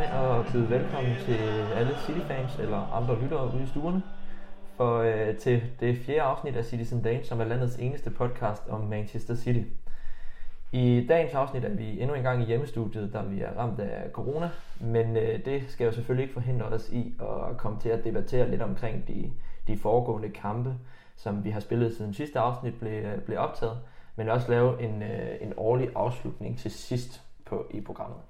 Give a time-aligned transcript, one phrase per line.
[0.00, 1.38] med at byde velkommen til
[1.74, 4.02] alle City-fans eller andre lyttere ude i stuerne
[4.76, 8.80] for øh, til det fjerde afsnit af Citizen Dane, som er landets eneste podcast om
[8.80, 9.62] Manchester City.
[10.72, 14.10] I dagens afsnit er vi endnu en gang i hjemmestudiet, da vi er ramt af
[14.12, 14.50] corona,
[14.80, 18.50] men øh, det skal jo selvfølgelig ikke forhindre os i at komme til at debattere
[18.50, 19.32] lidt omkring de,
[19.66, 20.74] de foregående kampe,
[21.16, 23.78] som vi har spillet siden sidste afsnit blev, øh, blev optaget,
[24.16, 28.20] men også lave en, øh, en årlig afslutning til sidst på, i programmet.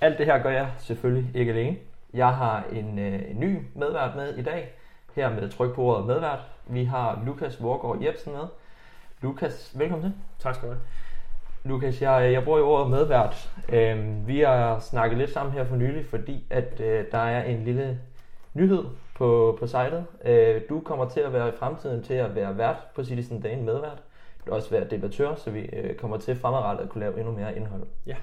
[0.00, 1.76] Alt det her gør jeg selvfølgelig ikke alene.
[2.14, 4.72] Jeg har en, øh, en ny medvært med i dag,
[5.14, 6.38] her med tryk på ordet medvært.
[6.66, 8.42] Vi har Lukas Vorgård Jebsen med.
[9.22, 10.12] Lukas, velkommen til.
[10.38, 10.82] Tak skal du have.
[11.64, 13.50] Lukas, jeg, jeg bruger jo ordet medvært.
[13.68, 17.64] Øhm, vi har snakket lidt sammen her for nylig, fordi at øh, der er en
[17.64, 18.00] lille
[18.54, 20.04] nyhed på, på sitet.
[20.24, 23.62] Øh, du kommer til at være i fremtiden til at være vært på Citizen Dane
[23.62, 24.02] medvært.
[24.38, 27.32] Du vil også være debattør, så vi øh, kommer til fremadrettet at kunne lave endnu
[27.32, 27.82] mere indhold.
[28.06, 28.16] Ja.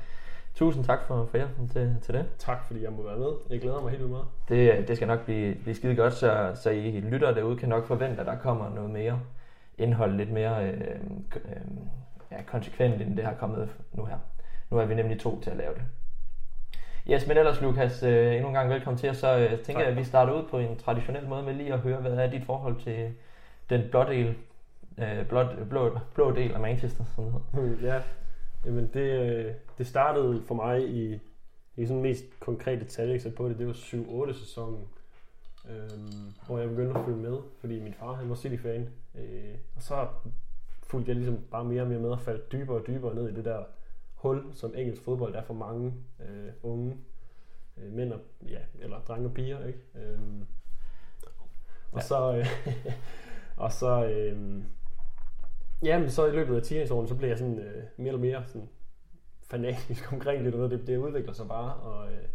[0.56, 2.26] Tusind tak for, for hjælpen til, til det.
[2.38, 3.32] Tak fordi jeg må være med.
[3.50, 4.26] Jeg glæder mig helt vildt meget.
[4.50, 7.86] Det, det skal nok blive, blive skide godt, så, så I lytter derude kan nok
[7.86, 9.20] forvente, at der kommer noget mere
[9.78, 10.82] indhold, lidt mere øh,
[11.36, 11.62] øh,
[12.32, 14.18] ja, konsekvent, end det har kommet nu her.
[14.70, 15.84] Nu er vi nemlig to til at lave det.
[17.10, 19.92] Yes, men ellers Lukas, øh, endnu en gang velkommen til, og så øh, tænker jeg,
[19.92, 22.46] at vi starter ud på en traditionel måde med lige at høre, hvad er dit
[22.46, 23.14] forhold til
[23.70, 24.36] den blå del,
[24.98, 27.94] øh, blå, blå, blå del af Manchester, det hedder.
[27.94, 28.02] ja,
[28.66, 31.20] jamen det, øh, det startede for mig i,
[31.76, 34.88] i sådan mest konkret detalje på det, det var 7-8 sæsonen,
[35.70, 39.82] øhm, hvor jeg begyndte at følge med, fordi min far han var City-fan, øh, og
[39.82, 40.08] så
[40.84, 43.34] fulgte jeg ligesom bare mere og mere med og faldt dybere og dybere ned i
[43.34, 43.64] det der
[44.16, 46.98] hul, som engelsk fodbold er for mange øh, unge
[47.78, 48.20] øh, mænd og,
[48.50, 49.80] ja, eller drenge og piger, ikke?
[49.96, 50.46] Øhm,
[51.92, 52.06] og ja.
[52.06, 52.48] så, øh,
[53.66, 54.64] og så, øh,
[55.84, 58.44] ja, men så i løbet af teenageårene, så blev jeg sådan øh, mere eller mere
[58.46, 58.70] sådan
[59.42, 62.28] fanatisk omkring det, det, det udvikler sig bare, og, øh,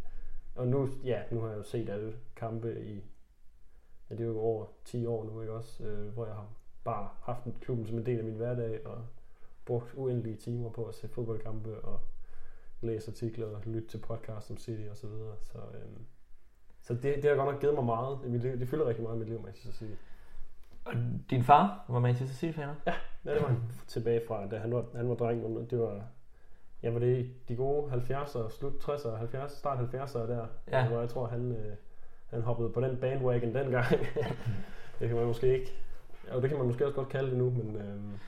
[0.55, 3.05] og nu, ja, nu har jeg jo set alle kampe i,
[4.11, 6.49] ja, det er jo over 10 år nu, ikke også, øh, hvor jeg har
[6.85, 9.07] bare haft klubben som en del af min hverdag, og
[9.65, 12.01] brugt uendelige timer på at se fodboldkampe, og
[12.81, 15.37] læse artikler, og lytte til podcast om City og så videre.
[15.43, 16.01] Så, øh,
[16.83, 18.19] så det, det har godt nok givet mig meget.
[18.23, 19.97] Det, det, det fylder rigtig meget i mit liv, Manchester sige.
[20.89, 20.95] Og
[21.31, 22.69] din far var Manchester City-fan?
[22.87, 22.93] Ja,
[23.25, 25.71] ja, det var han tilbage fra, da han var, han var dreng.
[25.71, 26.03] Det var,
[26.83, 30.89] ja, var det de gode 70'ere, slut 60'ere, 70, start 70'ere der, ja.
[30.89, 31.77] hvor jeg tror, han, øh,
[32.31, 33.87] han hoppede på den bandwagon dengang.
[34.99, 35.73] det kan man måske ikke
[36.33, 37.77] Ja, det kan man måske også godt kalde det nu, men...
[37.77, 38.19] Øhm,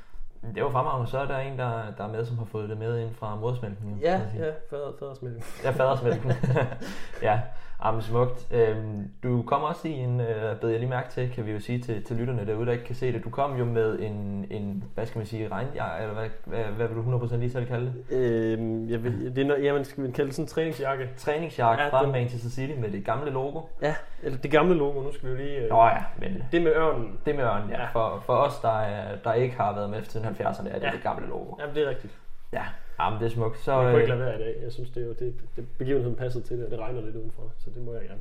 [0.54, 2.78] det var fremragende, så er der en, der, der er med, som har fået det
[2.78, 3.98] med ind fra modersmælken.
[4.00, 5.42] Ja, ja, fader, fadersmælken.
[5.64, 6.32] ja, fadersmælken.
[7.28, 7.40] ja,
[7.84, 8.46] Jamen, smukt.
[8.50, 11.60] Øhm, du kom også i en, øh, bed jeg lige mærke til, kan vi jo
[11.60, 13.24] sige til, til lytterne derude, der ikke kan se det.
[13.24, 16.88] Du kom jo med en, en hvad skal man sige, regnjakke, eller hvad, hvad, hvad
[16.88, 18.16] vil du 100% lige selv kalde det?
[18.16, 21.08] Øhm, jeg vil, det er, jamen, skal vi kalde det sådan en træningsjakke?
[21.16, 23.60] Træningsjakke ja, fra den, Manchester City med det gamle logo.
[23.82, 25.56] Ja, eller det gamle logo, nu skal vi jo lige...
[25.56, 26.42] Øh, Nå ja, men...
[26.52, 27.18] Det med ørnen.
[27.26, 27.80] Det med ørnen, ja.
[27.80, 27.86] ja.
[27.92, 28.84] For, for os, der,
[29.24, 30.90] der ikke har været med til 70'erne, er det ja.
[30.90, 31.54] det gamle logo.
[31.60, 32.12] Jamen, det er rigtigt.
[32.52, 32.62] Ja,
[33.00, 33.64] Jamen, det er smukt.
[33.64, 34.62] Så, jeg kunne ikke lade være i dag.
[34.62, 37.16] Jeg synes, det er jo det, det begivenheden passet til det, og det regner lidt
[37.16, 38.20] udenfor, så det må jeg gerne.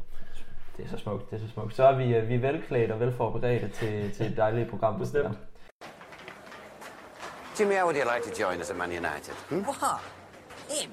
[0.78, 1.75] Det er så smukt, det er så smukt.
[1.75, 5.00] Så er vi, øh, vi er velklædt og velforberedte til, til et dejligt program.
[5.00, 5.38] Bestemt.
[7.59, 9.34] Jimmy, how would you like to join us at Man United?
[9.50, 9.63] Hmm?
[9.63, 10.00] What?
[10.69, 10.91] Him?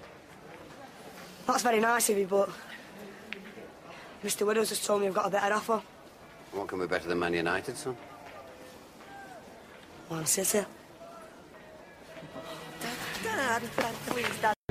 [1.46, 2.48] That's very nice of you, but
[4.24, 4.44] Mr.
[4.46, 5.80] Widows has told me I've got a better offer.
[6.52, 7.96] What can be better than Man United, son?
[10.10, 10.64] Man City.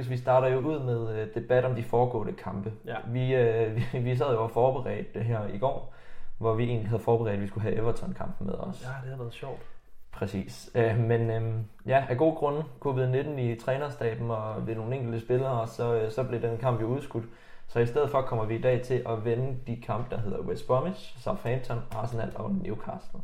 [0.09, 2.74] Vi starter jo ud med uh, debat om de foregående kampe.
[2.86, 2.96] Ja.
[3.08, 5.94] Vi, uh, vi, vi sad jo og forberedte det her i går,
[6.38, 8.84] hvor vi egentlig havde forberedt, at vi skulle have Everton-kampen med os.
[8.84, 9.62] Ja, det har været sjovt.
[10.12, 10.70] Præcis.
[10.75, 11.54] Uh, men uh,
[11.86, 16.24] ja, af gode grunde, covid-19 i trænerstaben og ved nogle enkelte spillere, så, uh, så
[16.24, 17.25] blev den kamp jo udskudt.
[17.68, 20.39] Så i stedet for kommer vi i dag til at vende de kampe, der hedder
[20.39, 23.19] West Bromwich, Southampton, Arsenal og Newcastle.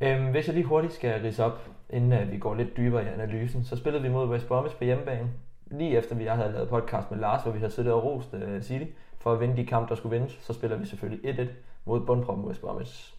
[0.00, 3.08] Øhm, hvis jeg lige hurtigt skal rise op, inden uh, vi går lidt dybere i
[3.08, 5.30] analysen, så spillede vi mod West Bromwich på hjemmebane.
[5.66, 8.60] Lige efter vi havde lavet podcast med Lars, hvor vi havde siddet og rost uh,
[8.60, 8.84] City
[9.18, 11.48] for at vinde de kampe, der skulle vindes, så spiller vi selvfølgelig 1-1
[11.84, 13.14] mod bundproppen West Bromwich.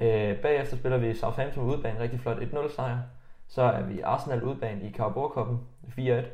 [0.00, 2.98] Øh, bagefter spiller vi Southampton udbane, rigtig flot 1-0 sejr.
[3.48, 5.56] Så er vi Arsenal udbane i Carabao Cup'en
[6.00, 6.24] 4-1.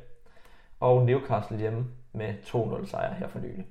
[0.81, 3.67] Og Newcastle hjemme med 2-0 sejr her for nylig.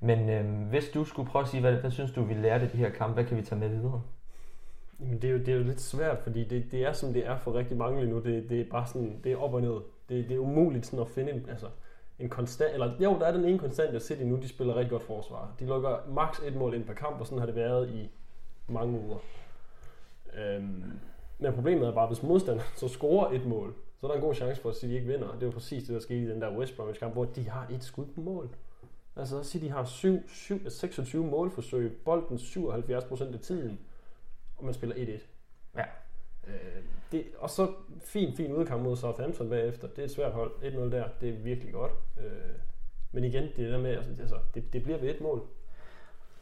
[0.00, 2.70] Men øh, hvis du skulle prøve at sige, hvad, hvad synes du, vi lærte af
[2.70, 4.02] de her kampe, hvad kan vi tage med videre?
[5.00, 7.26] Jamen, det, er jo, det er jo lidt svært, fordi det, det er som det
[7.26, 8.18] er for rigtig mange lige nu.
[8.18, 9.80] Det, det er bare sådan, det er op og ned.
[10.08, 11.66] Det, det er umuligt sådan at finde en, altså,
[12.18, 14.90] en konstant, eller jo, der er den ene konstant, jeg City nu, de spiller rigtig
[14.90, 15.54] godt forsvar.
[15.60, 18.10] De lukker maks et mål ind per kamp, og sådan har det været i
[18.68, 19.18] mange uger.
[20.38, 20.92] Øhm,
[21.38, 24.34] men problemet er bare, hvis modstanderen så scorer et mål, så er der en god
[24.34, 25.36] chance for, at City ikke vinder.
[25.40, 27.66] Det var præcis det, der skete i den der West Bromwich kamp, hvor de har
[27.70, 28.48] et skud på mål.
[29.16, 33.78] Altså City har 7, 7, 26 målforsøg, bolden 77% af tiden,
[34.60, 35.20] og man spiller 1-1.
[35.76, 35.84] Ja.
[36.48, 37.68] Øh, det, og så
[38.04, 39.88] fin, fin udkamp mod Southampton bagefter.
[39.88, 40.50] Det er et svært hold.
[40.62, 41.92] 1-0 der, det er virkelig godt.
[42.18, 42.24] Øh,
[43.12, 43.90] men igen, det er der med,
[44.20, 45.42] altså, det, det bliver ved et mål.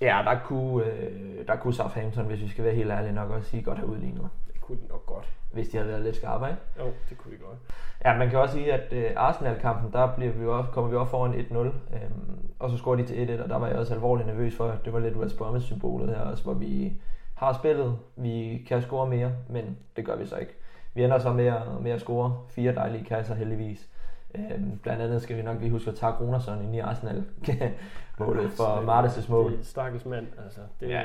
[0.01, 3.51] Ja, der kunne, øh, der kunne Southampton, hvis vi skal være helt ærlige nok, også
[3.51, 4.29] sige godt have udlignet.
[4.53, 5.29] Det kunne de nok godt.
[5.53, 6.59] Hvis de havde været lidt skarpe, ikke?
[6.79, 7.59] Jo, det kunne de godt.
[8.05, 11.11] Ja, man kan også sige, at øh, Arsenal-kampen, der bliver vi også, kommer vi også
[11.11, 11.57] foran 1-0.
[11.57, 14.77] Øhm, og så scorer de til 1-1, og der var jeg også alvorligt nervøs for,
[14.85, 16.93] det var lidt West Bromwich-symbolet her også, hvor vi
[17.39, 20.53] har spillet, vi kan score mere, men det gør vi så ikke.
[20.95, 23.89] Vi ender så med at, med at score fire dejlige kasser heldigvis.
[24.35, 27.25] Øhm, blandt andet skal vi nok lige huske at tage Runersson ind i Arsenal
[28.19, 29.53] målet for Martes' mål.
[29.53, 30.61] Det er stakkels mand, altså.
[30.81, 31.03] Det, Ja.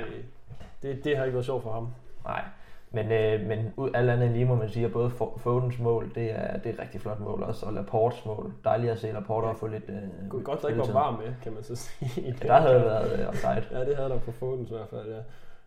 [0.84, 1.88] det, det har ikke været sjovt for ham.
[2.26, 2.44] Nej,
[2.92, 6.12] men, øh, men ud alt andet lige må man sige, at både Fo- Fodens mål,
[6.16, 8.54] det er, det er et rigtig flot mål også, og Laportes mål.
[8.64, 11.54] Dejligt at se Laporte og få lidt øh, godt, der ikke var varm med, kan
[11.54, 12.36] man så sige.
[12.44, 13.64] Ja, der havde været øh, offside.
[13.72, 15.20] Ja, det havde der på Foden i hvert fald, ja.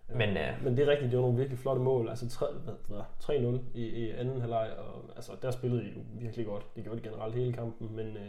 [0.09, 2.09] Men, øh, Men det er rigtigt, det var nogle virkelig flotte mål.
[2.09, 5.89] Altså tre- hvad hedder det, 3-0 i, i anden halvleg, og altså, der spillede de
[5.97, 6.77] jo virkelig godt.
[6.77, 8.29] De gjorde det generelt hele kampen, men øh,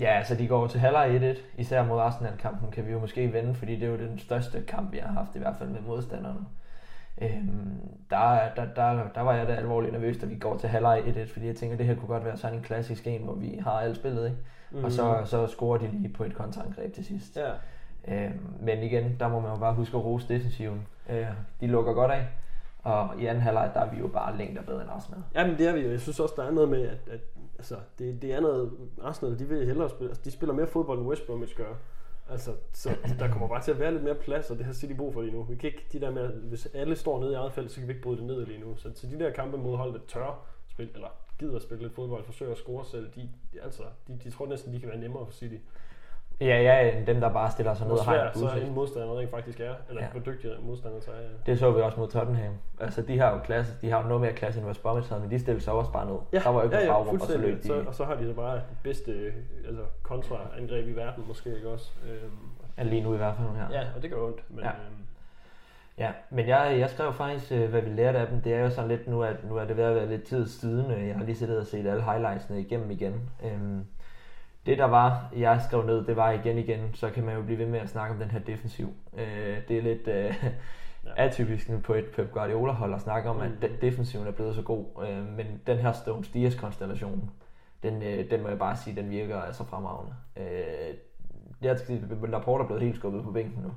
[0.00, 3.54] Ja, altså de går til halvleg 1-1, især mod Arsenal-kampen kan vi jo måske vende,
[3.54, 6.46] fordi det er jo den største kamp, vi har haft, i hvert fald med modstanderne.
[7.22, 7.80] Øhm,
[8.10, 11.32] der, der, der, der var jeg da alvorligt nervøs, da vi går til halvleg 1-1,
[11.32, 13.70] fordi jeg tænker, det her kunne godt være sådan en klassisk en, hvor vi har
[13.72, 14.38] alt spillet, ikke?
[14.70, 14.84] Mm.
[14.84, 17.36] Og så, så scorer de lige på et kontraangreb til sidst.
[17.36, 17.50] ja,
[18.08, 18.30] Øh,
[18.60, 20.86] men igen, der må man jo bare huske at rose defensiven.
[21.10, 21.26] Øh,
[21.60, 22.26] de lukker godt af,
[22.82, 25.22] og i anden halvleg, der er vi jo bare længder bedre end Arsenal.
[25.34, 25.90] Ja, men det er vi jo.
[25.90, 27.20] Jeg synes også, der er noget med, at, at
[27.58, 28.72] altså, det, det er noget,
[29.02, 31.74] Arsenal, de vil hellere spille, altså, de spiller mere fodbold, end West Bromwich gør.
[32.30, 34.94] Altså, så der kommer bare til at være lidt mere plads, og det har City
[34.94, 35.42] brug for lige nu.
[35.42, 37.88] Vi kan ikke, de der med, hvis alle står nede i eget felt, så kan
[37.88, 38.76] vi ikke bryde det ned lige nu.
[38.76, 41.08] Så til de der kampe mod hold, der tør spille, eller
[41.38, 43.20] gider at spille lidt fodbold, forsøger at score selv, de,
[43.52, 45.56] de, altså, de, de tror næsten, de kan være nemmere for City.
[46.40, 48.64] Ja, ja, end dem, der bare stiller sig ned og har en så udsigt.
[48.66, 50.06] en modstander rent faktisk er, eller Ja.
[50.06, 50.12] ja.
[50.20, 51.14] hvor dygtig modstander så er.
[51.20, 51.28] Ja.
[51.46, 52.52] Det så vi også mod Tottenham.
[52.80, 55.22] Altså, de har jo klasse, de har jo noget mere klasse end West Bromwich havde,
[55.22, 56.16] men de stillede sig også bare ned.
[56.42, 57.66] der var jo ikke ja, ja, ja, bagrum, og så løb de.
[57.66, 59.32] så, og så har de så bare det bedste
[59.66, 61.90] altså, kontraangreb i verden, måske ikke også.
[62.10, 62.30] Øhm,
[62.78, 63.80] Ja, lige nu i hvert fald her.
[63.80, 64.42] ja, og det gør ondt.
[64.50, 64.64] Men, Ja.
[64.66, 64.70] ja.
[64.72, 65.00] øhm,
[65.98, 68.40] Ja, men jeg, jeg skrev faktisk, øh, hvad vi lærte af dem.
[68.40, 70.48] Det er jo sådan lidt nu, at nu er det ved at være lidt tid
[70.48, 70.90] siden.
[70.90, 73.30] øh, Jeg har lige siddet og set alle highlightsene igennem igen.
[73.44, 73.84] Øhm,
[74.66, 77.58] det der var, jeg skrev ned, det var igen igen, så kan man jo blive
[77.58, 78.92] ved med at snakke om den her defensiv.
[79.16, 80.44] Øh, det er lidt øh,
[81.16, 83.56] atypisk på et Pep Guardiola-hold at snakke om, at Mm.
[83.56, 84.84] de- defensiven er blevet så god.
[85.08, 87.30] Øh, men den her Stones Dias konstellation,
[87.82, 90.14] den, øh, den må jeg bare sige, den virker altså fremragende.
[90.36, 90.94] Øh,
[91.62, 93.70] jeg skal sige, at Laporte er blevet helt skubbet på bænken nu.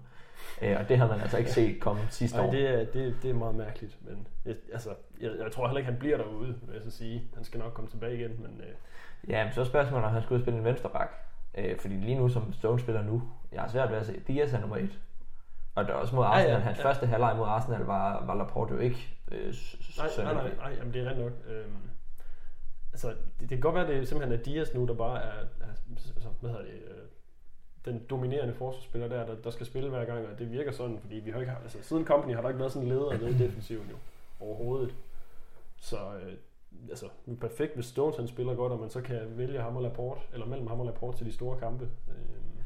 [0.62, 2.51] Øh, og det har man altså ikke set komme sidste Ej, år.
[2.51, 4.89] det, er, det, det er meget mærkeligt, men jeg, altså,
[5.21, 7.24] jeg, jeg tror heller ikke, han bliver derude, vil jeg så sige.
[7.36, 8.74] Han skal nok komme tilbage igen, men øh,
[9.27, 11.12] Ja, men så er spørgsmålet, om han skulle spille en venstreback.
[11.57, 14.54] Øh, fordi lige nu, som Stone spiller nu, jeg har svært ved at se, Dias
[14.54, 15.00] er nummer et.
[15.75, 16.62] Og det er også mod Ja, ja, Arsenal.
[16.62, 16.83] Hans ja.
[16.83, 19.53] første halvleg mod Arsenal var, var Laporte jo ikke øh,
[19.98, 21.31] nej, nej, nej, nej jamen, det er rent nok.
[21.48, 21.89] Øhm,
[22.94, 25.39] altså, det, det kan godt være, at det simpelthen er Dias nu, der bare er,
[25.62, 25.70] er
[26.15, 27.03] altså, hvad hedder det, øh,
[27.91, 31.15] den dominerende forsvarsspiller der, der, der skal spille hver gang, og det virker sådan, fordi
[31.15, 33.38] vi har ikke, altså, siden Company har der ikke været sådan en leder nede i
[33.38, 33.96] defensiven jo,
[34.46, 34.96] overhovedet.
[35.77, 36.34] Så øh,
[36.89, 39.75] altså, det er perfekt, hvis Stones han spiller godt, og man så kan vælge ham
[39.75, 41.84] og Laporte, eller mellem ham og Laporte til de store kampe.
[42.10, 42.63] Øhm,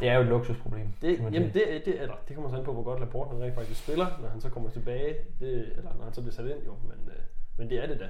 [0.00, 0.88] Det er jo et luksusproblem.
[1.02, 3.54] Det, jamen det, det, eller, det kommer så an på, hvor godt Laporte han rent
[3.54, 6.64] faktisk spiller, når han så kommer tilbage, det, eller når han så bliver sat ind
[6.66, 7.22] jo, men, øh,
[7.56, 8.08] men det er det da.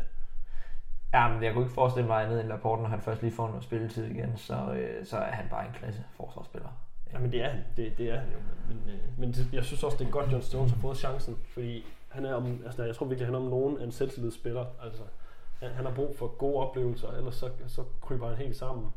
[1.14, 3.48] Ja, men jeg kunne ikke forestille mig andet end Laporte, når han først lige får
[3.48, 6.68] noget spilletid igen, så, øh, så er han bare en klasse forsvarsspiller.
[7.12, 9.48] Ja, men det er han, det, det er han jo, men, men, øh, men det,
[9.52, 12.62] jeg synes også, det er godt, John Stones har fået chancen, fordi han er om,
[12.64, 15.02] altså, jeg tror virkelig, han er om nogen en selvtillidsspiller, altså
[15.60, 18.92] han, han har brug for gode oplevelser, ellers så, så kryber han helt sammen.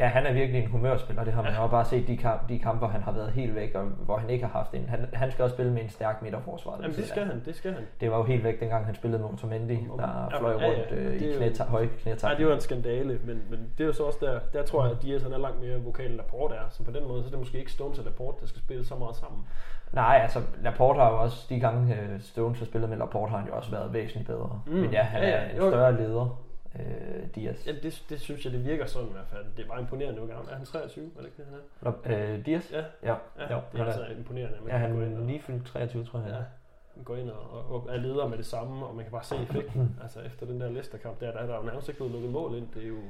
[0.00, 1.24] Ja, han er virkelig en humørspiller.
[1.24, 3.54] Det har man jo bare set de, kamp, de kampe, hvor han har været helt
[3.54, 4.88] væk, og hvor han ikke har haft en.
[4.88, 6.78] Han, han skal også spille med en stærk midterforsvar.
[6.82, 7.82] Jamen det skal han, det skal han.
[8.00, 10.66] Det var jo helt væk, dengang han spillede mod Otamendi, der Ja, fløj ja, ja.
[10.68, 12.22] rundt øh, i knæta, høje knætak.
[12.30, 14.84] Nej, det var en skandale, men, men det er jo så også der, der tror
[14.84, 17.22] jeg, at Diaz han er langt mere vokal end Laporte er, så på den måde,
[17.22, 19.46] så er det måske ikke Stones og Laporte, der skal spille så meget sammen.
[19.92, 23.38] Nej, altså Laporte har jo også, de gange øh, Stones har spillet med Laporte, har
[23.38, 24.60] han jo også været væsentligt bedre.
[24.66, 24.72] Mm.
[24.72, 25.70] Men ja, han Ja, ja, ja, er en jo.
[25.70, 26.40] større leder,
[26.78, 27.66] øh, Diaz.
[27.66, 29.44] Ja, det, det synes jeg, det virker sådan i hvert fald.
[29.56, 32.34] Det er bare imponerende, hvor gammel er han 23, er det ikke det, han er?
[32.34, 32.72] Øh, Diaz?
[32.72, 34.58] Ja, Ja, ja jo, det er altså er, imponerende.
[34.60, 36.28] Man ja, han er og, lige fyldt 23, tror jeg.
[36.28, 36.42] ja,
[36.96, 39.36] man går ind og, og, er leder med det samme, og man kan bare se
[39.36, 39.96] effekten.
[40.02, 42.54] altså efter den der Leicester-kamp der, der er der jo nærmest ikke blevet lukket mål
[42.54, 42.68] ind.
[42.74, 43.00] Det er jo,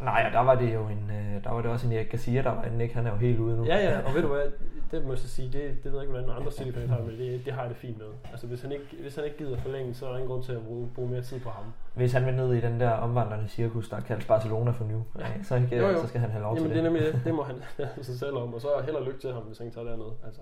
[0.00, 2.42] Nej, og der var det jo en, øh, der var det også en Erik Garcia,
[2.42, 2.94] der var inde, ikke?
[2.94, 3.64] Han er jo helt ude nu.
[3.64, 4.42] Ja, ja, og ved du hvad,
[4.90, 7.18] det må jeg så sige, det, det ved jeg ikke, hvordan andre city har, men
[7.18, 8.06] det, det har jeg det fint med.
[8.30, 10.52] Altså, hvis han ikke, hvis han ikke gider forlænge, så er der ingen grund til
[10.52, 11.64] at bruge, bruge mere tid på ham.
[11.94, 15.24] Hvis han vil ned i den der omvandrende cirkus, der kaldes Barcelona for nu, ja.
[15.42, 16.00] så, ikke, Jo, jo.
[16.00, 16.92] så skal han have lov Jamen, til det er det.
[16.92, 17.20] nemlig det.
[17.24, 17.56] Det må han
[18.02, 20.10] sig selv om, og så held og lykke til ham, hvis han tager derned.
[20.26, 20.40] Altså,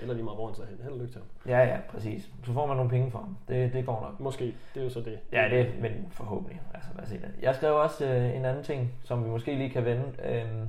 [0.00, 0.78] eller lige meget, hvor han tager hen.
[0.82, 1.52] Held og lykke til ham.
[1.52, 2.30] Ja, ja, præcis.
[2.44, 3.36] Så får man nogle penge for ham.
[3.48, 4.20] Det, det går nok.
[4.20, 5.18] Måske, det er jo så det.
[5.32, 6.60] Ja, det, men forhåbentlig.
[6.74, 7.30] Altså, lad os se det.
[7.42, 10.04] Jeg skrev også øh, en anden ting, som vi måske lige kan vende.
[10.24, 10.68] Øhm,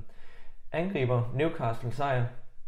[0.72, 2.24] angriber Newcastle sejr.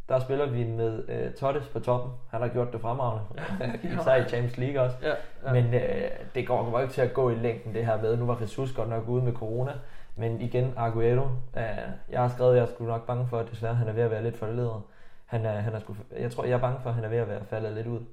[0.10, 2.12] Der spiller vi med øh, Tottes på toppen.
[2.30, 3.25] Han har gjort det fremragende.
[4.00, 4.98] Især i Champions League også.
[5.01, 5.13] Ja,
[5.46, 5.54] ja.
[5.54, 8.18] Men øh, det går kommer ikke til at gå i længden det her med.
[8.18, 9.72] Nu var Jesus godt nok ude med corona.
[10.16, 11.25] Men igen, Aguero.
[11.58, 11.63] Øh,
[12.10, 14.12] jeg har skrevet, at jeg skulle nok bange for, at desværre han er ved at
[14.12, 14.82] være lidt forledet.
[15.30, 17.18] Han er, han er sgu, jeg tror, jeg er bange for, at han er ved
[17.18, 18.06] at være faldet lidt ud.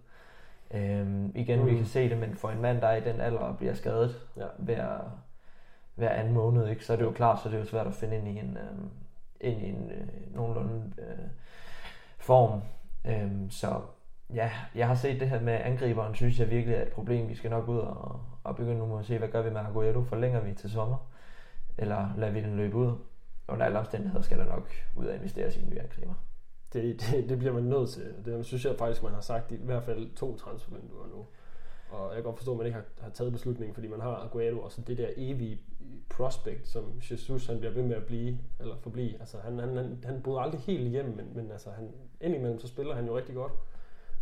[0.71, 1.67] Øhm, igen, mm.
[1.67, 3.75] vi kan se det, men for en mand, der er i den alder og bliver
[3.75, 4.47] skadet Ja.
[4.59, 4.99] hver,
[5.95, 7.95] hver anden måned, ikke, så er det jo klart, så det er jo svært at
[7.95, 8.91] finde ind i en, øhm,
[9.41, 11.29] ind i en øh, nogenlunde øh,
[12.19, 12.63] form.
[13.05, 13.81] Øhm, så
[14.35, 17.29] ja, jeg har set det her med angriberen, synes jeg virkelig er et problem.
[17.29, 19.61] Vi skal nok ud og, og begynde nu med at se, hvad gør vi med
[19.61, 20.03] Aguero?
[20.03, 21.11] Forlænger vi til sommer?
[21.79, 22.93] Eller lader vi den løbe ud?
[23.49, 26.15] Under alle omstændigheder skal der nok ud og investere i en ny angriber.
[26.73, 28.15] Det, det, det bliver man nødt til.
[28.25, 31.27] Det synes jeg faktisk, man har sagt i hvert fald to transfervinduer nu.
[31.91, 34.15] Og jeg kan godt forstå, at man ikke har, har taget beslutningen, fordi man har
[34.17, 35.61] Aguero og så det der evige
[36.09, 39.21] prospect, som Jesus han bliver ved med at blive, eller forblive.
[39.21, 42.69] Altså, han, han, han, han bryder aldrig helt hjem, men, men altså, han, indimellem så
[42.69, 43.53] spiller han jo rigtig godt.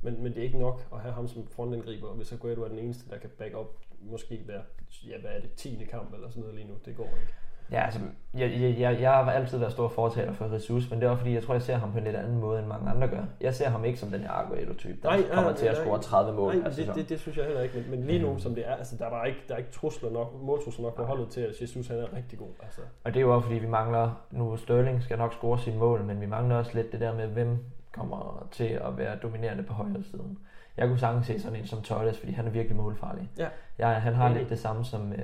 [0.02, 2.78] Men, men det er ikke nok at have ham som frontangriber, hvis Aguero er den
[2.78, 3.66] eneste, der kan back up
[4.00, 4.62] måske hver,
[5.06, 5.84] ja, hvad er det, 10.
[5.90, 6.74] kamp eller sådan noget lige nu.
[6.84, 7.32] Det går ikke.
[7.70, 8.00] Ja, altså,
[8.34, 11.34] jeg, jeg, jeg, jeg har altid været stor fortaler for Jesus, men det er fordi,
[11.34, 13.22] jeg tror, jeg ser ham på en lidt anden måde, end mange andre gør.
[13.40, 15.84] Jeg ser ham ikke som den her Aguero-type, der Nej, kommer nej, til at nej.
[15.84, 17.74] score 30 mål Nej, per det, det, det, synes jeg heller ikke.
[17.78, 18.38] Men, men lige nu, Mm.
[18.38, 20.94] som det er, altså, der er bare ikke, der er ikke trusler nok, måltrusler nok
[20.96, 22.48] på holdet til, at Jesus han er rigtig god.
[22.62, 22.80] Altså.
[23.04, 26.04] Og det er jo også fordi, vi mangler, nu Sterling skal nok score sine mål,
[26.04, 27.58] men vi mangler også lidt det der med, hvem
[27.92, 30.38] kommer til at være dominerende på højre siden.
[30.76, 33.30] Jeg kunne sagtens se sådan en som Torres, fordi han er virkelig målfarlig.
[33.38, 33.48] Ja.
[33.78, 34.38] Jeg, han har Enig.
[34.38, 35.18] lidt det samme, som, øh,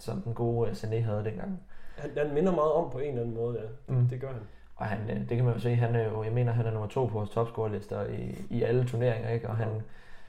[0.00, 1.60] som den gode øh, Sané havde dengang.
[1.96, 3.94] Han, han minder meget om på en eller anden måde, ja.
[3.94, 4.08] Mm.
[4.08, 4.42] Det gør han.
[4.76, 6.70] Og han, øh, det kan man jo se, han er jo, jeg mener, han er
[6.70, 9.48] nummer to på vores topscorelister i, i alle turneringer, ikke?
[9.48, 9.68] Og han,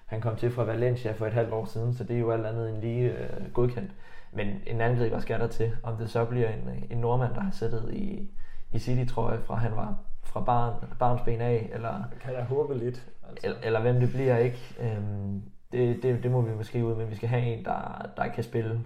[0.06, 2.46] han kom til fra Valencia for et halvt år siden, så det er jo alt
[2.46, 3.92] andet end lige øh, godkendt.
[4.32, 7.52] Men en angriber skal der til, om det så bliver en, en nordmand, der har
[7.52, 8.30] sættet i,
[8.72, 13.08] i City-trøje fra han var fra barn, barnsben af, eller, Kan jeg håbe lidt.
[13.30, 13.48] Altså.
[13.48, 14.58] eller, eller hvem det bliver, ikke?
[14.80, 18.28] Øhm, det, det, det må vi måske ud, men vi skal have en, der, der
[18.28, 18.80] kan spille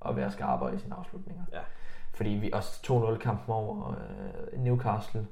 [0.00, 1.42] og være skarpere i sine afslutninger.
[1.52, 1.58] Ja.
[2.12, 2.80] Fordi vi også
[3.14, 3.94] 2-0 kampen over
[4.52, 5.26] øh, Newcastle,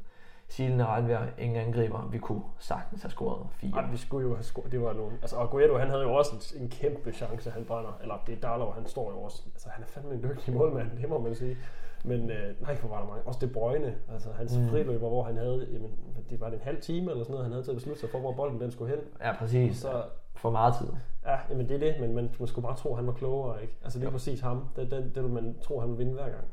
[0.51, 2.09] Silende regnvejr, ingen angriber.
[2.11, 3.73] Vi kunne sagtens have scoret fire.
[3.77, 6.55] Ej, vi skulle jo have scoret, det var nogle, altså Aguero, han havde jo også
[6.57, 9.69] en, en kæmpe chance, han brænder, eller det er Darlow, han står jo også, altså
[9.73, 11.57] han er fandme en dygtig målmand, det må man sige.
[12.05, 13.23] Men øh, nej, for var der mange.
[13.23, 14.69] Også det Brøgne, altså hans Mm.
[14.69, 15.91] friløber, hvor han havde, jamen,
[16.31, 18.11] det var det en halv time eller sådan noget, han havde til at beslutte sig
[18.11, 19.05] for, hvor bolden den skulle hen.
[19.21, 19.77] Ja, præcis.
[19.77, 20.03] Så,
[20.38, 20.87] For meget tid.
[21.26, 23.62] ja, jamen det er det, men man, man skulle bare tro, at han var klogere,
[23.62, 23.75] ikke?
[23.85, 24.12] Altså lige Jo.
[24.12, 26.45] præcis ham, det, det, det vil man tro, han vil vinde hver gang.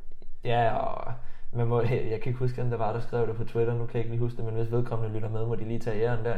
[0.43, 1.13] Ja, og
[1.51, 3.73] man må, jeg kan ikke huske, hvem der var, der skrev det på Twitter.
[3.73, 5.79] Nu kan jeg ikke lige huske det, men hvis vedkommende lytter med, må de lige
[5.79, 6.35] tage æren der.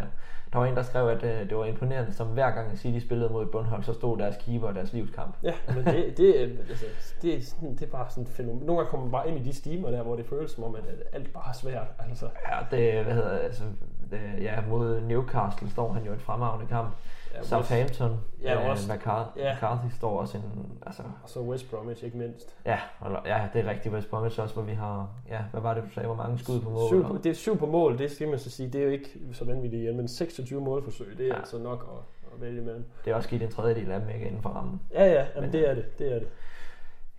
[0.53, 3.29] Der var en, der skrev, at øh, det var imponerende, som hver gang City spillede
[3.29, 5.35] mod et bundhold, så stod deres keeper og deres livskamp.
[5.43, 6.85] Ja, men det, det, altså,
[7.21, 8.65] det, er sådan, det er bare sådan et fænomen.
[8.65, 10.75] Nogle gange kommer man bare ind i de stimer der, hvor det føles som om,
[10.75, 11.87] at alt bare er svært.
[12.09, 13.63] Altså, Ja, det, hvad hedder altså,
[14.11, 16.89] det, ja, mod Newcastle står han jo en fremragende kamp.
[17.35, 19.53] Ja, Southampton, Ja, øh, også- McCarthy, ja.
[19.53, 20.43] McCarthy står også en,
[20.85, 22.55] altså, Og så West Bromwich, ikke mindst.
[22.65, 25.73] ja, og, ja, det er rigtigt West Bromwich også, hvor vi har, ja, hvad var
[25.73, 26.87] det, du sagde, hvor mange skud på mål?
[26.87, 28.91] Syv, og- det er syv på mål, det skal man så sige, det er jo
[28.91, 31.33] ikke så vanvittigt igen, men 26 målforsøg, det er Ja.
[31.33, 31.39] ja.
[31.39, 32.85] altså nok at, at vælge mellem.
[33.05, 34.81] Det er også givet en tredjedel af dem ikke inden for rammen.
[34.93, 36.27] Ja, ja, jamen, Men- det er det, det er det.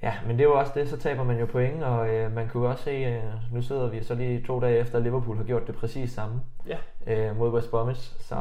[0.02, 2.48] Ja, men det er jo også det, så taber man jo point, og øh, man
[2.48, 5.44] kunne også se, øh, nu sidder vi så lige to dage efter, at Liverpool har
[5.44, 6.78] gjort det præcis samme Ja.
[7.06, 8.40] øh, mod West Bromwich, så,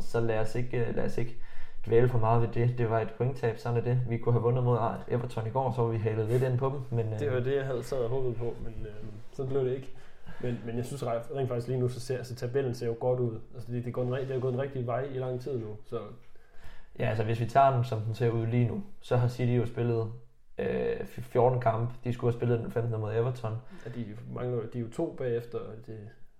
[0.00, 1.36] så lad, os ikke, øh, lad os ikke
[1.86, 2.78] dvæle for meget ved det.
[2.78, 4.00] Det var et pointtab, sådan er det.
[4.08, 6.68] Vi kunne have vundet mod Everton i går, så var vi halet lidt ind på
[6.68, 8.94] dem, men øh, Det var det, jeg havde sad og håbet på, men øh,
[9.32, 9.90] sådan blev det ikke.
[10.40, 13.20] Men, men jeg synes rent faktisk lige nu, så ser altså, tabellen ser jo godt
[13.20, 13.40] ud.
[13.54, 15.66] Altså, det, det, går en, det er gået en rigtig vej i lang tid nu.
[15.84, 15.98] Så
[16.98, 19.52] ja, altså hvis vi tager den, som den ser ud lige nu, så har City
[19.52, 20.12] jo spillet
[20.58, 21.92] øh, 14 kampe.
[22.04, 23.00] De skulle have spillet den 15.
[23.00, 23.52] mod Everton.
[23.86, 25.58] er de, mangler, de er jo to bagefter.
[25.86, 25.98] Det,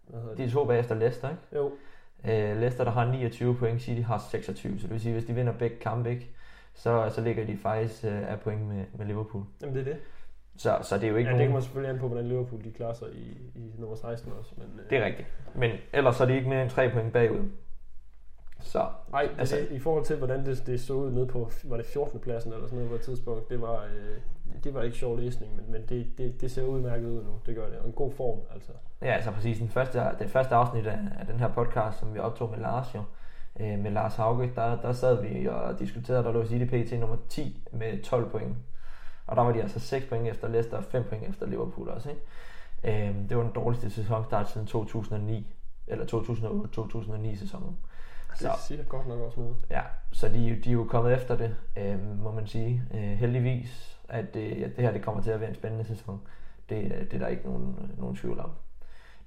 [0.09, 0.49] hvad hedder De det?
[0.49, 1.42] er to bagefter Leicester, ikke?
[1.56, 1.73] Jo,
[2.28, 5.33] Øh, Leicester, der har 29 point, City har 26, så det vil sige, hvis de
[5.35, 6.30] vinder begge kampe, ikke,
[6.75, 9.44] så, så ligger de faktisk øh, af point med, med Liverpool.
[9.62, 9.97] jamen det er det.
[10.56, 11.52] Så, så det er jo ikke Ja, det kan nogen...
[11.52, 14.52] man selvfølgelig an på, hvordan Liverpool de klarer sig i, i nummer 16 også.
[14.56, 15.28] Men, øh, Det er rigtigt.
[15.54, 17.49] Men ellers så er de ikke mere end 3 point bagud.
[18.64, 21.76] Så Nej, altså, det, i forhold til, hvordan det, det så ud nede på, var
[21.76, 22.21] det 14.
[22.21, 24.18] pladsen eller sådan noget på et tidspunkt, det var, øh,
[24.64, 27.33] det var ikke sjov læsning, men, men det, det, det ser udmærket ud nu.
[27.47, 27.78] Det gør det.
[27.78, 28.73] Og en god form, altså.
[29.02, 29.59] Ja, altså præcis.
[29.59, 32.94] Den første, det første afsnit af, af den her podcast, som vi optog med Lars
[32.94, 33.02] jo,
[33.61, 37.16] øh, med Lars Hauge, der, der sad vi og diskuterede, der lå City PT nummer
[37.28, 38.56] 10 med 12 point.
[39.26, 42.11] Og der var de altså 6 point efter Leicester og 5 point efter Liverpool også.
[42.11, 42.21] Ikke?
[43.09, 45.54] Øh, det var den dårligste sæsonstart siden 2009,
[45.87, 47.76] eller 2008-2009 sæsonen.
[48.38, 49.56] Det siger godt nok også noget.
[49.70, 49.80] Ja,
[50.12, 52.82] så de, de er jo kommet efter det, øh, må man sige.
[52.94, 56.20] Øh, heldigvis, at det, at det her det kommer til at være en spændende sæson.
[56.68, 58.50] Det, det er der ikke nogen, nogen tvivl om.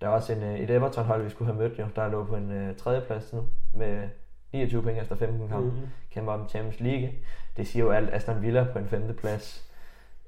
[0.02, 2.36] Der er også en, øh, et Everton-hold, vi skulle have mødt, jo, der lå på
[2.36, 4.10] en øh, tredjeplads nu, med
[4.54, 5.70] 29 point efter 15 kampe.
[5.70, 5.88] Mm-hmm.
[6.12, 7.12] Kæmper om Champions League.
[7.58, 9.68] Det siger jo alt Aston Villa på en femte plads.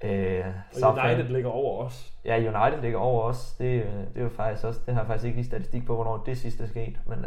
[0.03, 0.45] Øh,
[0.83, 2.13] og United ligger over os.
[2.25, 3.53] Ja, United ligger over os.
[3.53, 5.95] Det, øh, det er jo faktisk også, det har jeg faktisk ikke lige statistik på,
[5.95, 7.25] hvornår det sidste er sket, men uh,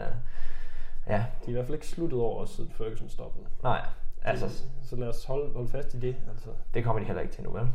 [1.07, 1.25] ja.
[1.41, 3.47] De er i hvert fald ikke sluttet over siden Ferguson stoppede.
[3.63, 3.87] Nej,
[4.23, 4.47] altså.
[4.47, 6.17] Det, så lad os holde, holde fast i det.
[6.31, 6.49] Altså.
[6.75, 7.69] Det kommer de heller ikke til nu, vel?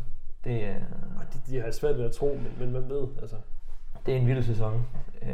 [0.44, 3.36] Det, uh, de, de har svært ved at tro, men, men man ved, altså.
[4.06, 4.86] Det er en vild sæson.
[5.22, 5.30] Uh,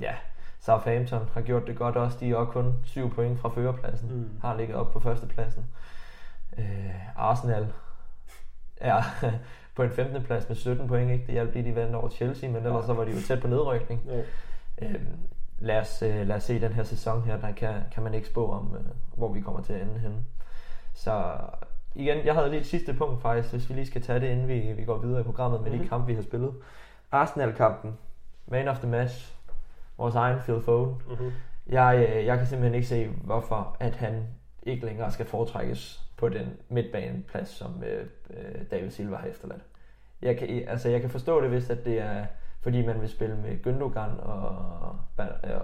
[0.00, 0.14] ja,
[0.60, 2.16] Southampton har gjort det godt også.
[2.20, 4.12] De er også kun 7 point fra førerpladsen.
[4.12, 4.30] Mm.
[4.40, 5.66] Har ligget op på førstepladsen.
[6.58, 6.64] Uh,
[7.16, 7.66] Arsenal
[8.76, 9.02] er
[9.76, 10.22] på en 15.
[10.22, 11.10] plads med 17 point.
[11.10, 11.26] Ikke?
[11.26, 13.48] Det hjalp lige, de vandt over Chelsea, men ellers så var de jo tæt på
[13.48, 14.02] nedrykning.
[14.06, 14.22] Ja.
[14.82, 15.18] Øhm,
[15.58, 18.28] lad, os, øh, lad os se den her sæson her, der kan, kan man ikke
[18.28, 18.84] spå om, øh,
[19.16, 20.24] hvor vi kommer til at ende henne.
[20.94, 21.32] Så
[21.94, 24.48] igen, jeg havde lige et sidste punkt faktisk, hvis vi lige skal tage det, inden
[24.48, 25.78] vi, vi går videre i programmet med mm-hmm.
[25.78, 25.88] de mhm.
[25.88, 26.54] kampe, vi har spillet.
[27.12, 27.98] Arsenal-kampen,
[28.46, 29.34] man of the match,
[29.98, 31.02] vores egen Phil Foden.
[31.08, 31.32] Mm-hmm.
[31.66, 34.26] Jeg, øh, jeg kan simpelthen ikke se, hvorfor at han
[34.62, 39.62] ikke længere skal foretrækkes på den midtbaneplads, som øh, øh, David Silva har efterladt.
[40.22, 42.26] Jeg kan, altså, jeg kan forstå det, hvis at det er
[42.66, 44.98] fordi man vil spille med Gündogan og,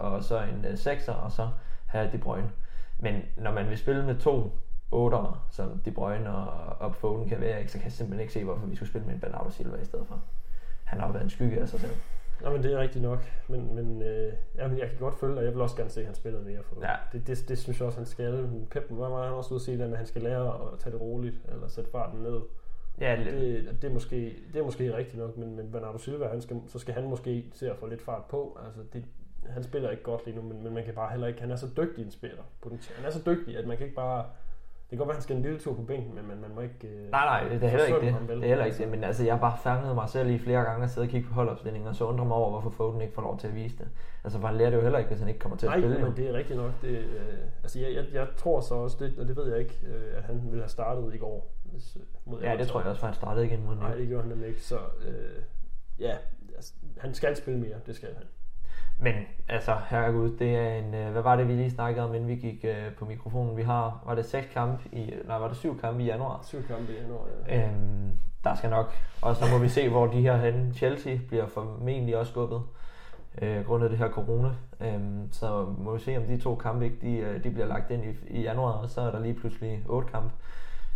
[0.01, 1.49] og så en øh, sekser og så
[1.87, 2.51] have De Bruyne.
[2.99, 4.51] Men når man vil spille med to
[4.91, 8.45] otter, som De Bruyne og, og Foden kan være, så kan jeg simpelthen ikke se,
[8.45, 10.23] hvorfor vi skulle spille med en Bernardo Silva i stedet for.
[10.85, 11.93] Han har jo været en skygge af sig selv.
[12.43, 13.25] Ja, men det er rigtigt nok.
[13.49, 16.01] Men, men, øh, ja, men jeg kan godt følge, og jeg vil også gerne se,
[16.01, 16.63] at han spiller mere.
[16.63, 16.95] For ja.
[17.13, 18.49] det, det, det, synes jeg også, han skal.
[18.71, 21.37] Pep var han også ude at sige, at han skal lære at tage det roligt,
[21.49, 22.41] eller sætte farten ned.
[23.01, 26.41] Ja, det, det, er måske, det er måske rigtigt nok, men, men Bernardo Silva, han
[26.41, 28.59] skal, så skal han måske se at få lidt fart på.
[28.67, 29.05] Altså, det,
[29.49, 31.57] han spiller ikke godt lige nu, men, men man kan bare heller ikke, han er
[31.57, 32.43] så dygtig en spiller.
[32.97, 34.25] Han er så dygtig, at man kan ikke bare
[34.93, 36.89] kan godt være, han skal en lille tur på bænken, men man, man må ikke...
[36.89, 38.29] Øh, nej, nej, det er heller ikke det.
[38.29, 40.63] Det er heller ikke det, men altså, jeg har bare fanget mig selv i flere
[40.63, 43.15] gange at sidde og kigge på holdopstillingen, og så undrer mig over, hvorfor Foden ikke
[43.15, 43.89] får lov til at vise det.
[44.25, 45.83] Altså, for han lærer det jo heller ikke, hvis han ikke kommer til nej, at
[45.83, 45.99] spille.
[45.99, 46.71] Nej, men det er rigtigt nok.
[46.83, 49.79] Det, øh, altså, jeg, jeg, jeg, tror så også, det, og det ved jeg ikke,
[49.87, 51.53] øh, at han ville have startet i går.
[51.73, 54.23] Hvis, mod ja, det tror jeg også, for han startede igen mod Nej, det gjorde
[54.23, 55.43] han nemlig ikke, så øh,
[55.99, 56.17] ja,
[56.57, 58.25] altså, han skal spille mere, det skal han.
[58.99, 59.15] Men
[59.49, 62.35] altså, herregud, det er en, øh, hvad var det, vi lige snakkede om, inden vi
[62.35, 63.57] gik øh, på mikrofonen?
[63.57, 66.41] Vi har, var det seks kampe i, nej, var det syv kampe i januar?
[66.43, 67.69] Syv kampe i januar, ja.
[67.69, 68.11] Øhm,
[68.45, 70.75] der skal nok, og så må vi se, hvor de her henne.
[70.75, 72.63] Chelsea bliver formentlig også skubbet,
[73.43, 74.51] øh, grundet det her corona.
[74.81, 77.91] Øhm, så må vi se, om de to kampe ikke, de, øh, de bliver lagt
[77.91, 80.31] ind i, i januar, og så er der lige pludselig otte kampe.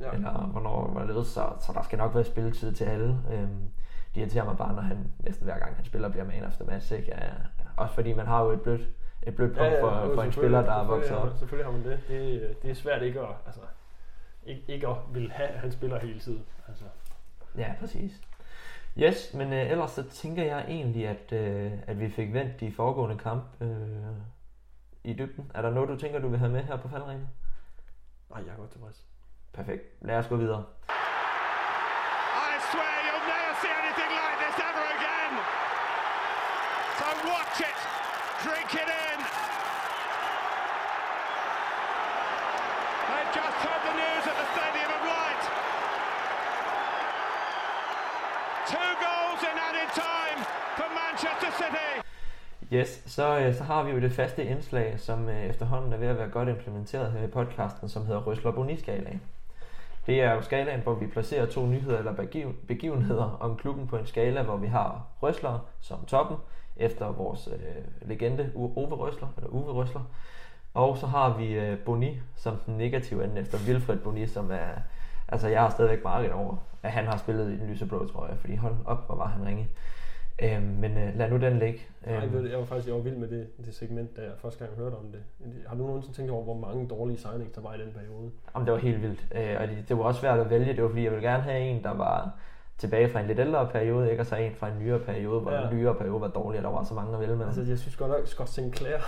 [0.01, 0.11] Ja.
[0.13, 3.21] Eller hvornår var det så, så der skal nok være spilletid til alle.
[3.33, 3.71] Øhm,
[4.15, 6.93] det irriterer mig bare, når han næsten hver gang han spiller, bliver man efter match.
[6.93, 7.09] Ikke?
[7.09, 7.31] Ja,
[7.77, 8.89] også fordi man har jo et blødt,
[9.23, 11.39] et blødt punkt ja, ja, for, for en spiller, der er vokset op.
[11.39, 12.01] Selvfølgelig har man det.
[12.09, 12.63] det.
[12.63, 13.61] Det er svært ikke at, altså,
[14.47, 16.45] ikke, ikke at vil have, at han spiller hele tiden.
[16.69, 16.85] Altså.
[17.59, 18.21] Ja, præcis.
[18.99, 22.73] Yes, men øh, ellers så tænker jeg egentlig, at, øh, at vi fik vendt de
[22.73, 23.69] foregående kamp øh,
[25.05, 25.51] i dybden.
[25.55, 27.29] Er der noget, du tænker, du vil have med her på faldringen?
[28.31, 29.07] Nej, jeg er godt tilfreds.
[29.57, 29.83] Perfekt.
[30.01, 30.65] Lad os gå videre.
[37.35, 37.79] watch it,
[38.45, 39.19] drink it in.
[43.11, 45.43] They've just heard the news at the Stadium of Light.
[48.75, 50.39] Two goals in added time
[50.79, 51.91] for Manchester City.
[52.73, 56.07] Yes, så, øh, så har vi jo det faste indslag, som øh, efterhånden er ved
[56.07, 59.21] at være godt implementeret her i podcasten, som hedder Røsler Boni-skalaen.
[60.07, 62.13] Det er jo skalaen, hvor vi placerer to nyheder eller
[62.69, 66.37] begivenheder om klubben på en skala, hvor vi har Røsler som toppen,
[66.77, 70.01] efter vores øh, legende Ove Røsler, eller Uwe Røsler.
[70.75, 74.69] Og så har vi øh, Boni som den negative ende efter Wilfred Boni, som er...
[75.29, 78.55] Altså, jeg har stadigvæk meget over, at han har spillet i den lyseblå trøje, fordi
[78.55, 79.69] hold op, hvor var han ringe.
[80.43, 81.81] Øhm, men øh, lad nu den ligge.
[82.07, 82.33] Øhm.
[82.33, 84.77] Nej, jeg var faktisk jeg var vild med det, det segment, da jeg første gang
[84.79, 85.21] hørte om det.
[85.67, 88.31] Har du nogensinde tænkt over, hvor mange dårlige signings der var i den periode?
[88.55, 89.27] Jamen, det var helt vildt.
[89.35, 90.73] Øh, og det, det var også svært at vælge.
[90.73, 92.31] Det var fordi, jeg ville gerne have en, der var
[92.79, 94.23] tilbage fra en lidt ældre periode, ikke?
[94.23, 95.61] og så en fra en nyere periode, hvor Ja.
[95.67, 97.47] den nyere periode var dårlig, og der var så mange at vælge med.
[97.47, 98.99] Altså, jeg synes godt nok, Scott Sinclair.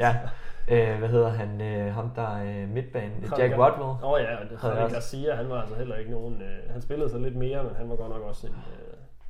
[0.00, 0.16] ja.
[0.70, 1.60] Øh, hvad hedder han?
[1.60, 3.12] Øh, ham der er øh, midtbanen.
[3.38, 3.82] Jack der- Rodwell.
[4.04, 4.94] Åh oh, ja, og det Havde jeg Javi også.
[4.96, 6.42] Garcia, han var altså heller ikke nogen...
[6.42, 8.52] Øh, han spillede så lidt mere, men han var godt nok også en...
[8.52, 8.87] Øh,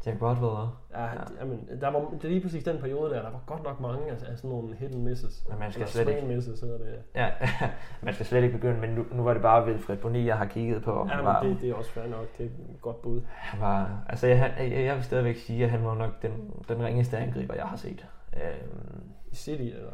[0.09, 0.73] Jack Rodwell også.
[0.92, 1.11] ja, ja.
[1.40, 4.11] Jamen, der var, det er lige præcis den periode der, der var godt nok mange
[4.11, 5.44] altså, af sådan nogle hidden misses.
[5.49, 6.94] Men man skal Eller slet ikke- misses hedder det.
[7.14, 7.31] Ja,
[8.03, 10.47] man skal slet ikke begynde, men nu, nu var det bare Wilfred Boni, jeg har
[10.47, 11.07] kigget på.
[11.11, 12.27] Ja, men var, det, det er også fair nok.
[12.38, 13.21] Det er et godt bud.
[13.29, 16.83] han var, altså jeg, jeg, jeg vil stadigvæk sige, at han var nok den, den
[16.85, 18.07] ringeste angriber, jeg har set.
[18.35, 19.90] Øhm, I City, eller?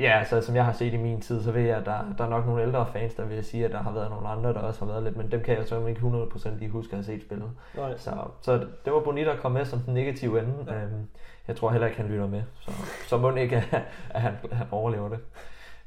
[0.00, 2.24] Ja, så som jeg har set i min tid, så ved jeg, at der, der
[2.24, 4.60] er nok nogle ældre fans, der vil sige, at der har været nogle andre, der
[4.60, 7.04] også har været lidt, men dem kan jeg så ikke 100% lige huske at have
[7.04, 7.50] set spillet.
[7.76, 7.96] Nej.
[7.96, 8.52] Så, så
[8.84, 10.54] det var Bonita der kom med som den negative ende.
[10.66, 10.74] Ja.
[10.82, 11.06] Øhm,
[11.48, 12.70] jeg tror heller ikke, han lytter med, så,
[13.08, 15.18] så må ikke, at, at han, han overlever det.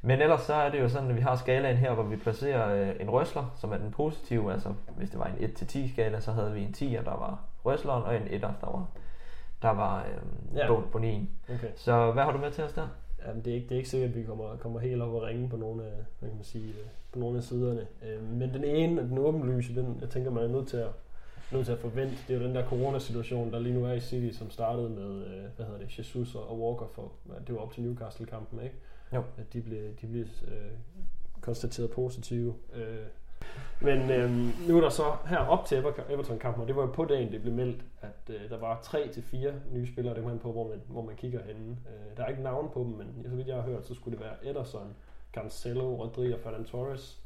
[0.02, 2.82] Men ellers så er det jo sådan, at vi har skalaen her, hvor vi placerer
[2.82, 4.52] øh, en røsler, som er den positive.
[4.52, 8.02] Altså hvis det var en 1-10 skala, så havde vi en 10'er, der var røsleren,
[8.02, 8.84] og en 1'er, der var,
[9.62, 10.80] der var øhm, Ja.
[10.92, 11.30] bonien.
[11.54, 11.68] Okay.
[11.76, 12.88] Så hvad har du med til os der?
[13.26, 15.22] Jamen, det er ikke, det er ikke sikkert, at vi kommer, kommer helt op og
[15.22, 17.86] ringe på nogle af, hvad kan man sige, øh, på nogle af siderne.
[18.06, 20.90] Øh, Men den ene, den åbenlyse, den, jeg tænker, man er nødt til at,
[21.52, 24.00] nødt til at forvente, det er jo den der coronasituation, der lige nu er i
[24.00, 27.12] City, som startede med, øh, hvad hedder det, Jesus og Walker for,
[27.46, 28.74] det var op til Newcastle-kampen, ikke?
[29.14, 29.22] Jo.
[29.38, 30.70] At de blev, de blev øh,
[31.40, 32.54] konstateret positive.
[32.74, 33.06] Øh,
[33.80, 34.30] men øh,
[34.68, 37.32] nu er der så her op til Ever- Everton-kampen, og det var jo på dagen,
[37.32, 40.82] det blev meldt, at øh, der var 3-4 nye spillere, det an på, hvor man,
[40.88, 41.70] hvor man kigger henne.
[41.88, 44.18] Øh, der er ikke navn på dem, men så vidt jeg har hørt, så skulle
[44.18, 44.94] det være Ederson,
[45.32, 47.20] Cancelo, Rodri og Ferran Torres,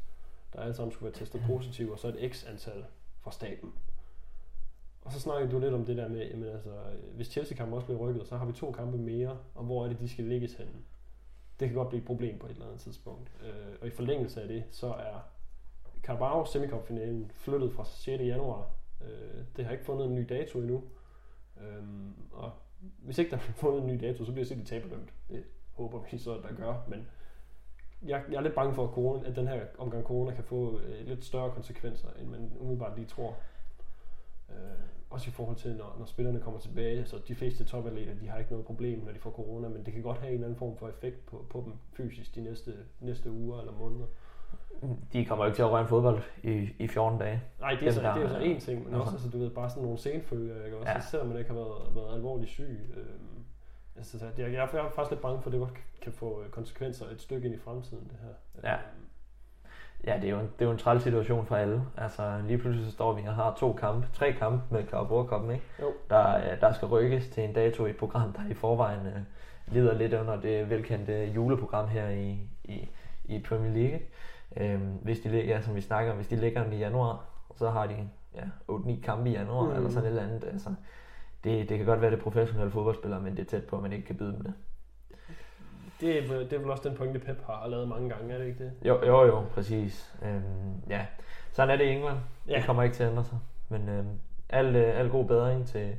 [0.52, 2.84] der alle sammen skulle være testet positive, og så et x-antal
[3.20, 3.72] fra staten.
[5.04, 6.70] Og så snakkede du lidt om det der med, jamen altså,
[7.16, 10.00] hvis Chelsea-kampen også bliver rykket, så har vi to kampe mere, og hvor er det,
[10.00, 10.72] de skal ligges henne?
[11.60, 13.30] Det kan godt blive et problem på et eller andet tidspunkt.
[13.44, 15.16] Øh, og i forlængelse af det, så er
[16.04, 18.22] Carabao semikopfinalen flyttet fra 6.
[18.22, 18.70] januar.
[19.00, 20.82] Øh, det har ikke fundet en ny dato endnu.
[21.60, 21.84] Øh,
[22.32, 22.52] og
[22.98, 25.12] hvis ikke der bliver fundet en ny dato, så bliver City taberdømt.
[25.28, 26.74] Det håber vi så, at der gør.
[26.88, 27.06] Men
[28.02, 30.80] jeg, jeg er lidt bange for, at, corona, at den her omgang corona kan få
[30.80, 33.36] øh, lidt større konsekvenser, end man umiddelbart lige tror.
[34.50, 34.56] Øh,
[35.10, 36.98] også i forhold til, når, når spillerne kommer tilbage.
[36.98, 39.92] Altså, de fleste topatleter, de har ikke noget problem, når de får corona, men det
[39.92, 42.74] kan godt have en eller anden form for effekt på, på dem fysisk de næste,
[43.00, 44.06] næste uger eller måneder.
[45.12, 47.42] De kommer ikke til at røre en fodbold i, i 14 dage.
[47.60, 49.00] Nej, det er, Dem, så, det er jo der- så en ting, men Altså.
[49.00, 50.76] også, altså, du ved, bare sådan nogle senfølger, ikke?
[50.76, 50.94] Også, Ja.
[50.96, 51.00] ja.
[51.00, 52.80] selvom man ikke har været, været alvorligt syg.
[52.96, 53.44] Øhm,
[53.96, 56.12] altså, så jeg, jeg, er- jeg er faktisk lidt bange for, at det godt kan
[56.12, 58.70] få øh, konsekvenser et stykke ind i fremtiden, det her.
[58.70, 58.76] Ja.
[60.06, 61.82] Ja, det er jo en, det er jo en træls situation for alle.
[61.96, 65.50] Altså lige pludselig så står vi og har to kampe, tre kampe med Carabao Cup,
[65.50, 65.62] ikke?
[65.80, 65.92] Jo.
[66.10, 69.12] Der, øh, der skal rykkes til en dato i et program, der i forvejen øh,
[69.74, 72.88] lider lidt under det velkendte juleprogram her i, i,
[73.24, 74.00] i Premier League.
[74.56, 77.24] Øhm, hvis de, lig- ja, som vi snakker om, hvis de ligger i januar,
[77.56, 77.96] så har de
[78.34, 79.76] ja, 8-9 kampe i januar, Mm.
[79.76, 80.44] eller sådan et eller andet.
[80.44, 80.74] Altså,
[81.44, 83.82] det, det kan godt være, det er professionelle fodboldspillere, men det er tæt på, at
[83.82, 84.54] man ikke kan byde dem det.
[86.00, 88.46] det, er, det er vel også den pointe, Pep har lavet mange gange, er det
[88.46, 88.72] ikke det?
[88.88, 90.14] Jo, jo, jo, præcis.
[90.22, 90.42] Øhm,
[90.90, 91.06] ja,
[91.52, 92.18] sådan er det i England.
[92.48, 92.56] Ja.
[92.56, 93.38] Det kommer ikke til at ændre sig.
[93.68, 94.08] Men øhm,
[94.50, 95.96] al, øh, al god bedring til,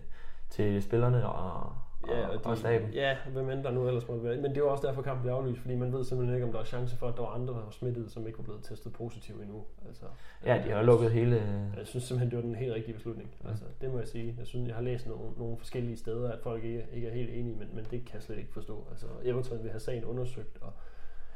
[0.50, 1.74] til spillerne og,
[2.08, 2.90] Ja, og, og, og staben.
[2.94, 4.36] ja, hvem end der nu ellers måtte være.
[4.36, 6.52] Men det er jo også derfor, kampen bliver aflyst, fordi man ved simpelthen ikke, om
[6.54, 8.64] der er chance for, at der var andre, der var smittet, som ikke var blevet
[8.64, 9.64] testet positiv endnu.
[9.88, 10.06] Altså,
[10.46, 11.36] Ja, de har lukket hele...
[11.78, 13.36] Jeg synes simpelthen, det var den helt rigtige beslutning.
[13.44, 13.50] Ja.
[13.50, 14.36] Altså, det må jeg sige.
[14.40, 17.30] Jeg synes, jeg har læst nogle, nogle forskellige steder, at folk ikke, ikke er helt
[17.30, 18.88] enige, men, men det kan jeg slet ikke forstå.
[18.92, 20.74] Altså, Everton vil have sagen undersøgt, og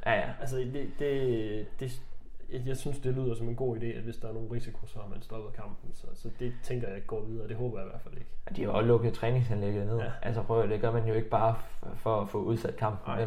[0.06, 0.30] Ja, ja.
[0.40, 2.02] altså, det, det, det,
[2.52, 4.86] jeg, jeg synes, det lyder som en god idé, at hvis der er nogen risiko,
[4.86, 5.90] så har man stoppet kampen.
[5.94, 8.30] Så, så det tænker jeg ikke går videre, det håber jeg i hvert fald ikke.
[8.56, 9.98] De har jo lukket træningsanlægget ned.
[9.98, 10.10] Ja.
[10.22, 11.54] Altså prøv det gør man jo ikke bare
[11.96, 13.14] for at få udsat kampen.
[13.14, 13.24] Nej.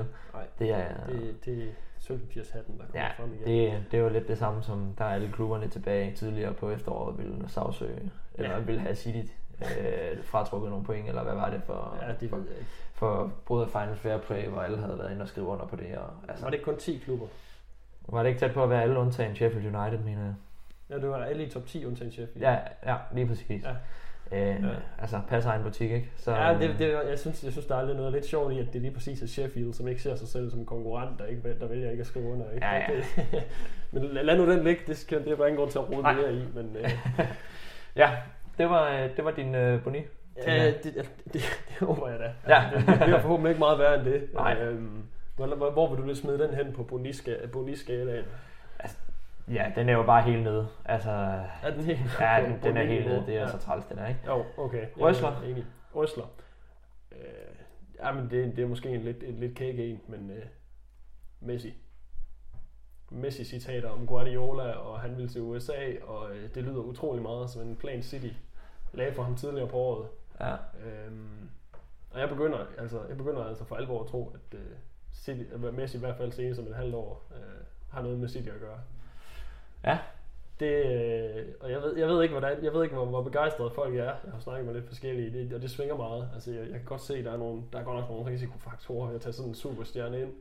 [0.60, 1.68] Det er, Det, det er
[2.00, 3.46] sølvpapirshatten, der kommer ja, frem igen.
[3.74, 6.70] det, det er jo lidt det samme som, der er alle klubberne tilbage tidligere på
[6.70, 8.60] efteråret ville sagsøge, eller Ja.
[8.60, 9.32] ville have City
[9.62, 12.70] øh, fratrukket nogle point, eller hvad var det for, Ja, det for, ved jeg ikke.
[12.94, 15.76] for brud af Final Fair Play, hvor alle havde været inde og skrive under på
[15.76, 15.98] det.
[15.98, 17.26] Og, altså, Var det ikke kun 10 klubber?
[18.10, 20.34] Var det ikke tæt på at være alle undtagen Sheffield United, mener jeg?
[20.90, 22.42] Ja, det var alle i top 10 undtagen Sheffield.
[22.48, 23.64] Ja, ja lige præcis.
[23.64, 23.70] Ja.
[24.32, 24.70] Øh, Ja.
[25.02, 26.12] Altså, passer egen butik, ikke?
[26.18, 28.60] Så, Ja, det, det, jeg, synes, jeg synes, der er lidt noget lidt sjovt i,
[28.60, 31.26] at det lige præcis er Sheffield, som ikke ser sig selv som en konkurrent, der,
[31.26, 32.52] ikke, der vælger ikke at skrive under.
[32.52, 32.66] Ikke?
[32.66, 32.86] Ja, ja.
[32.96, 33.44] Det,
[33.92, 36.02] men lad, nu den ligge, det, skal, det er der ingen grund til at rode
[36.02, 36.44] mere i.
[36.56, 36.90] Men, øh,
[37.96, 38.12] Ja,
[38.58, 40.00] det var, øh, det var din øh, boni.
[40.48, 40.94] ja, det, det,
[41.34, 41.42] det, det,
[41.88, 42.56] håber jeg da.
[42.56, 42.64] Ja.
[42.78, 44.34] Det, det bliver forhåbentlig ikke meget værre end det.
[44.34, 44.58] Nej.
[44.62, 45.04] Øhm,
[45.36, 48.26] hvor, hvor, vil du lidt smide den hen på boniska- boniskalaen?
[49.48, 50.68] Ja, den er jo bare helt nede.
[50.86, 51.10] Altså,
[51.64, 53.24] Er den helt ja, den, den er helt nede.
[53.28, 53.48] Det er Ja.
[53.52, 54.20] så træls, den er, ikke?
[54.28, 54.88] Jo, okay.
[55.00, 55.30] Røsler?
[55.30, 55.66] er Enig.
[55.96, 56.26] Røsler.
[57.12, 57.56] Øh,
[58.00, 60.44] ja, men det, det er måske en lidt, en lidt kæk en, men øh,
[61.40, 61.74] Messi.
[63.12, 67.50] Messi citater om Guardiola, og han vil til USA, og øh, det lyder utrolig meget
[67.50, 68.30] som en plan City
[68.94, 70.08] lagde for ham tidligere på året.
[70.40, 70.52] Ja.
[70.54, 71.50] Øhm,
[72.12, 74.66] og jeg begynder, altså, jeg begynder altså for alvor at tro, at uh,
[75.14, 78.30] City, at Messi i hvert fald senest som et halvt år uh, har noget med
[78.30, 78.80] City at gøre.
[79.84, 79.98] Ja.
[80.60, 83.72] Det, øh, og jeg ved, jeg ved ikke, hvordan, jeg ved ikke hvor, hvor begejstrede
[83.76, 84.04] folk er.
[84.04, 86.30] Jeg har snakket med lidt forskellige, det, og det svinger meget.
[86.34, 88.32] Altså, jeg, jeg kan godt se, at der er, nogle, der er godt nok nogle
[88.32, 90.34] risikofaktorer ved at tage sådan en superstjerne ind.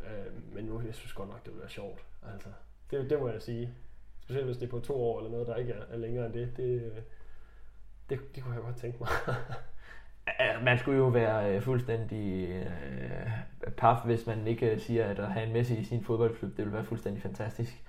[0.00, 2.04] Øh, men nu, jeg synes godt nok, det vil være sjovt.
[2.32, 2.48] Altså,
[2.90, 3.74] det, det må jeg sige.
[4.20, 6.34] Specielt hvis det er på to år eller noget, der ikke er, er længere end
[6.34, 6.56] det.
[6.56, 6.98] Det, øh,
[8.10, 9.08] det, det kunne jeg godt tænke mig.
[10.64, 15.32] Man skulle jo være øh, fuldstændig øh, paf, hvis man ikke øh, siger, at at
[15.32, 17.82] have en Messi i sin fodboldklub, det vil være fuldstændig fantastisk.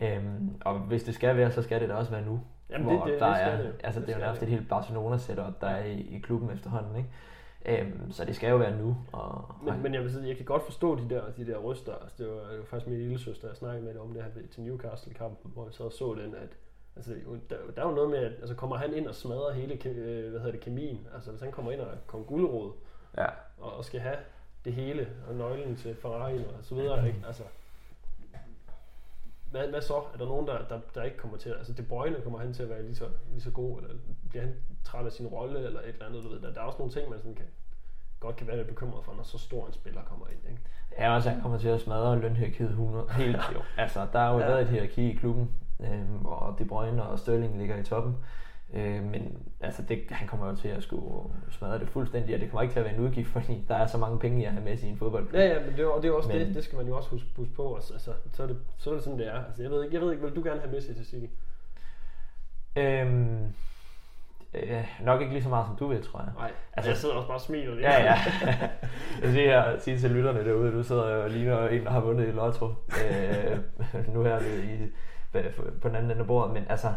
[0.00, 2.40] Øhm, og hvis det skal være, så skal det da også være nu.
[2.70, 3.74] Jamen, hvor det, det, der det er, det.
[3.84, 6.96] Altså, det, er jo nærmest et helt Barcelona-setup, der er i, i klubben efterhånden.
[6.96, 7.82] Ikke?
[7.82, 8.96] Øhm, så det skal jo være nu.
[9.12, 11.94] Og, Men, men jeg, vil sige, jeg kan godt forstå de der, de der ryster.
[11.94, 14.22] Altså, det, var, det var faktisk min lille søster, jeg snakkede med det om det
[14.22, 16.56] her til Newcastle-kampen, hvor jeg og så den, at
[16.96, 17.14] altså,
[17.50, 20.30] der, der er jo noget med, at altså, kommer han ind og smadrer hele øh,
[20.30, 21.06] hvad hedder det, kemien.
[21.14, 22.72] Altså hvis han kommer ind og kommer guldråd
[23.16, 23.26] ja.
[23.58, 24.16] og, og skal have
[24.64, 27.22] det hele, og nøglen til Ferrari og så videre, ikke?
[27.26, 27.42] Altså,
[29.50, 29.94] hvad, hvad så?
[29.94, 31.56] Er der nogen, der, der, der ikke kommer til at...
[31.56, 33.94] Altså, De Bruyne kommer han til at være lige så, lige så god, eller
[34.28, 36.40] bliver han træt af sin rolle, eller et eller andet, du ved.
[36.40, 37.46] Der, der er også nogle ting, man sådan kan,
[38.20, 40.60] godt kan være lidt bekymret for, når så stor en spiller kommer ind, ikke?
[40.98, 43.62] Ja, også han kommer til at smadre lønhierarkiet 100 helt jo.
[43.76, 44.46] Altså, der har jo ja.
[44.46, 45.50] været et hierarki i klubben,
[45.84, 48.16] øh, hvor De Bruyne og Sterling ligger i toppen.
[48.74, 52.50] Øh, men altså, det, han kommer jo til at skulle smadre det fuldstændig, og det
[52.50, 54.52] kommer ikke til at være en udgift, fordi der er så mange penge i at
[54.52, 55.34] have med i en fodboldklub.
[55.34, 57.10] Ja, ja, men det og det er også Men- det, det skal man jo også
[57.10, 57.74] huske, huske på.
[57.74, 59.44] Altså, altså, så, er det, så er det sådan, det er.
[59.44, 61.26] Altså, jeg ved ikke, jeg ved ikke vil du gerne have Messi til City?
[62.76, 63.44] Øhm,
[64.54, 66.28] øh, nok ikke lige så meget som du vil, tror jeg.
[66.38, 67.84] Nej, altså, jeg sidder også bare og smiler lidt.
[67.84, 68.14] Ja, ja.
[69.20, 71.90] Jeg vil sige, her, sige til lytterne derude, du sidder jo og ligner en, der
[71.90, 72.66] har vundet i lotto.
[72.66, 73.58] Øh,
[74.14, 74.88] nu her i,
[75.82, 76.52] på den anden ende af bordet.
[76.54, 76.88] Men altså,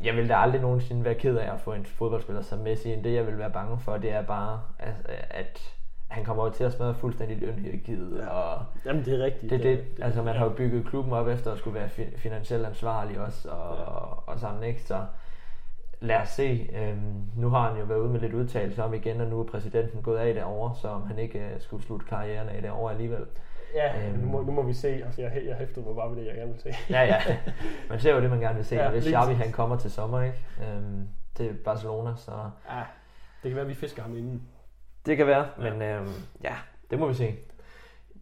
[0.00, 2.94] jeg vil da aldrig nogensinde være ked af at få en fodboldspiller som Messi.
[2.96, 4.94] Det jeg vil være bange for, det er bare, at,
[5.30, 5.72] at
[6.08, 8.18] han kommer jo til at smadre fuldstændig lønhierarkiet.
[8.18, 8.26] Ja.
[8.28, 9.50] Og Jamen, det er rigtigt.
[9.50, 12.66] det, det, altså man har jo bygget klubben op efter at skulle være fi- finansielt
[12.66, 13.82] ansvarlig også, og, Ja.
[13.82, 14.82] og, og sådan, ikke?
[14.82, 15.04] Så
[16.00, 16.70] lad os se.
[16.74, 19.44] Øhm, nu har han jo været ude med lidt udtalelse om igen, og nu er
[19.44, 23.26] præsidenten gået af derovre, så om han ikke øh, skulle slutte karrieren af derovre alligevel.
[23.76, 24.18] Ja, Øhm.
[24.18, 24.88] nu, må, nu må vi se.
[24.88, 26.74] Altså, jeg, jeg hæftede mig bare ved det, jeg gerne vil se.
[26.90, 27.20] Ja, ja.
[27.88, 28.76] Man ser jo det, man gerne vil se.
[28.76, 30.38] Ja, lige Xavi han kommer til sommer, ikke?
[30.62, 32.32] Øhm, til Barcelona, så
[32.70, 32.82] Ja,
[33.42, 34.42] det kan være, at vi fisker ham inden.
[35.06, 35.46] det kan være.
[35.64, 35.70] Ja.
[35.70, 36.08] Men øhm,
[36.44, 36.54] ja,
[36.90, 37.34] det må vi se.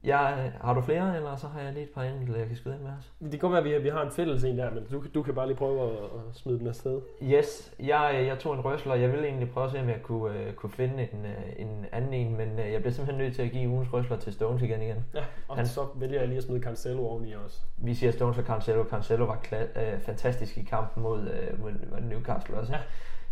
[0.05, 2.75] Jeg, har du flere, eller så har jeg lige et par enkelte, jeg kan skyde
[2.75, 3.13] ind med os?
[3.21, 5.23] Det kan godt være, at vi, vi har en fælles en der, men du, du
[5.23, 7.01] kan bare lige prøve at, at smide den afsted.
[7.23, 8.95] Yes, jeg, jeg tog en røsler.
[8.95, 11.87] Jeg ville egentlig prøve at se, om jeg kunne, øh, kunne finde en, øh, en
[11.93, 14.63] anden en, men øh, jeg bliver simpelthen nødt til at give ugens røsler til Stones
[14.63, 15.05] igen igen.
[15.15, 17.59] Ja, og Han- så vælger jeg lige at smide Cancelo oveni også.
[17.77, 18.85] Vi siger Stones og Cancelo.
[18.85, 22.75] Cancelo var kla- øh, fantastisk i kampen mod, øh, mod, mod Newcastle også,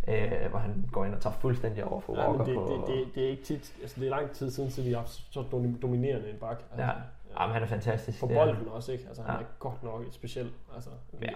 [0.07, 2.83] øh, hvor han går ind og tager fuldstændig over for Ja, men Walker det, på...
[2.87, 4.97] det, det, det, er ikke tit, altså det er lang tid siden, så vi har
[4.97, 6.57] haft så dom- dominerende en bak.
[6.71, 6.91] Altså, Ja.
[7.39, 8.19] Jamen, han er fantastisk.
[8.19, 9.03] På bolden også, ikke?
[9.07, 9.39] Altså, han Ja.
[9.39, 10.53] er godt nok et specielt.
[10.75, 10.89] Altså,
[11.21, 11.27] Ja.
[11.27, 11.33] ja.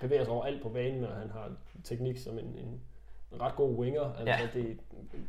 [0.00, 1.48] bevæger sig over alt på banen, og han har
[1.84, 2.80] teknik som en, en
[3.40, 4.02] ret god winger.
[4.18, 4.38] Altså, Ja.
[4.60, 4.70] det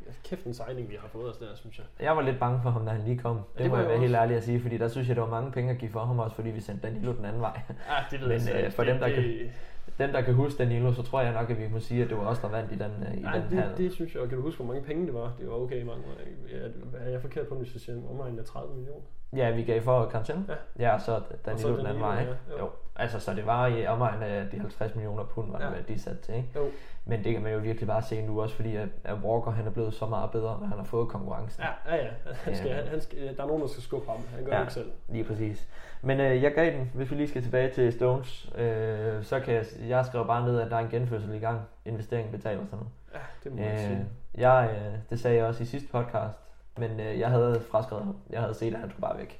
[0.08, 1.86] er kæft en signing, vi har fået os der, synes jeg.
[2.00, 3.36] Jeg var lidt bange for ham, da han lige kom.
[3.36, 5.22] Det, det det må jeg være helt ærlig at sige, fordi der synes jeg, der
[5.22, 7.60] var mange penge at give for ham også, fordi vi sendte Danilo den anden vej.
[7.70, 9.52] Ja, det ved Men, jeg øh, for det, dem, der det,
[9.98, 12.18] Dem, der kan huske Danilo, så tror jeg nok, at vi må sige, at det
[12.18, 13.76] var os, der vandt i den, øh, i Nej, den det, her.
[13.76, 15.34] det, synes jeg, og kan du huske, hvor mange penge det var?
[15.40, 16.04] Det var okay mange.
[16.52, 16.58] Ja,
[17.06, 19.02] er jeg forkert på, hvis jeg siger omegnen af 30 millioner?
[19.36, 20.40] Ja, vi gav for Cancelo.
[20.80, 20.92] Ja.
[20.92, 22.20] Ja, så Danilo den anden Danilo, vej.
[22.22, 22.36] ikke?
[22.50, 22.60] ja, jo.
[22.60, 22.70] Jo.
[22.96, 25.94] Altså, så det var i omegnen af de 50 millioner pund, var det, Ja.
[25.94, 26.50] de satte til, ikke?
[26.56, 26.66] Jo.
[27.06, 29.66] Men det kan man jo virkelig bare se nu også, fordi at, at Walker han
[29.68, 31.64] er blevet så meget bedre, når han har fået konkurrencen.
[31.64, 32.10] Ja, ja, ja.
[32.44, 34.18] Han skal, han, han skal, der er nogen, der skal skubbe ham.
[34.36, 34.58] Han gør Ja.
[34.58, 34.92] det ikke selv.
[35.10, 35.68] Lige præcis.
[36.02, 39.54] Men øh, jeg gav den, hvis vi lige skal tilbage til Stones, øh, så kan
[39.54, 41.62] jeg, jeg skriver bare ned, at der er en genfødsel i gang.
[41.86, 42.86] Investeringen betaler sig nu.
[43.14, 44.06] Ja, det må man Øh, sige.
[44.36, 46.38] jeg, øh, det sagde jeg også i sidste podcast,
[46.78, 48.16] men øh, jeg havde fraskrevet ham.
[48.30, 49.40] Jeg havde set, at han skulle bare væk.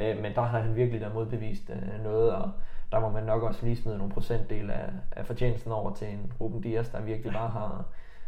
[0.00, 2.50] Øh, men der har han virkelig der modbevist øh, noget, og
[2.92, 6.32] der må man nok også lige smide nogle procentdel af, af fortjenesten over til en
[6.40, 7.84] Ruben Dias, der virkelig bare har,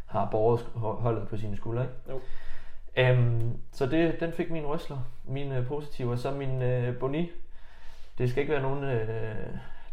[0.06, 1.82] har båret holdet på sine skuldre.
[1.82, 1.94] Ikke?
[2.08, 2.20] Jo.
[2.96, 7.30] Øhm, så det, den fik min røsler, mine øh, positive, og så min øh, boni.
[8.18, 9.34] Det skal ikke være nogen, øh,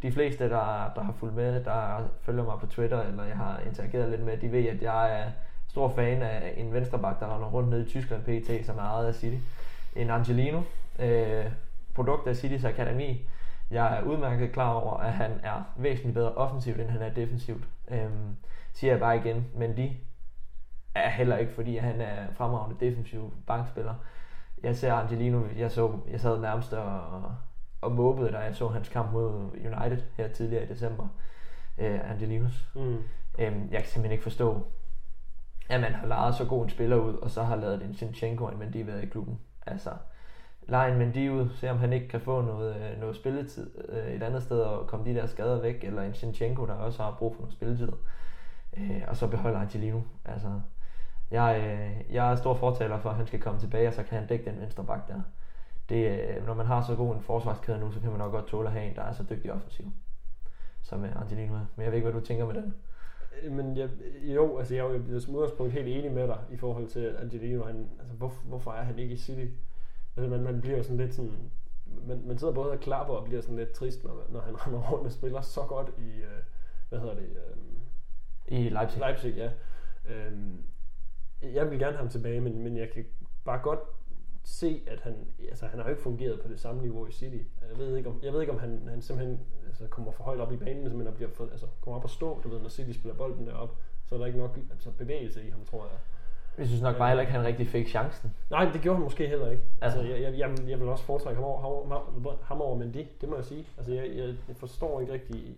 [0.01, 3.59] de fleste, der, der har fulgt med, der følger mig på Twitter, eller jeg har
[3.67, 5.25] interageret lidt med, de ved, at jeg er
[5.67, 9.07] stor fan af en venstreback, der render rundt nede i Tyskland PT, som er ejet
[9.07, 9.37] af City.
[9.95, 10.61] En Angelino,
[10.99, 11.45] øh,
[11.95, 13.27] produkt af Citys akademi.
[13.71, 17.63] Jeg er udmærket klar over, at han er væsentligt bedre offensivt, end han er defensivt.
[17.87, 18.35] Øhm,
[18.73, 19.97] siger jeg bare igen, men de
[20.95, 23.95] er heller ikke, fordi han er fremragende defensiv bankspiller.
[24.63, 27.31] Jeg ser Angelino, jeg, så, jeg sad nærmest og,
[27.81, 31.07] og måbede, da jeg så hans kamp mod United her tidligere i december.
[31.77, 32.69] Øh, Angelinos.
[32.75, 32.97] Mm.
[33.39, 34.67] Øhm, jeg kan simpelthen ikke forstå,
[35.69, 38.43] at man har lejet så god en spiller ud, og så har lavet en Sinchenko
[38.45, 39.39] og en Mendy være i klubben.
[39.65, 39.89] Altså,
[40.69, 44.07] lege en Mendy ud, se om han ikke kan få noget, øh, noget spilletid øh,
[44.07, 47.15] et andet sted, og komme de der skader væk, eller en Shinchenko, der også har
[47.19, 47.91] brug for noget spilletid.
[48.77, 50.01] Øh, og så beholder Angelino.
[50.25, 50.47] Altså,
[51.31, 54.17] jeg, øh, jeg er stor fortaler for, at han skal komme tilbage, og så kan
[54.17, 55.21] han dække den venstre bak der.
[55.89, 58.47] Det, øh, når man har så god en forsvarskæde nu, så kan man nok godt
[58.47, 59.85] tåle at have en, der er så dygtig offensiv,
[60.81, 61.65] som øh, Angelino er.
[61.75, 62.73] Men jeg ved ikke, hvad du tænker med den.
[63.43, 63.89] Øh, men jeg,
[64.23, 67.63] jo, altså jeg er jo som udgangspunkt helt enig med dig i forhold til Angelino.
[67.63, 69.45] Han, altså hvor, hvorfor er han ikke i City?
[70.19, 71.51] Altså man, man bliver jo sådan lidt sådan...
[72.07, 74.91] Man, man sidder både og klapper og bliver sådan lidt trist, når, når han render
[74.91, 76.21] rundt og spiller så godt i...
[76.21, 76.41] Øh,
[76.89, 77.23] hvad hedder det?
[77.23, 78.99] Øh, I Leipzig.
[78.99, 79.51] Leipzig, ja.
[80.09, 80.63] Øhm,
[81.41, 83.05] jeg vil gerne have ham tilbage, men, men jeg kan
[83.45, 83.79] bare godt
[84.43, 85.15] se, at han,
[85.49, 87.43] altså, han har jo ikke fungeret på det samme niveau i City.
[87.69, 90.39] Jeg ved ikke, om, jeg ved ikke, om han, han simpelthen altså, kommer for højt
[90.39, 92.91] op i banen, og bliver for, altså, kommer op og stå, du ved, når City
[92.99, 95.97] spiller bolden derop, så er der ikke nok altså, bevægelse i ham, tror jeg.
[96.59, 98.31] Jeg synes nok bare heller ikke, at han rigtig fik chancen.
[98.49, 99.63] Nej, det gjorde han måske heller ikke.
[99.81, 101.91] Altså, jeg, jeg, jeg, vil- jeg vil også foretrække ham over, ham,
[102.25, 103.67] over- ham over Mendy, det må jeg sige.
[103.77, 105.57] Altså, jeg, jeg, jeg forstår ikke rigtig...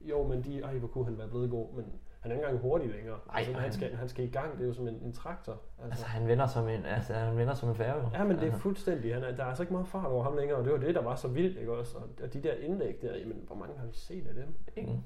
[0.00, 1.84] Jo, Mendy, ej, hvor kunne han være blevet god, men
[2.20, 3.16] han er ikke engang hurtig længere.
[3.30, 5.12] Ej, altså, han, han- skal, han skal i gang, det er jo som en, en
[5.12, 5.52] traktor.
[5.52, 5.90] Altså.
[5.90, 8.10] Altså, han vender som en, altså, han vender som en færge.
[8.14, 8.58] Ja, men det er altså.
[8.60, 9.14] fuldstændig.
[9.14, 10.94] Han er, der er altså ikke meget fart over ham længere, og det var det,
[10.94, 11.96] der var så vildt, ikke også?
[11.98, 14.54] Og, og de der indlæg der, jamen, hvor mange har vi set af dem?
[14.76, 15.04] Ingen.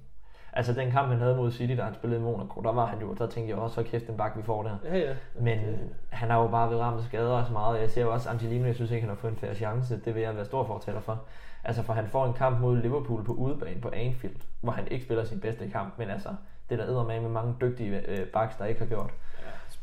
[0.56, 3.00] Altså den kamp, han havde mod City, da han spillede i Monaco, der var han
[3.00, 4.76] jo, der tænkte jeg også, så kæft en bak, vi får der.
[4.84, 5.14] Ja, ja.
[5.40, 5.78] Men Det,
[6.10, 7.80] han har jo bare været ramt af skader og så meget.
[7.80, 10.00] Jeg ser jo også Angelino, jeg synes ikke, han har fået en færre chance.
[10.04, 11.22] Det vil jeg være stor fortaler for.
[11.64, 15.04] Altså for han får en kamp mod Liverpool på udebane på Anfield, hvor han ikke
[15.04, 16.28] spiller sin bedste kamp, men altså
[16.70, 19.10] det der æder med med mange dygtige øh, backs, der ikke har gjort.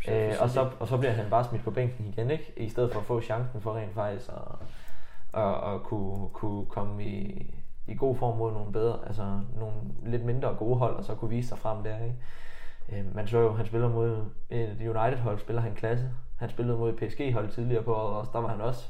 [0.08, 2.54] ja, Øh, og, så, og så bliver han bare smidt på bænken igen, ikke?
[2.58, 7.04] I stedet for at få chancen for rent faktisk at, at, at kunne, kunne komme
[7.04, 7.54] i,
[7.94, 9.76] i god form mod nogle bedre, altså nogle
[10.06, 12.16] lidt mindre gode hold, og så kunne vise sig frem der, ikke?
[12.92, 16.10] Øh, man så jo, han spiller mod et United-hold, spiller han klasse.
[16.40, 18.88] Han spillede mod PSG-hold tidligere på året, og der var han også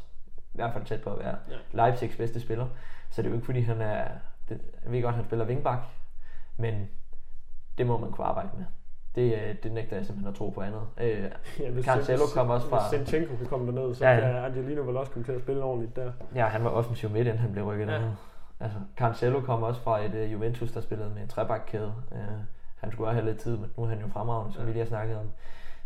[0.53, 1.55] i hvert fald tæt på at være Ja.
[1.85, 2.67] Leipzigs bedste spiller.
[3.09, 4.03] Så det er jo ikke fordi, han er...
[4.49, 5.81] Det, jeg ved godt, han spiller wingback,
[6.57, 6.87] men
[7.77, 8.65] det må man kunne arbejde med.
[9.15, 10.81] Det, øh, det nægter jeg simpelthen at tro på andet.
[10.97, 11.23] Øh,
[11.59, 14.81] Ja, hvis Cancelo kom også fra- Hvis Sinchenko kan komme derned, så Ja, kan Angelino
[14.81, 16.11] vel også komme til at spille ordentligt der.
[16.35, 17.93] Ja, han var offensiv midt, inden han blev rykket Ja.
[17.93, 18.01] ja.
[18.63, 21.93] Altså, Cancelo kom også fra et uh, Juventus, der spillede med en trebakkæde.
[22.11, 22.17] Uh,
[22.77, 24.65] han skulle også have lidt tid, men nu er han jo fremragende, som Ja.
[24.65, 25.29] vi lige har snakket om.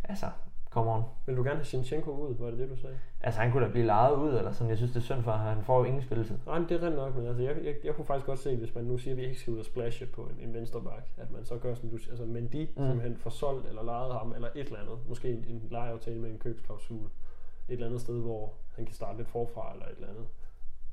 [0.04, 0.26] Altså,
[0.70, 1.04] come on.
[1.26, 2.36] Vil du gerne have Sinchenko ud?
[2.40, 3.00] Var det det, du sagde?
[3.22, 4.70] Altså, han kunne da blive lejet ud, eller sådan.
[4.70, 5.56] Jeg synes, det er synd for ham.
[5.56, 6.38] Han får jo ingen spilletid.
[6.46, 8.76] Nej, det er rent nok, men altså, jeg, jeg, jeg kunne faktisk godt se, hvis
[8.76, 11.04] man nu siger, at vi ikke skal ud og splashe på en, en venstre bak,
[11.18, 12.68] at man så gør, som du siger, altså Mendy.
[12.76, 12.84] Mm.
[12.84, 14.98] simpelthen får solgt eller lejet ham, eller et eller andet.
[15.08, 17.06] Måske en, en lejeaftale med en købsklausul.
[17.06, 20.26] Et eller andet sted, hvor han kan starte lidt forfra, eller et eller andet.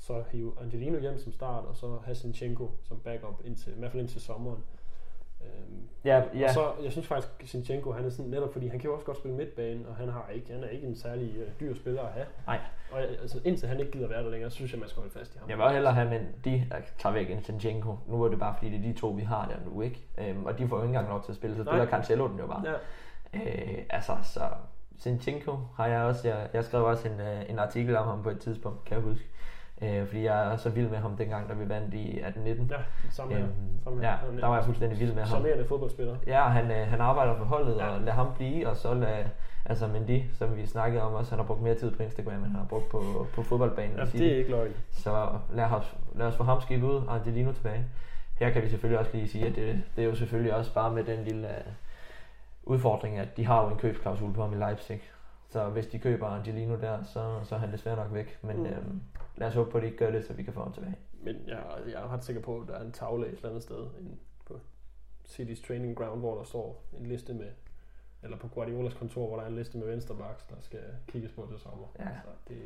[0.06, 3.90] Så hive Angelino hjem som start, og så have Sinchenko som backup, indtil, i hvert
[3.90, 4.58] fald indtil sommeren.
[5.42, 6.52] Øhm, Ja, Og ja.
[6.52, 9.16] så, jeg synes faktisk, Sinchenko, han er sådan netop, fordi han kan jo også godt
[9.18, 12.12] spille midtbane, og han, har ikke, han er ikke en særlig øh, dyr spiller at
[12.12, 12.26] have.
[12.46, 12.58] Nej.
[12.92, 15.00] Og jeg- altså, indtil han ikke gider være der længere, så synes jeg, man skal
[15.00, 15.48] holde fast i ham.
[15.48, 17.96] Jeg vil også hellere have, men de er klar væk end Sinchenko.
[18.06, 20.02] Nu er det bare, fordi det er de to, vi har der nu, ikke?
[20.18, 22.38] Øhm, og de får jo ikke engang lov til at spille, så spiller Cancelo den
[22.38, 22.62] jo bare.
[22.66, 22.74] Ja,
[23.34, 24.40] Øh, altså, så
[24.98, 28.30] Sinchenko har jeg også, jeg, jeg skrev også en, øh, en artikel om ham på
[28.30, 29.24] et tidspunkt, kan jeg huske.
[29.82, 32.46] Øh, fordi jeg er så vild med ham dengang, da vi vandt i 18-19.
[32.70, 32.76] ja
[33.10, 33.42] samme her.
[33.44, 33.52] Øhm,
[33.84, 34.08] Samme her.
[34.08, 35.28] ja, er der var jeg fuldstændig vild med ham.
[35.28, 36.16] Charmerende fodboldspiller.
[36.26, 37.88] Ja, han, øh, han arbejder for holdet, Ja.
[37.88, 39.24] og lad ham blive, og så lad,
[39.64, 42.44] altså Mendy, som vi snakkede om også, han har brugt mere tid på Instagram, end
[42.44, 43.96] han har brugt på, på fodboldbanen.
[43.96, 44.72] Ja, det er ikke løgn.
[44.92, 47.84] Så lad os, lad os få ham skibet ud, og Angelino tilbage.
[48.38, 50.90] Her kan vi selvfølgelig også lige sige, at det, det er jo selvfølgelig også bare
[50.92, 51.64] med den lille øh,
[52.64, 55.00] udfordring, at de har jo en købsklausul på ham i Leipzig.
[55.48, 58.38] Så hvis de køber Angelino der, så, så er han desværre nok væk.
[58.42, 58.66] Men mm.
[58.66, 59.00] øhm,
[59.36, 60.96] lad os håbe på, at de ikke gør det, så vi kan få ham tilbage.
[61.22, 63.62] Men jeg, jeg er ret sikker på, at der er en tavle et eller andet
[63.62, 64.16] sted inde
[64.46, 64.54] på
[65.28, 67.50] City's training ground, hvor der står en liste med,
[68.22, 71.46] eller på Guardiolas kontor, hvor der er en liste med venstrebacks, der skal kigges på
[71.50, 71.86] til sommer.
[71.98, 72.04] Ja.
[72.04, 72.56] Så det,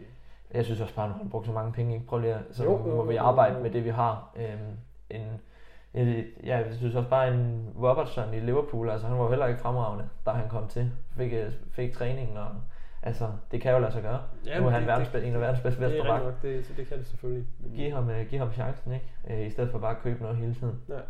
[0.54, 2.06] Jeg synes også bare, at har brugt så mange penge, ikke?
[2.06, 3.62] Prøv lige at, så Jo, jo, jo, må vi jo, arbejde jo.
[3.62, 4.32] med det, vi har.
[4.36, 4.76] Øhm,
[5.10, 5.40] en,
[5.94, 9.46] en, ja, jeg synes også bare, en Robertson i Liverpool, altså han var jo heller
[9.46, 10.92] ikke fremragende, da han kom til.
[11.16, 12.50] Fik, øh, fik træning, og
[13.02, 14.22] altså, det kan jo lade sig gøre.
[14.46, 16.24] Ja, Ja, nu er han det- verdens, det- en af verdens bedste det er rigtigt
[16.24, 17.46] nok, det, så det kan det selvfølgelig.
[17.60, 19.06] Men- Giv ham, øh, giv ham chancen, ikke?
[19.30, 20.82] Øh, I stedet for bare at købe noget hele tiden.
[20.88, 21.00] Ja.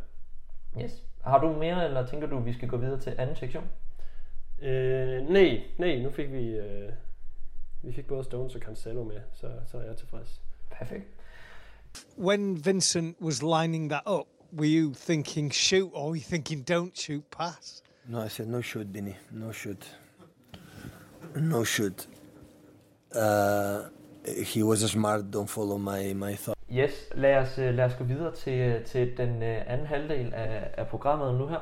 [0.83, 1.03] Yes.
[1.25, 3.65] Har du mere, eller tænker du, at vi skal gå videre til anden sektion?
[4.63, 6.93] Øh, nej, nej, nu fik vi, øh,
[7.83, 10.41] vi fik både Stones og Cancelo med, så, så er jeg tilfreds.
[10.71, 11.05] Perfekt.
[12.19, 16.95] when Vincent was lining that up, were you thinking shoot or were you thinking don't
[16.95, 17.83] shoot pass?
[18.07, 19.13] No, I said no shoot, Benny.
[19.31, 19.99] No shoot.
[21.41, 22.07] No shoot.
[23.15, 23.89] Uh,
[24.55, 25.21] he was smart.
[25.35, 26.59] Don't follow my my thought.
[26.73, 30.35] Yes, lad os, øh, lad os gå videre til, øh, til den øh, anden halvdel
[30.35, 31.59] af, af programmet nu her.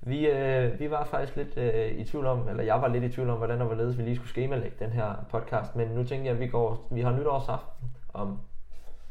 [0.00, 3.08] Vi, øh, vi var faktisk lidt øh, i tvivl om, eller jeg var lidt i
[3.08, 6.24] tvivl om, hvordan og hvorledes vi lige skulle skemalægge den her podcast, men nu tænker
[6.24, 8.38] jeg, at vi, går, vi har nytårsaften om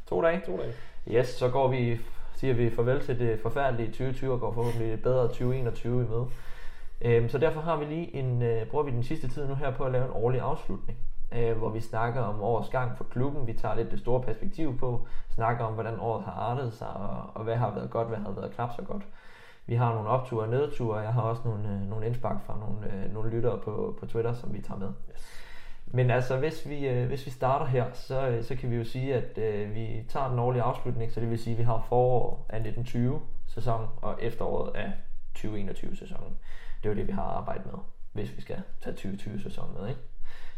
[0.07, 0.41] to dage.
[0.45, 0.73] To dage.
[1.07, 1.99] Yes, så går vi,
[2.35, 6.27] siger vi farvel til det forfærdelige 2020 og går forhåbentlig et bedre 2021 i møde.
[7.01, 9.71] Øhm, så derfor har vi lige en, øh, bruger vi den sidste tid nu her
[9.71, 10.97] på at lave en årlig afslutning,
[11.31, 13.47] øh, hvor vi snakker om årets gang for klubben.
[13.47, 17.31] Vi tager lidt det store perspektiv på, snakker om, hvordan året har artet sig, og,
[17.33, 19.03] og hvad har været godt, hvad har været knap så godt.
[19.65, 22.57] Vi har nogle opture og nedture, og jeg har også nogle, øh, nogle indspark fra
[22.59, 24.89] nogle, øh, nogle lyttere på, på Twitter, som vi tager med.
[25.11, 25.41] Yes.
[25.93, 28.83] Men altså, hvis vi, øh, hvis vi starter her, så, øh, så kan vi jo
[28.83, 31.85] sige, at øh, vi tager den årlige afslutning, så det vil sige, at vi har
[31.89, 34.91] forår af 1920 sæson og efteråret af
[35.33, 36.37] 2021 sæsonen.
[36.83, 37.79] Det er jo det, vi har arbejdet med,
[38.13, 40.01] hvis vi skal tage 2020 sæsonen med, ikke?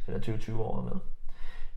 [0.07, 0.99] Eller 2020 året med.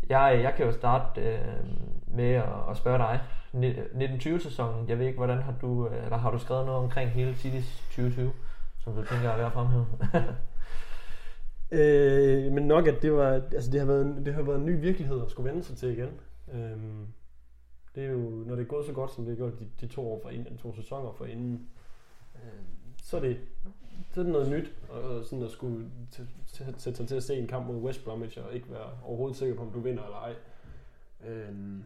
[0.09, 1.65] Jeg, øh, jeg kan jo starte øh,
[2.07, 3.21] med at, at spørge dig.
[3.53, 7.11] 1920 sæsonen, jeg ved ikke, hvordan har du, øh, eller har du skrevet noget omkring
[7.11, 8.33] hele City's 2020,
[8.79, 9.87] som du tænker er værd at fremhæve?
[11.71, 14.81] Øh, men nok, at det, var, altså det, har været, det har været en ny
[14.81, 16.11] virkelighed at skulle vende sig til igen.
[16.53, 17.07] Øhm,
[17.95, 19.87] det er jo, når det er gået så godt, som det er gjort de, de
[19.87, 21.69] to år for inden, to sæsoner for inden,
[22.35, 22.63] øh,
[23.03, 23.39] så er det
[24.13, 25.91] så er noget nyt, og sådan at skulle
[26.47, 29.57] sætte sig til at se en kamp mod West Bromwich, og ikke være overhovedet sikker
[29.57, 30.35] på, om du vinder eller ej.
[31.27, 31.85] Øhm,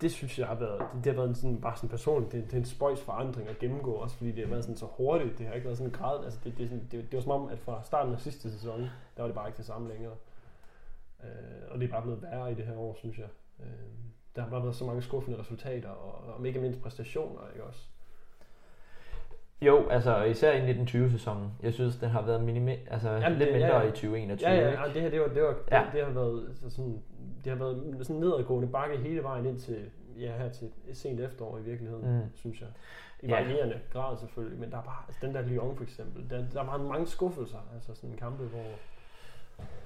[0.00, 2.44] det synes jeg har været, det, det har været en sådan, bare sådan personligt, det,
[2.44, 5.38] det er en spøjs forandring at gennemgå, også fordi det har været sådan så hurtigt,
[5.38, 7.32] det har ikke været sådan grad, altså det, det, er sådan, det, det var som
[7.32, 10.14] om, at fra starten af sidste sæson, der var det bare ikke det samme længere.
[11.24, 11.28] Øh,
[11.70, 13.28] og det er bare blevet værre i det her år, synes jeg.
[13.60, 13.66] Øh,
[14.36, 17.88] der har bare været så mange skuffende resultater, og, og ikke mindst præstationer, ikke også?
[19.62, 21.52] Jo, altså især i 1920-sæsonen.
[21.62, 23.88] Jeg synes, den har været minime, altså Jamen, lidt det, mindre ja, ja.
[23.88, 24.50] i 2021.
[24.50, 25.82] Ja, ja, ja, det her det var, det var, ja.
[25.84, 27.02] det, det har været sådan,
[27.44, 29.90] det har været sådan nedadgående bakke hele vejen ind til,
[30.20, 32.22] ja, her til sent efterår i virkeligheden, mm.
[32.34, 32.68] synes jeg.
[33.22, 33.98] I varierende ja.
[33.98, 36.66] grad selvfølgelig, men der er bare, altså den der Lyon for eksempel, der, der er
[36.66, 38.64] bare mange skuffelser, altså sådan en kampe, hvor...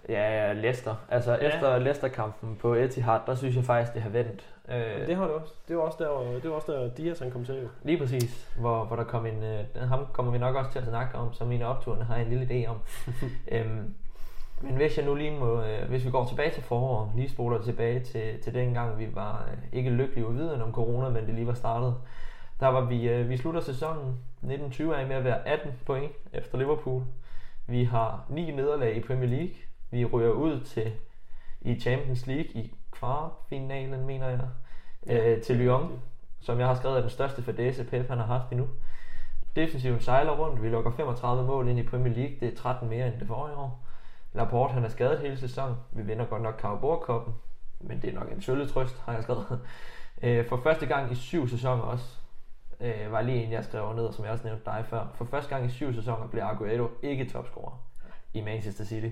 [0.09, 0.95] Ja, Leicester.
[1.09, 1.49] Altså ja.
[1.49, 4.55] efter Leicester-kampen på Etihad, der synes jeg faktisk, det har vendt.
[4.69, 5.55] Øh, det har det også.
[5.69, 7.69] Det var også der, det var også der Dias han kom til.
[7.83, 10.85] Lige præcis, hvor, hvor der kom en, øh, ham kommer vi nok også til at
[10.85, 12.77] snakke om, som mine opturene har en lille idé om.
[13.53, 13.95] øhm,
[14.61, 17.63] men hvis jeg nu lige må, øh, hvis vi går tilbage til foråret, lige spoler
[17.63, 21.35] tilbage til, til den gang, vi var øh, ikke lykkelige uden om corona, men det
[21.35, 21.95] lige var startet.
[22.61, 24.09] Der var vi, øh, vi slutter sæsonen
[24.43, 27.03] 1920 af med at være 18 point efter Liverpool.
[27.67, 29.55] Vi har ni nederlag i Premier League.
[29.91, 30.93] Vi ryger ud til
[31.61, 34.49] i Champions League i kvartfinalen, mener jeg,
[35.07, 36.01] øh, til Lyon,
[36.41, 38.69] som jeg har skrevet er den største fadese Pep han har haft endnu.
[39.57, 43.07] Defensiven sejler rundt, vi lukker 35 mål ind i Premier League, det er 13 mere
[43.07, 43.87] end det forrige år.
[44.33, 45.77] Laporte han er skadet hele sæsonen.
[45.93, 47.33] Vi vinder godt nok carabao
[47.81, 49.61] men det er nok en sølle trøst, har jeg skrevet.
[50.23, 52.19] Øh, for første gang i syv sæsoner også,
[52.83, 55.07] øh, var lige en, jeg skrev ned, som jeg også nævnte dig før.
[55.15, 57.85] For første gang i syv sæsoner bliver Aguero ikke topscorer
[58.35, 59.09] i Manchester City.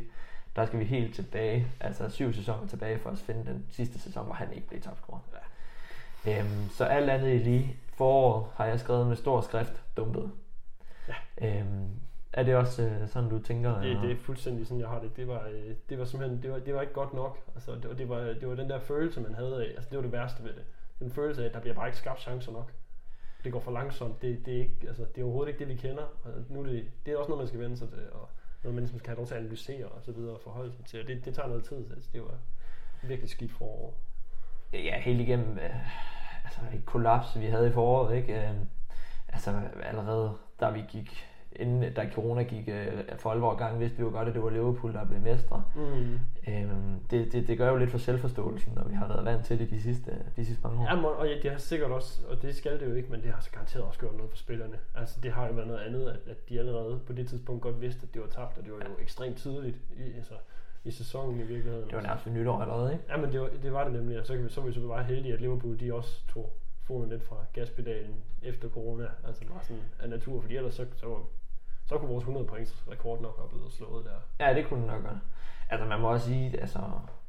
[0.57, 4.25] Der skal vi helt tilbage, altså syv sæsoner tilbage for at finde den sidste sæson,
[4.25, 5.21] hvor han ikke blev topscorer.
[6.27, 6.41] Ja.
[6.41, 10.31] Øhm, så alt andet i lige foråret har jeg skrevet med stor skrift dumpet.
[11.09, 11.15] Ja.
[11.49, 11.89] Øhm,
[12.33, 13.81] er det også øh, sådan, du tænker?
[13.81, 15.17] Det, det er fuldstændig sådan, jeg har det.
[15.17, 17.39] Det var, øh, det var simpelthen, det var, det var ikke godt nok.
[17.55, 19.97] Altså, det, var, det, var, det var den der følelse, man havde af, altså det
[19.97, 20.65] var det værste ved det.
[20.99, 22.73] Den følelse af, at der bliver bare ikke skabt chancer nok.
[23.45, 24.23] Det går for langsomt.
[24.23, 26.03] Det, det, er, ikke, altså, det er overhovedet ikke det, vi kender.
[26.25, 28.29] Og nu er det, det er også noget, man skal vende sig til, og
[28.63, 30.85] noget, man ligesom skal have lov til at analysere og så videre og forholde sig
[30.85, 31.01] til.
[31.01, 31.91] Og det, det tager noget tid.
[31.95, 32.39] Altså, det var
[33.03, 33.99] virkelig skidt forår.
[34.73, 38.49] Ja, helt igennem øh, altså et kollaps, vi havde i foråret, ikke?
[38.49, 38.55] Øh,
[39.29, 41.27] altså allerede da vi gik
[41.57, 42.87] inden da corona gik øh,
[43.19, 45.65] for alvor gang, vidste vi jo godt, at det var Liverpool, der blev mestre.
[45.77, 46.19] Mm.
[46.49, 49.59] Øhm, det, det, det, gør jo lidt for selvforståelsen, når vi har været vant til
[49.59, 50.85] det de sidste, de sidste mange år.
[50.85, 53.33] Ja, og ja, det har sikkert også, og det skal det jo ikke, men det
[53.33, 54.79] har så garanteret også gjort noget for spillerne.
[54.95, 57.81] Altså det har jo været noget andet, at, at de allerede på det tidspunkt godt
[57.81, 59.03] vidste, at det var tabt, og det var jo ja.
[59.03, 60.35] ekstremt tidligt i, altså,
[60.85, 61.87] i sæsonen i virkeligheden.
[61.87, 63.05] Det var nærmest et nytår allerede, ikke?
[63.09, 64.75] Ja, men det var det, var det nemlig, og så, kan vi, så var vi
[64.75, 69.45] så bare heldige, at Liverpool de også tog foden lidt fra gaspedalen efter corona, altså
[69.45, 71.23] bare sådan af natur, fordi ellers så, så var
[71.91, 74.47] så kunne vores 100 points rekord nok have blevet slået der.
[74.47, 75.19] Ja, det kunne den nok godt.
[75.71, 76.79] Altså man må også sige, altså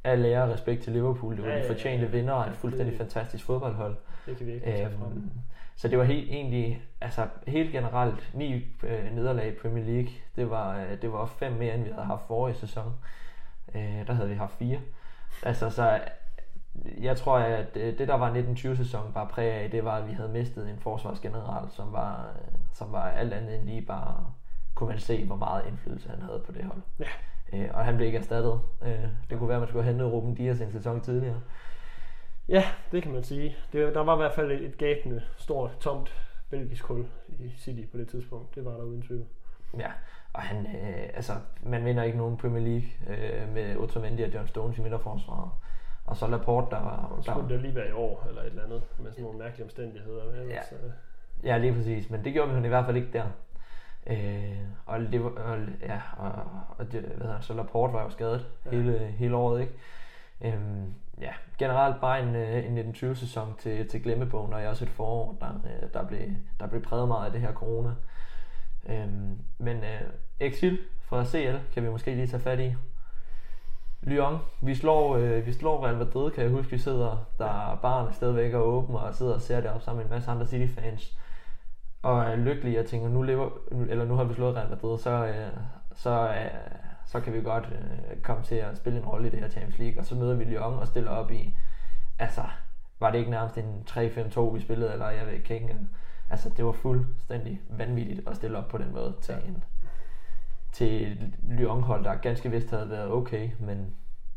[0.04, 1.36] al ære og respekt til Liverpool.
[1.36, 2.16] Det var ja, de fortjente ja, ja.
[2.16, 3.96] vinder af et fuldstændig det, fantastisk fodboldhold.
[4.26, 5.12] Det kan vi ikke tage frem.
[5.12, 5.30] Øhm,
[5.76, 10.12] så det var helt, egentlig, altså helt generelt, ni øh, nederlag i Premier League.
[10.36, 12.94] Det var, øh, det var fem mere, end vi havde haft forrige sæson.
[13.74, 14.80] Øh, der havde vi haft fire.
[15.42, 16.00] Altså, så
[17.00, 20.28] jeg tror, at det, der var 1920-sæsonen bare præg af, det var, at vi havde
[20.28, 24.26] mistet en forsvarsgeneral, som var, øh, som var alt andet end lige bare
[24.74, 26.80] kunne man se, hvor meget indflydelse han havde på det hold.
[26.98, 27.04] Ja.
[27.58, 28.60] Øh, og han blev ikke erstattet.
[28.82, 31.40] Øh, det kunne være, at man skulle have hentet Ruben Dias en sæson tidligere.
[32.48, 33.56] Ja, det kan man sige.
[33.72, 36.14] Det, der var i hvert fald et, et gabende, stort, tomt
[36.50, 38.54] belgisk hul i City på det tidspunkt.
[38.54, 39.24] Det var der uden tvivl.
[39.78, 39.90] Ja,
[40.32, 44.48] og han, øh, altså, man vinder ikke nogen Premier League øh, med Otamendi og John
[44.48, 45.50] Stones i midterforsvaret.
[46.06, 47.20] Og så Laporte, der var...
[47.26, 49.64] Der, skulle det lige være i år, eller et eller andet, med sådan nogle mærkelige
[49.64, 50.22] omstændigheder.
[50.22, 50.76] Ellers, Ja.
[50.86, 50.92] øh,
[51.44, 53.24] ja, lige præcis, men det gjorde vi i hvert fald ikke der.
[54.06, 56.32] Øh, og, det, var- og, ja, og,
[56.78, 58.70] og det, hvad hedder, så Laporte var jo skadet Ja.
[58.70, 59.72] hele, hele året, ikke?
[60.40, 64.90] Øhm, ja, generelt bare en, øh, en 1920-sæson til, til glemmebogen, og jeg også et
[64.90, 66.20] forår, der, øh, der, blev,
[66.60, 67.90] der blev præget meget af det her corona.
[68.88, 70.00] Øhm, men øh,
[70.40, 72.74] Exil fra CL kan vi måske lige tage fat i.
[74.02, 78.12] Lyon, vi slår, øh, vi slår Real Madrid, kan jeg huske, vi sidder, der baren
[78.14, 81.18] stadigvæk er åben, og sidder og ser det op sammen med en masse andre City-fans.
[82.02, 83.50] Og er lykkelige og tænker, nu, lever,
[83.88, 85.58] eller nu har vi slået Real Madrid, så, øh,
[85.94, 86.50] så, øh,
[87.06, 89.78] så kan vi godt øh, komme til at spille en rolle i det her Champions
[89.78, 89.98] League.
[90.00, 91.54] Og så møder vi Lyon og stiller op i,
[92.18, 92.42] altså,
[93.00, 95.90] var det ikke nærmest en 3-5-2, vi spillede, eller jeg ved ikke engang.
[96.30, 99.48] Altså, det var fuldstændig vanvittigt at stille op på den måde til, Ja.
[99.48, 99.64] en,
[100.72, 103.94] til Lyon-hold, der ganske vist havde været okay, men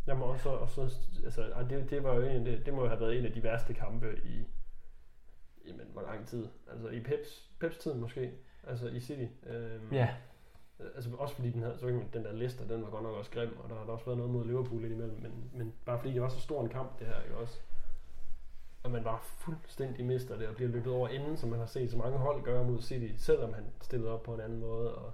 [0.08, 0.82] Jamen også, og så,
[1.26, 3.44] altså, det, det, var jo en, det, det må jo have været en af de
[3.44, 4.48] værste kampe i,
[5.68, 6.48] jamen, hvor lang tid?
[6.72, 8.32] Altså i Peps, Peps tid måske,
[8.68, 9.26] altså i City.
[9.48, 10.16] Øhm, ja,
[10.96, 13.32] Altså også fordi den, havde, så man- den der Leicester, den var godt nok også
[13.32, 16.22] grim, og der har også været noget mod Liverpool indimellem, men, men bare fordi det
[16.22, 17.60] var så stor en kamp, det her, ikke også?
[18.84, 21.92] Og man bare fuldstændig mister det, og bliver løbet over inden, som man har set
[21.92, 25.14] så mange hold gøre mod City, selvom han stillede op på en anden måde, og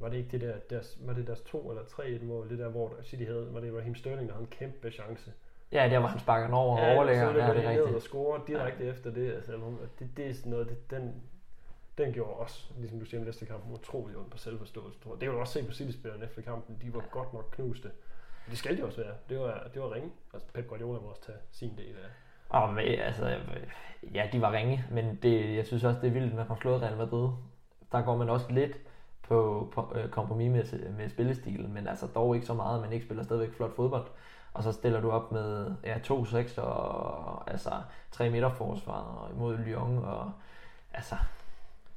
[0.00, 2.58] var det ikke det der, deres, var det deres to eller tre et mål, det
[2.58, 5.32] der, hvor City havde, var det Raheem Sterling, der havde en kæmpe chance.
[5.72, 8.02] Ja, der hvor han sparker den over og overlægger, ja, det er ned og rigtigt.
[8.02, 8.90] score direkte ja.
[8.90, 9.52] efter det, altså,
[9.98, 11.22] det, det er sådan noget, det, den,
[11.98, 15.00] den gjorde også, ligesom du siger med næste kamp, utrolig ondt på selvforståelse.
[15.00, 15.20] tror jeg.
[15.20, 17.06] Det kan du også se på City-spillerne efter kampen, de var ja.
[17.10, 17.90] godt nok knuste.
[18.50, 19.14] Det skal de også være.
[19.28, 20.10] Det var, det var ringe.
[20.34, 22.08] Altså Pep Guardiola må også tage sin del af.
[22.48, 23.36] Og med, altså,
[24.14, 26.58] ja, de var ringe, men det, jeg synes også, det er vildt, at man har
[26.60, 27.28] slået Real Madrid.
[27.92, 28.78] Der går man også lidt
[29.22, 32.92] på, på øh, kompromis med, med spillestilen, men altså dog ikke så meget, at man
[32.92, 34.06] ikke spiller stadigvæk flot fodbold.
[34.54, 37.70] Og så stiller du op med ja, 2-6 og altså
[38.10, 40.32] tre midterforsvar imod Lyon, og
[40.94, 41.14] altså,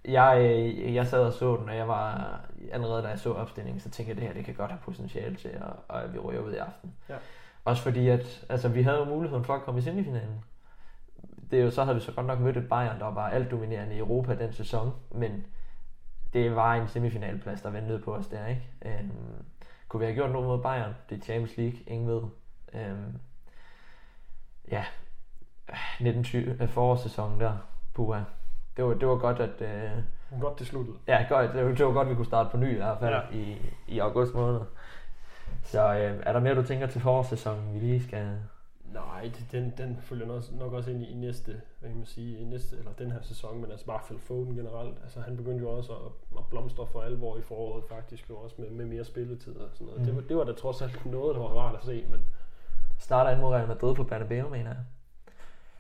[0.06, 2.40] jeg, øh, jeg sad og så den, og jeg var
[2.72, 4.82] allerede da jeg så opstillingen, så tænkte jeg, at det her det kan godt have
[4.84, 6.94] potentiale til, at, og at vi ryger ud i aften.
[7.10, 7.16] Ja.
[7.66, 10.44] Også fordi, at altså, vi havde jo muligheden for at komme i semifinalen.
[11.52, 13.52] Det er jo, så havde vi så godt nok mødt et Bayern, der var alt
[13.52, 15.46] dominerende i Europa den sæson, men
[16.34, 18.70] det var en semifinalplads, der ventede på os der, ikke?
[18.86, 19.46] Øhm,
[19.88, 20.94] kunne vi have gjort noget mod Bayern?
[21.10, 22.22] Det er Champions League, ingen ved.
[22.76, 23.20] Øhm,
[24.72, 24.84] ja,
[26.00, 27.58] 1920 øh, forårssæsonen der,
[27.94, 28.20] puha.
[28.78, 29.62] Det var, det var godt, at...
[29.62, 29.92] Øh,
[30.42, 30.98] Godt det sluttede.
[31.08, 31.54] Ja, godt.
[31.54, 33.38] Det var, det var godt, vi kunne starte på ny i hvert fald Ja.
[33.38, 33.58] i,
[33.88, 34.60] i august måned.
[35.64, 38.38] Så øh, er der mere, du tænker til forårssæsonen, vi lige skal...
[38.94, 42.38] Nej, den, den følger nok, nok også ind i, i næste, hvad kan man sige,
[42.38, 44.98] i næste, eller den her sæson, men altså bare Phil Foden generelt.
[45.04, 48.56] Altså han begyndte jo også at, at blomstre for alvor i foråret faktisk, jo også
[48.60, 50.00] med, med mere spilletid og sådan noget.
[50.02, 50.06] Mm.
[50.06, 52.20] Det, var, det var da trods alt noget, der var rart at se, men
[53.00, 54.78] Starter ind mod Real Madrid på Bernabeu, mener jeg.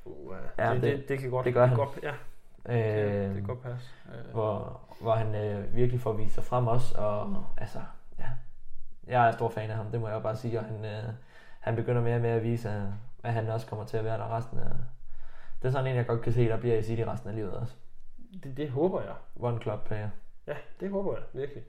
[0.05, 1.77] uh, Ja, det, det- det, det, kan godt, det gør han.
[1.77, 2.11] Godt, ja,
[2.69, 3.89] Øh, det, det kan godt passe.
[4.15, 7.79] Øh, hvor, hvor han øh, virkelig får vist sig frem også, og altså,
[8.19, 8.25] ja,
[9.07, 11.03] jeg er stor fan af ham, det må jeg bare sige, og han, øh,
[11.59, 12.83] han begynder mere og mere at vise, at-
[13.23, 14.65] at han også kommer til at være der resten af,
[15.61, 17.53] det er sådan en, jeg godt kan se, der bliver i City resten af livet
[17.53, 17.73] også.
[18.43, 19.13] det, det håber jeg.
[19.39, 20.09] One club player.
[20.47, 21.63] Ja, det håber jeg virkelig.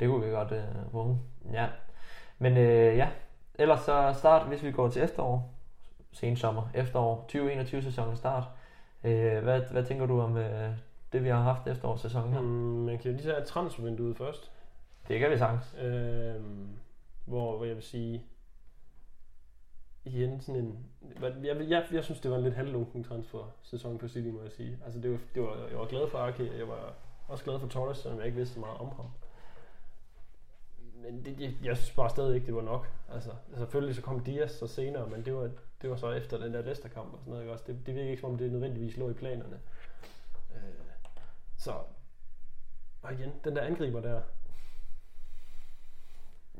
[0.00, 1.18] Det kunne vi godt øh, bruge.
[1.52, 1.68] Ja.
[2.38, 3.08] Men øh, ja,
[3.54, 5.54] ellers så start, hvis vi går til efterår,
[6.12, 8.44] sen sommer, efterår, 2021 sæsonen start.
[9.04, 10.70] Øh, hvad, hvad tænker du om øh,
[11.12, 12.40] det, vi har haft efterårssæsonen her?
[12.40, 14.52] Mm, man kan jo lige tage transfervinduet først.
[15.08, 15.74] Det kan vi sagtens.
[15.80, 16.68] Øhm,
[17.24, 18.22] hvor, hvor jeg vil sige,
[20.04, 20.86] igen sådan en,
[21.22, 24.42] jeg, jeg, jeg, jeg synes, det var en lidt halvlunken transfer sæson på City, må
[24.42, 24.78] jeg sige.
[24.84, 26.92] Altså, det var, det var, jeg var glad for Arke, og jeg var
[27.28, 29.06] også glad for Torres, selvom jeg ikke vidste så meget om ham.
[31.02, 32.88] Men det, jeg, jeg synes bare stadig ikke, det var nok.
[33.12, 35.50] Altså, selvfølgelig så kom Dias så senere, men det var,
[35.82, 37.42] det var så efter den der Leicester-kamp og sådan noget.
[37.42, 37.52] Ikke?
[37.52, 39.60] Også det, det virker ikke som om, det nødvendigvis lå i planerne.
[40.54, 40.60] Øh,
[41.56, 41.72] så,
[43.02, 44.20] og igen, den der angriber der,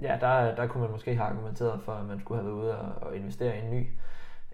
[0.00, 2.78] Ja, der, der kunne man måske have argumenteret for, at man skulle have været ude
[2.78, 3.86] og, og investere i en ny.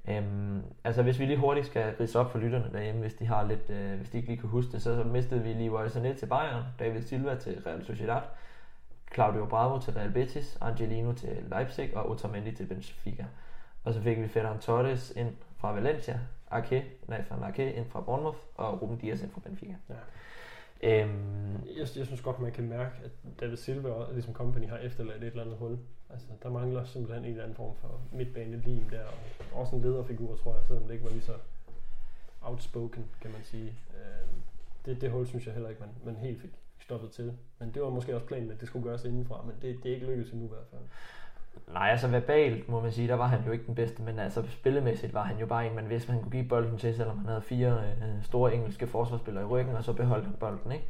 [0.09, 3.47] Øhm, altså hvis vi lige hurtigt skal ridse op for lytterne derhjemme, hvis de har
[3.47, 6.18] lidt, øh, hvis de ikke lige kan huske det, så, så mistede vi lige Sané
[6.18, 8.22] til Bayern, David Silva til Real Sociedad,
[9.15, 13.25] Claudio Bravo til Real Betis, Angelino til Leipzig og Otamendi til Benfica.
[13.85, 18.01] Og så fik vi Ferran Torres ind fra Valencia, Ake, nej, fra Ake ind fra
[18.01, 19.75] Bournemouth og Ruben Dias ind fra Benfica.
[19.89, 19.95] Ja.
[20.83, 24.79] Øhm, Jeg, jeg synes godt, man kan mærke, at David Silva og ligesom company har
[24.79, 25.79] efterladt et eller andet hul.
[26.11, 30.37] Altså, der mangler simpelthen en eller anden form for midtbanelim der, og også en lederfigur,
[30.37, 31.35] tror jeg, selvom det ikke var lige så
[32.43, 33.75] outspoken, kan man sige.
[33.95, 34.29] Øh,
[34.87, 36.51] det, det hul synes jeg heller ikke, man, man helt fik
[36.89, 37.32] stoppet til.
[37.59, 39.95] Men det var måske også planen, at det skulle gøres indenfra, men det, det er
[39.95, 40.80] ikke lykkedes endnu i hvert fald.
[41.74, 44.43] Nej, altså verbalt må man sige, der var han jo ikke den bedste, men altså
[44.51, 47.28] spillemæssigt var han jo bare en, man vidste, man kunne give bolden til, selvom han
[47.28, 50.89] havde fire øh, store engelske forsvarsspillere i ryggen, og så beholdt han bolden, ikke?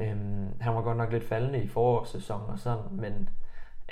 [0.00, 3.28] Øhm, han var godt nok lidt faldende i forårssæsonen og sådan, men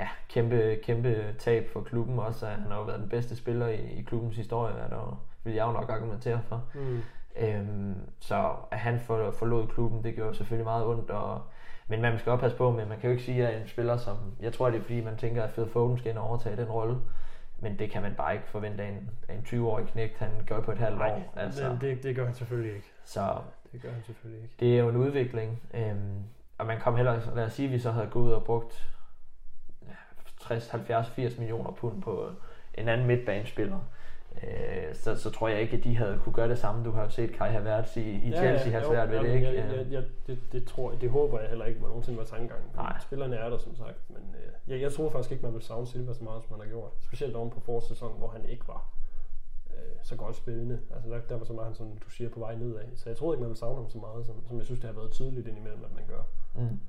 [0.01, 2.47] ja, kæmpe, kæmpe tab for klubben også.
[2.47, 5.55] at Han har jo været den bedste spiller i, i klubbens historie, hvad der vil
[5.55, 6.65] jeg jo nok argumentere for.
[6.75, 7.03] Mm.
[7.39, 11.43] Øhm, så at han for, forlod klubben, det gjorde selvfølgelig meget ondt, og,
[11.89, 13.97] men man skal også passe på med, man kan jo ikke sige, at en spiller
[13.97, 16.57] som, jeg tror det er fordi man tænker, at Phil Foden skal ind og overtage
[16.57, 16.99] den rolle,
[17.61, 20.61] men det kan man bare ikke forvente af en, af en 20-årig knægt, han gør
[20.61, 21.33] på et halvt Nej, år.
[21.37, 21.69] altså.
[21.69, 22.87] det, det, det gør han selvfølgelig ikke.
[23.05, 23.37] Så
[23.73, 24.55] Det gør han selvfølgelig ikke.
[24.61, 26.23] det er jo en udvikling, øhm,
[26.59, 28.89] og man kom heller, lad os sige, at vi så havde gået ud og brugt
[29.89, 29.93] ja,
[30.41, 32.29] 60, 70, 80 millioner pund på
[32.75, 33.79] en anden midtbanespiller.
[34.43, 36.85] Øh, så, så tror jeg ikke, at de havde kunne gøre det samme.
[36.85, 39.47] Du har jo set Kai Havertz i, i Chelsea have jo, svært ved det, ikke?
[39.47, 42.25] Jeg, jeg, jeg, det, det, tror jeg, det håber jeg heller ikke, man nogensinde var
[42.25, 42.63] tankegang.
[42.77, 42.97] Nej.
[43.01, 43.99] Spillerne er der, som sagt.
[44.09, 46.67] Men øh, jeg, jeg tror faktisk ikke, man vil savne Silva så meget, som man
[46.67, 46.91] har gjort.
[47.01, 48.91] Specielt oven på forårssæsonen, hvor han ikke var
[49.71, 50.79] øh, så godt spillende.
[50.95, 52.97] Altså der, der var så meget, han, som du siger, på vej nedad.
[52.97, 54.89] Så jeg tror ikke, man vil savne ham så meget, som, som jeg synes, det
[54.89, 56.23] har været tydeligt indimellem, at man gør.
[56.55, 56.81] Mm.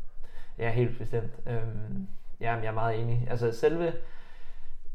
[0.57, 1.31] Ja, helt bestemt.
[1.47, 2.07] Øhm,
[2.39, 3.27] ja, jeg er meget enig.
[3.29, 3.93] Altså selve,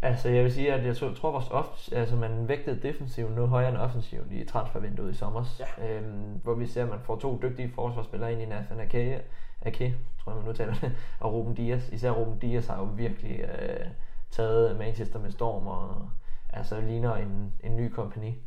[0.02, 3.68] altså jeg vil sige, at jeg tror, vores off, altså man vægtede defensiven noget højere
[3.68, 5.44] end offensiven i transfervinduet i sommer.
[5.78, 5.96] Ja.
[5.96, 9.22] Øhm, hvor vi ser, at man får to dygtige forsvarsspillere ind i Nathan Ake,
[9.62, 11.88] Ake tror jeg man nu taler det, og Ruben Dias.
[11.88, 13.86] Især Ruben Dias har jo virkelig øh,
[14.30, 16.10] taget Manchester med storm, og
[16.52, 18.38] altså ligner en, en ny kompagni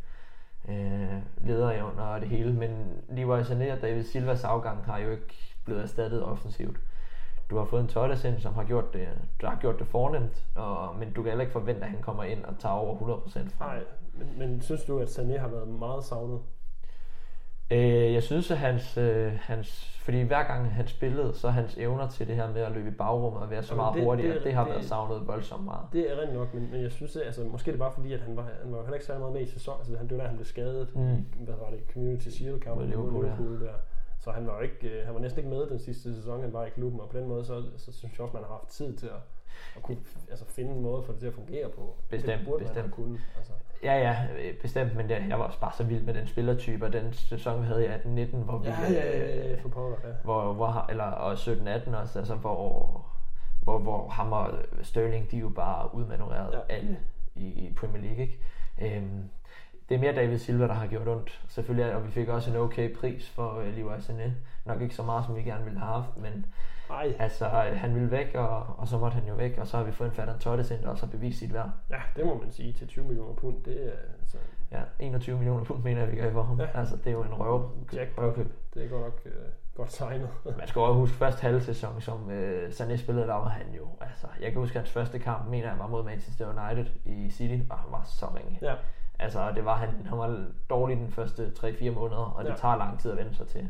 [0.69, 5.11] øh, leder i under det hele, men Leroy Sané og David Silvas afgang har jo
[5.11, 6.77] ikke blevet erstattet offensivt.
[7.49, 9.07] Du har fået en Torres ind, som har gjort det,
[9.41, 12.23] der har gjort det fornemt, og, men du kan heller ikke forvente, at han kommer
[12.23, 12.95] ind og tager over
[13.25, 13.65] 100% fra.
[13.65, 13.83] Nej,
[14.13, 16.39] men, men synes du, at Sané har været meget savnet?
[17.71, 22.07] Øh, jeg synes, at hans, øh, hans, fordi hver gang han spillede, så hans evner
[22.09, 24.29] til det her med at løbe i bagrummet og være så Jamen, meget det- hurtigere,
[24.33, 25.85] det, det- det har det- været savnet voldsomt meget.
[25.93, 28.13] Det er rent nok, men, men jeg synes, at, altså, måske er det bare fordi,
[28.13, 29.79] at han var, han var heller ikke særlig meget med i sæsonen.
[29.79, 30.95] Altså, han, det var der, han blev skadet.
[30.95, 31.25] Mm.
[31.45, 31.79] Hvad var det?
[31.93, 33.73] Community Shield kamp Mod Liverpool, der.
[34.19, 36.53] Så han var, jo ikke, øh, han var næsten ikke med den sidste sæson, han
[36.53, 38.67] var i klubben, og på den måde, så, så synes jeg også, man har haft
[38.69, 39.21] tid til at,
[39.75, 39.97] at kunne
[40.29, 41.95] altså, finde en måde for det til at fungere på.
[42.09, 42.85] Bestemt, det burde man bestemt.
[42.85, 43.19] have kunnet.
[43.37, 43.53] Altså.
[43.83, 46.85] Ja, ja, øh, bestemt, men det, jeg var også bare så vild med den spillertype,
[46.85, 47.87] og den sæson, vi havde i
[48.25, 48.67] 18-19, hvor vi...
[48.67, 50.13] Ja, ja, ja, ja, øh, for pokker, ja.
[50.23, 53.05] hvor, hvor, eller, og 17-18 også, altså hvor,
[53.63, 54.49] hvor, hvor ham og
[54.81, 56.57] Sterling, de jo bare udmanøvreret Ja.
[56.57, 56.75] ja.
[56.75, 56.97] alle
[57.35, 58.39] i, i Premier League, ikke?
[58.81, 59.29] Øhm,
[59.89, 62.57] det er mere David Silva, der har gjort ondt, selvfølgelig, og vi fik også en
[62.57, 64.31] okay pris for uh, Leroy Sané.
[64.65, 66.45] Nok ikke så meget, som vi gerne ville have haft, men
[66.89, 69.77] Ej, altså, øh, han ville væk, og, og så måtte han jo væk, og så
[69.77, 71.69] har vi fået en Ferdan Torres ind, der også har bevist sit værd.
[71.89, 73.63] ja, det må man sige til 20 millioner pund.
[73.63, 74.37] Det er altså,
[74.71, 76.59] Ja, 21 millioner pund mener jeg, vi gav for ham.
[76.59, 76.67] Ja.
[76.73, 77.71] Altså, det er jo en røv,
[78.17, 78.53] røvkøb.
[78.73, 79.31] det er godt nok øh,
[79.75, 80.29] godt tegnet.
[80.59, 83.87] Man skal også huske første halve sæson, som øh, Sané spillede, der var han jo,
[84.01, 87.63] altså, jeg kan huske hans første kamp, mener jeg var mod Manchester United i City,
[87.69, 88.59] og han var så ringe.
[88.61, 88.75] ja,
[89.19, 92.55] Altså, det var han, han var dårlig den første 3-4 måneder, og det Ja.
[92.55, 93.69] tager lang tid at vende sig til,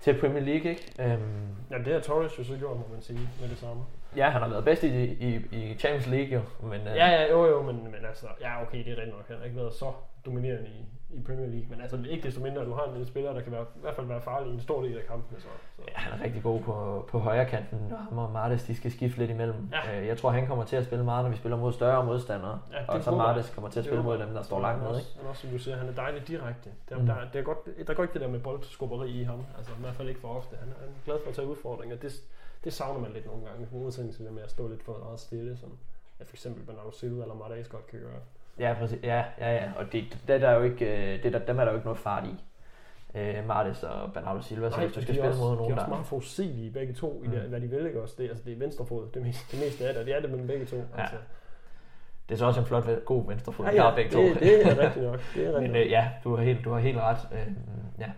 [0.00, 0.92] til Premier League, ikke?
[0.98, 3.82] Øhm, ja, det har Torres jo så gjort, må man sige, med det samme.
[4.16, 7.30] ja, han har været bedst i, i, i Champions League, jo, men øh, Ja, ja,
[7.30, 9.28] jo, jo, men, men altså, ja, okay, det er rigtigt nok.
[9.28, 9.92] Han har ikke været så
[10.26, 13.06] dominerende i, i Premier League, men altså ikke desto mindre, at du har en lille
[13.06, 15.40] spiller, der kan være, i hvert fald være farlig i en stor del af kampene.
[15.40, 15.46] Så,
[15.76, 15.82] så.
[15.88, 18.92] Ja, han er rigtig god på, på højre kanten, og ham og Martes, de skal
[18.92, 19.68] skifte lidt imellem.
[19.72, 20.00] Ja.
[20.00, 22.60] Øh, Jeg tror, han kommer til at spille meget, når vi spiller mod større modstandere.
[22.72, 23.10] Ja, det og så.
[23.10, 24.90] Martes kommer til at spille mod dem, der står langt nede.
[24.94, 26.70] også, han er også, som du siger, han er dejligt direkte.
[26.88, 27.06] Der, Mm.
[27.06, 29.44] der, der, er godt, der går ikke det der med boldskubberi i ham.
[29.58, 30.56] Altså i hvert fald ikke for ofte.
[30.60, 31.96] Han er, han er glad for at tage udfordringer.
[31.96, 32.12] Det,
[32.64, 33.68] det savner man lidt nogle gange.
[33.72, 35.68] Modsætning til det med at stå lidt for meget stille, som
[36.20, 38.20] ja, for eksempel Bernardo Silva eller Martes godt kan gøre.
[38.60, 38.98] Ja, præcis.
[39.02, 39.70] Ja, ja, ja.
[39.76, 41.86] Og det, det der er jo ikke, øh, det der, dem er der jo ikke
[41.86, 42.44] noget fart i.
[43.14, 45.72] Øh, Martes og Bernardo Silva, så hvis du de skal er spille mod de nogen,
[45.72, 45.88] er også der...
[45.90, 47.32] meget forudsigelige begge to, i Mm.
[47.32, 48.14] det, hvad de vil, ikke også?
[48.18, 50.30] Det, altså, det er venstrefod, det meste, det meste af det, og det er det
[50.30, 50.76] med dem begge to.
[50.98, 51.16] Altså.
[52.28, 54.22] Det er så også en flot, god venstrefod, Ja, ja, ja, ja, har begge to.
[54.22, 55.20] det, det er rigtigt nok.
[55.34, 57.18] Det er rigtigt Men øh, ja, du har helt, du har helt ret.
[57.32, 57.52] Øh,
[57.98, 58.10] ja.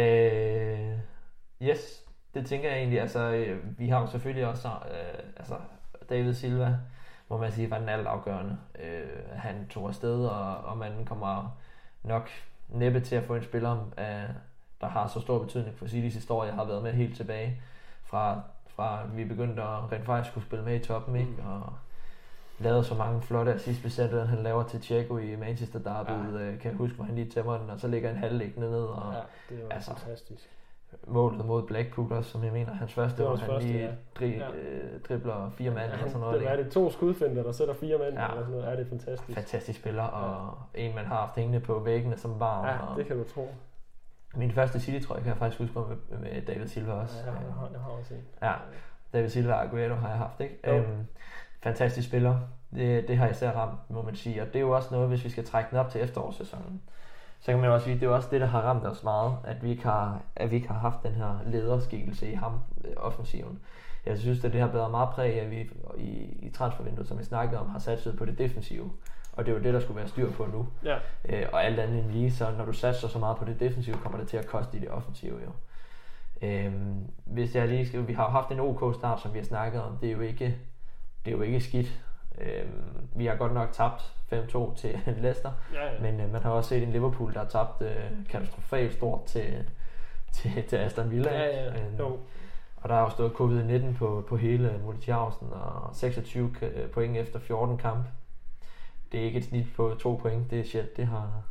[0.00, 0.98] Øh,
[1.62, 2.04] yes,
[2.34, 3.00] det tænker jeg egentlig.
[3.00, 5.54] Altså, øh, vi har jo selvfølgelig også øh, altså,
[6.10, 6.76] David Silva,
[7.28, 8.58] må man sige, var den alt afgørende.
[8.80, 11.56] Øh, han tog afsted, og, og man kommer
[12.02, 12.28] nok
[12.68, 14.34] næppe til at få en spiller, øh,
[14.80, 17.62] der har så stor betydning for Citys historie, har været med helt tilbage
[18.04, 21.30] fra, fra vi begyndte at rent faktisk skulle spille med i toppen, ikke?
[21.42, 21.46] Mm.
[21.50, 21.72] Og
[22.58, 26.44] lavet så mange flotte assistbesætter, han laver til Thiago i Manchester Derby, Ja.
[26.50, 26.56] ja.
[26.56, 29.12] kan jeg huske, hvor han lige tæmmer den, og så ligger en halvlæggende ned, og
[29.12, 30.50] Ja, det var altså, fantastisk.
[31.06, 33.84] Målet mod Blackpool også, som jeg mener, hans første, Det var hvor han første, lige
[33.84, 33.90] ja.
[34.14, 34.48] dri, Ja.
[34.50, 36.40] øh, dribler fire mand eller sådan noget.
[36.40, 38.22] det, er Det to skudfinder, der sætter fire mænd, Ja.
[38.22, 38.28] ja.
[38.30, 38.72] eller sådan noget.
[38.72, 39.34] Er det fantastisk.
[39.38, 42.66] Fantastisk spiller, og en man har haft hængende på væggene som barn.
[42.66, 43.48] Ja, og, det kan du tro.
[44.36, 47.14] Min første City-trøje kan jeg faktisk huske med, med David Silva også.
[47.18, 48.20] Ja, jeg, har, jeg, har, jeg også en.
[48.42, 48.52] Ja,
[49.12, 50.58] David Silva og Aguero har jeg haft, ikke?
[50.66, 50.72] Jo.
[50.72, 51.06] Øhm,
[51.62, 52.38] fantastisk spiller.
[52.74, 54.42] Det, det har især ramt, må man sige.
[54.42, 56.82] Og det er jo også noget, hvis vi skal trække den op til efterårssæsonen.
[57.44, 59.62] Så kan man også sige, det er også det, der har ramt os meget, at
[59.62, 62.52] vi ikke har, at vi ikke har haft den her lederskikkelse i ham,
[62.84, 63.60] øh, offensiven.
[64.06, 66.08] Jeg synes, at det har været meget præg, at vi i,
[66.42, 68.90] i transfervinduet, som vi snakkede om, har satset på det defensive.
[69.32, 70.68] Og det er jo det, der skulle være styr på nu.
[70.84, 73.60] Ja, Øh, og alt andet end lige, så når du satser så meget på det
[73.60, 75.50] defensive, kommer det til at koste i det offensive jo.
[76.42, 79.82] Øhm, hvis jeg lige skal, vi har haft en OK start, som vi har snakket
[79.82, 80.56] om, det er jo ikke,
[81.24, 82.00] det er jo ikke skidt.
[82.38, 84.00] Øhm, vi har godt nok tabt
[84.32, 86.00] 5-2 til Leicester, ja, ja.
[86.00, 89.68] men øh, man har også set en Liverpool, der har tabt øh, katastrofalt stort til,
[90.32, 91.32] til, til Aston Villa.
[91.32, 91.68] ja, ja.
[91.68, 92.18] Øhm, Jo.
[92.76, 97.38] og der er jo stået covid-19 på, på hele Multiausen, og 26 k- point efter
[97.38, 98.08] 14 kampe.
[99.12, 100.96] Det er ikke et snit på to point, det er sjældent.
[100.96, 101.42] Det har,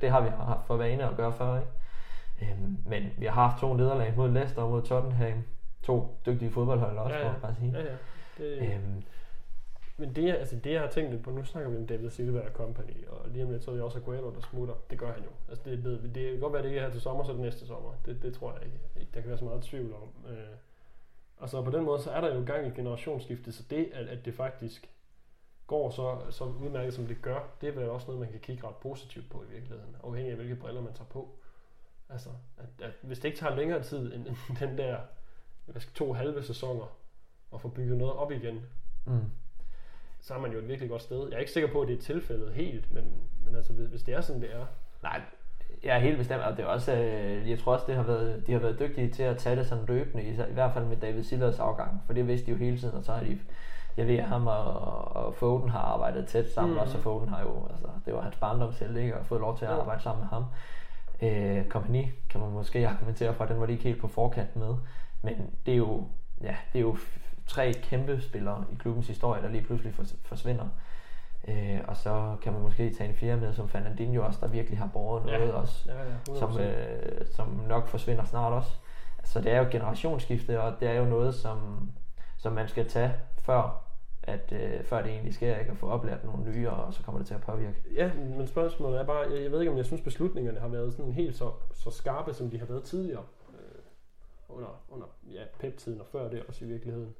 [0.00, 2.52] det, har vi haft for vane at gøre før, ikke?
[2.52, 5.44] Øhm, men vi har haft to nederlag mod Leicester og mod Tottenham.
[5.82, 7.72] To dygtige fodboldhold også, Ja, ja, må jeg bare sige.
[7.72, 7.92] Ja, ja.
[8.38, 9.02] Det, Øhm,
[10.00, 12.40] men det, altså det, jeg har tænkt lidt på, nu snakker vi om David Silva
[12.40, 14.74] og company, og lige om lidt, så er det også Aguero, der smutter.
[14.90, 15.30] Det gør han jo.
[15.48, 17.40] Altså det, det, det kan godt være, det ikke er her til sommer, så det
[17.40, 17.92] næste sommer.
[18.06, 18.78] Det, det tror jeg ikke.
[19.00, 19.12] ikke.
[19.14, 20.32] Der kan være så meget tvivl om.
[20.32, 20.56] Øh,
[21.36, 24.06] og så på den måde, så er der jo gang i generationsskiftet, så det, at,
[24.06, 24.90] at det faktisk
[25.66, 28.66] går så, så udmærket, som det gør, det er vel også noget, man kan kigge
[28.66, 31.38] ret positivt på i virkeligheden, afhængig af, hvilke briller man tager på.
[32.08, 34.98] Altså, at, at hvis det ikke tager længere tid end, end den der
[35.64, 36.96] hvad skal, to halve sæsoner,
[37.54, 38.66] at få bygget noget op igen,
[39.06, 39.30] mm
[40.20, 41.28] så er man jo et virkelig godt sted.
[41.28, 43.04] Jeg er ikke sikker på, at det er tilfældet helt, men,
[43.44, 44.66] men altså, hvis, hvis det er sådan, det er.
[45.02, 45.20] Nej,
[45.84, 48.46] jeg er helt bestemt, og det er også, øh, jeg tror også, det har været,
[48.46, 50.96] de har været dygtige til at tage det sådan løbende, i, i hvert fald med
[50.96, 53.38] David Silvers afgang, for det vidste de jo hele tiden, og så har de,
[53.96, 54.64] jeg ved, at ham og,
[55.16, 56.80] og Foden har arbejdet tæt sammen, mm.
[56.80, 59.64] også, og Foden har jo, altså, det var hans barndomsheld, ikke, og fået lov til
[59.64, 60.44] at arbejde sammen med ham.
[61.22, 64.74] Øh, kompagni kan man måske argumentere for, den var de ikke helt på forkant med,
[65.22, 66.04] men det er jo,
[66.42, 66.96] ja, det er jo
[67.48, 70.68] tre kæmpe spillere i klubbens historie, der lige pludselig fors- forsvinder.
[71.48, 74.78] Øh, og så kan man måske tage en fjerde med, som Fernandinho også, der virkelig
[74.78, 75.38] har båret Ja.
[75.38, 78.70] noget også Ja, ja, som, øh, som nok forsvinder snart også.
[79.24, 81.90] Så det er jo generationsskifte, og det er jo noget, som,
[82.36, 83.84] som man skal tage før,
[84.22, 85.70] at, øh, før det egentlig sker, ikke?
[85.70, 87.82] at få oplært nogle nye, og så kommer det til at påvirke.
[87.94, 90.92] Ja, men spørgsmålet er bare, jeg, jeg ved ikke, om jeg synes, beslutningerne har været
[90.92, 93.22] sådan helt så, så skarpe, som de har været tidligere.
[93.52, 97.14] Øh, under, under ja, pep-tiden og før det også i virkeligheden.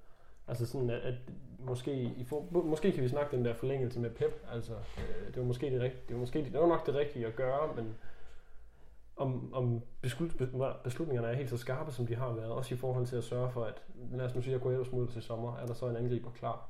[0.49, 1.15] Altså sådan, at, at
[1.59, 4.47] måske, i for, måske kan vi snakke den der forlængelse med Pep.
[4.53, 6.03] Altså, øh, det var måske det rigtige.
[6.09, 7.95] Det var måske det var nok det rigtige at gøre, men
[9.17, 10.31] om, om beslut,
[10.85, 13.51] beslutningerne er helt så skarpe, som de har været, også i forhold til at sørge
[13.51, 13.83] for, at
[14.13, 16.69] lad os nu sige, at Aguero smutter til sommer, er der så en angriber klar?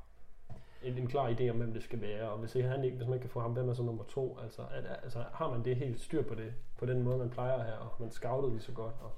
[0.83, 3.07] En, en klar idé om, hvem det skal være, og hvis, ikke, han ikke, hvis
[3.07, 4.37] man ikke kan få ham, hvem er så nummer to?
[4.43, 7.63] Altså, at, altså, har man det helt styr på det, på den måde, man plejer
[7.63, 8.93] her, og man scoutet lige så godt?
[9.01, 9.11] Og,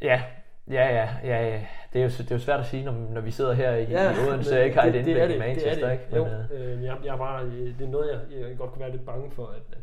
[0.00, 0.22] Ja,
[0.70, 1.60] ja, ja, ja, ja.
[1.92, 3.84] Det, er jo, det er jo svært at sige, når, når vi sidder her i,
[3.84, 5.92] ja, i Odense, og ikke har et indblik i Manchester, det er det.
[5.92, 6.16] ikke?
[6.16, 8.80] Jo, Men, øh, øh, jeg, jeg bare, øh, det er noget, jeg, jeg godt kunne
[8.80, 9.78] være lidt bange for, at, at,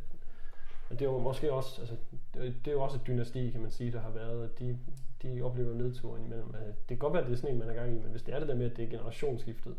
[0.92, 1.96] at det er jo måske også, altså,
[2.36, 4.78] det er jo også et dynasti, kan man sige, der har været, at de,
[5.24, 6.48] de oplever nedturen imellem.
[6.56, 8.12] Øh, Det kan godt være, at det er sådan en, man er gang i, men
[8.12, 9.76] hvis det er det der med, at det er generationsskiftet,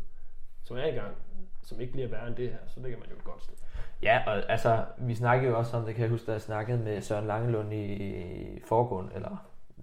[0.63, 1.15] som er i gang,
[1.63, 3.55] som ikke bliver værre end det her, så ligger man jo et godt sted.
[4.01, 6.77] Ja, og altså, vi snakkede jo også om, det kan jeg huske, da jeg snakkede
[6.77, 9.37] med Søren Langelund i, i forgående, eller øh,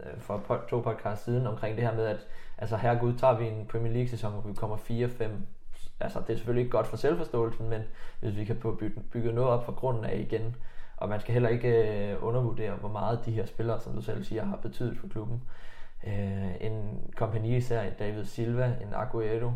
[0.07, 2.27] Øh, for to podcast siden, omkring det her med, at
[2.59, 5.25] altså herregud, tager vi en Premier League-sæson, hvor vi kommer 4-5,
[6.01, 7.83] altså det er selvfølgelig ikke godt for selvforståelsen, men
[8.21, 8.77] hvis vi kan
[9.13, 10.57] bygge, noget op fra grunden af igen,
[10.97, 14.25] og man skal heller ikke øh, undervurdere, hvor meget de her spillere, som du selv
[14.25, 15.43] siger, har betydet for klubben.
[16.07, 19.53] Øh, en kompagni især, David Silva, en Aguero,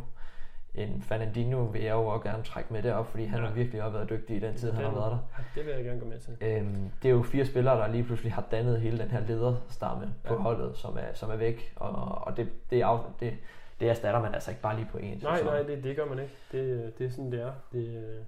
[0.77, 3.47] en Fernandinho vil jeg jo også gerne trække med derop, fordi han Ja.
[3.47, 5.19] har virkelig også været dygtig i den tid, han har Den- været der.
[5.55, 6.37] Det vil jeg gerne gå med til.
[6.41, 10.15] Øhm, det er jo fire spillere, der lige pludselig har dannet hele den her lederstamme
[10.25, 10.41] på Ja.
[10.41, 11.91] holdet, som er, som er væk, og,
[12.27, 13.35] og det, det, er, af- det,
[13.81, 15.53] det erstatter man altså ikke bare lige på en Nej, sæson.
[15.53, 16.35] nej, det, det gør man ikke.
[16.53, 17.53] Det, det er sådan, det er.
[17.73, 18.25] Det,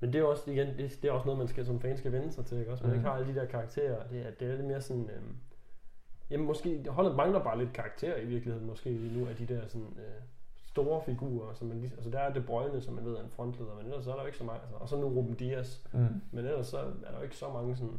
[0.00, 2.12] men det er også, igen, det, det er også noget, man skal, som fan skal
[2.12, 2.58] vende sig til.
[2.58, 2.70] Ikke?
[2.72, 2.98] Også, man Mhm.
[3.00, 3.96] ikke har alle de der karakterer.
[4.10, 5.10] Det er, det er lidt mere sådan...
[5.16, 5.22] Øh,
[6.30, 9.60] jamen måske, holdet mangler bare lidt karakter i virkeligheden, måske lige nu, af de der
[9.68, 10.22] sådan, øh,
[10.70, 11.52] store figurer.
[11.54, 13.86] Som man, lige- altså der er det Brøgne, som man ved er en frontleder, men
[13.86, 14.60] ellers så er der jo ikke så meget.
[14.62, 15.82] Altså, og så nu Ruben Dias.
[15.92, 16.06] Mm.
[16.32, 17.98] Men ellers så er der jo ikke så mange sådan...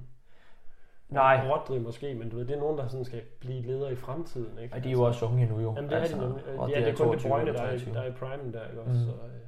[1.09, 3.95] Nej, Rodri måske, men du ved, det er nogen, der sådan skal blive leder i
[3.95, 4.57] fremtiden.
[4.59, 4.75] Ikke?
[4.75, 5.73] og de er jo også unge nu jo.
[5.75, 6.43] Jamen det er de nemlig.
[6.59, 7.93] og Ja, det er kun det 22 Brøgne, der er, 23.
[7.93, 8.91] der er i primen der, ikke også?
[8.99, 9.05] Mm.
[9.05, 9.41] Så, øh,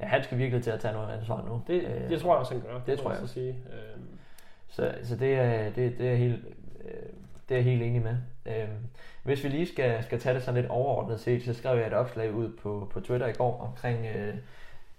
[0.00, 1.62] Ja, han skal virkelig til at tage noget ansvar nu.
[1.66, 2.80] Det, Øh, det tror jeg også, han gør.
[2.86, 3.48] det må tror jeg så sige.
[3.50, 4.08] Øhm,
[4.68, 6.44] Så, så det, er, det, det, er helt,
[6.84, 6.90] øh,
[7.48, 8.16] det er jeg helt enig med.
[8.46, 8.86] Øhm,
[9.26, 11.92] hvis vi lige skal, skal tage det sådan lidt overordnet set, så skrev jeg et
[11.92, 14.34] opslag ud på, på Twitter i går omkring øh,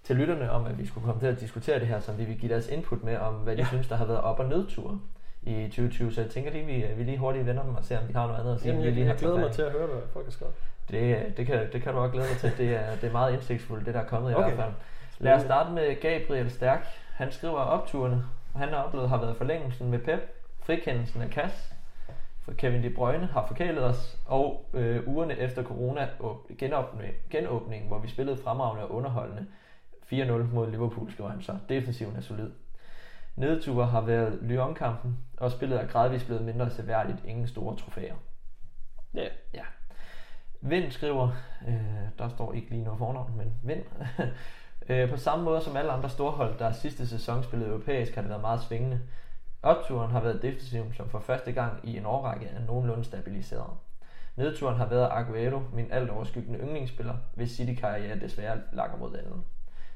[0.04, 2.38] til lytterne om, at vi skulle komme til at diskutere det her, som vi vil
[2.38, 3.66] give deres input med, om hvad de Ja.
[3.68, 4.98] synes, der har været op- og nedture
[5.42, 7.98] i i 2020, så jeg tænker lige, vi, vi lige hurtigt vender dem og ser,
[8.00, 8.70] om vi har noget andet at sige.
[8.72, 10.54] Jamen, jeg, lige jeg glæder mig til at høre, hvad folk har skrevet.
[10.90, 12.52] Det, det, kan, det kan du også glæde dig til.
[12.58, 14.52] Det er, det er meget indsigtsfuldt, det der er kommet Okay.
[14.52, 14.74] i hvert fald.
[15.18, 16.86] Lad os starte med Gabriel Stærk.
[17.14, 18.24] Han skriver opturene.
[18.56, 20.20] Han har oplevet har været forlængelsen med Pep,
[20.62, 21.72] frikendelsen af Kass,
[22.48, 27.88] for Kevin De Bruyne har forkælet os, og øh, ugerne efter corona åb- genåbning, genåbningen,
[27.88, 29.46] hvor vi spillede fremragende og underholdende
[30.12, 31.58] 4-0 mod Liverpool, skriver han så.
[31.68, 32.50] Defensiven er solid.
[33.36, 37.24] Nedture har været Lyon-kampen, og spillet er gradvist blevet mindre seværdigt.
[37.24, 38.14] Ingen store trofæer.
[39.14, 39.28] Ja.
[39.54, 39.64] Ja.
[40.60, 41.30] Vind skriver,
[41.68, 41.74] øh,
[42.18, 43.84] der står ikke lige noget fornavn, men Vind.
[44.88, 48.28] øh, på samme måde som alle andre storhold, der sidste sæson spillede europæisk, har det
[48.28, 49.00] været meget svingende.
[49.62, 53.70] Opturen har været defensiven, som for første gang i en årrække er nogenlunde stabiliseret.
[54.36, 59.44] Nedturen har været Aguero, min alt overskyggende yndlingsspiller, hvis City-karriere desværre lakker mod enden,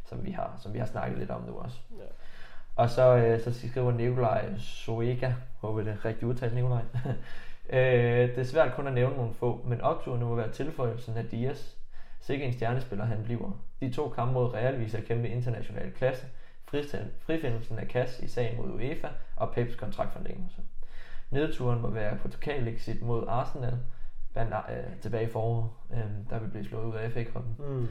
[0.05, 1.79] som vi har, som vi har snakket lidt om nu også.
[1.99, 2.05] Ja.
[2.77, 6.83] Og så, øh, så skriver Nikolaj Soega, håber det er rigtigt udtalt, Nikolaj.
[7.77, 11.25] øh, det er svært kun at nævne nogle få, men opturene må være tilføjelsen af
[11.25, 11.77] Dias.
[12.21, 13.59] Sikke en stjernespiller han bliver.
[13.81, 16.27] De to kampe mod Real viser kæmpe international klasse.
[17.21, 20.63] Frifindelsen af Kass i sagen mod UEFA og Peps kontraktforlængelse.
[21.31, 23.79] Nedturen må være Portugal-exit mod Arsenal
[24.35, 27.57] Bernard, øh, tilbage i foråret, øh, der vil blive slået ud af FA-koppen.
[27.59, 27.89] Mm.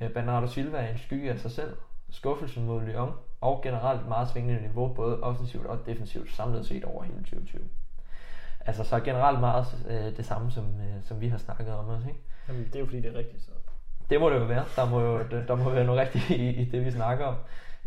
[0.00, 1.76] Øh, Bernardo Silva er en skygge af sig selv.
[2.10, 6.84] Skuffelsen mod Lyon og generelt et meget svingende niveau, både offensivt og defensivt, samlet set
[6.84, 7.62] over hele 2020.
[8.66, 12.08] Altså så generelt meget øh, det samme, som, øh, som vi har snakket om også,
[12.08, 12.20] ikke?
[12.48, 13.50] Jamen, det er jo fordi, det er rigtigt, så.
[14.10, 14.64] Det må det jo være.
[14.76, 17.34] Der må, jo, der, der må være noget rigtigt i, i det, vi snakker om.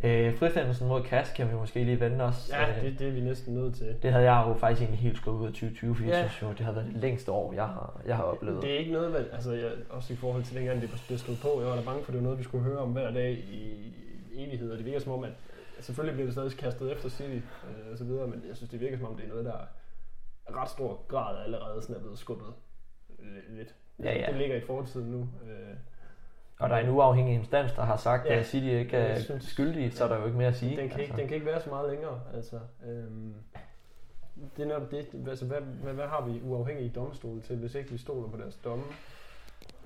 [0.04, 2.50] Øh, frifindelsen mod Kass kan vi måske lige vende os.
[2.54, 3.96] Ja, Øh, det, det er vi næsten nødt til.
[4.04, 6.18] det havde jeg jo faktisk egentlig helt skubbet ud af 2020, fordi ja.
[6.18, 8.62] Jeg synes jo, det har været det længste år, jeg har, jeg har oplevet.
[8.62, 11.40] Det er ikke noget, hvad, altså jeg, også i forhold til dengang, det blev stået
[11.42, 11.62] på.
[11.62, 13.32] Jeg var da bange for, at det var noget, vi skulle høre om hver dag
[13.32, 13.94] i
[14.36, 14.72] evighed.
[14.72, 15.32] Og det virker som om, at
[15.80, 17.30] selvfølgelig bliver det stadig kastet efter City
[17.68, 19.58] øh, og så videre, men jeg synes, det virker som om, det er noget, der
[20.48, 22.48] er ret stor grad allerede sådan er blevet skubbet
[23.20, 23.76] øh, lidt.
[24.04, 24.26] Ja, ja.
[24.32, 25.20] Det ligger i fortiden nu.
[25.20, 25.76] Øh,
[26.60, 28.36] Og der er en uafhængig instans, der har sagt, Ja.
[28.40, 30.78] at City ikke er synes- skyldige, så er der jo ikke mere at sige.
[30.78, 32.20] den, kan ikke, den kan ikke være så meget længere.
[32.36, 33.34] Altså, øhm,
[34.58, 37.92] det er netop det, altså, hvad, hvad, hvad, har vi uafhængige domstole til, hvis ikke
[37.92, 38.84] vi stoler på deres domme?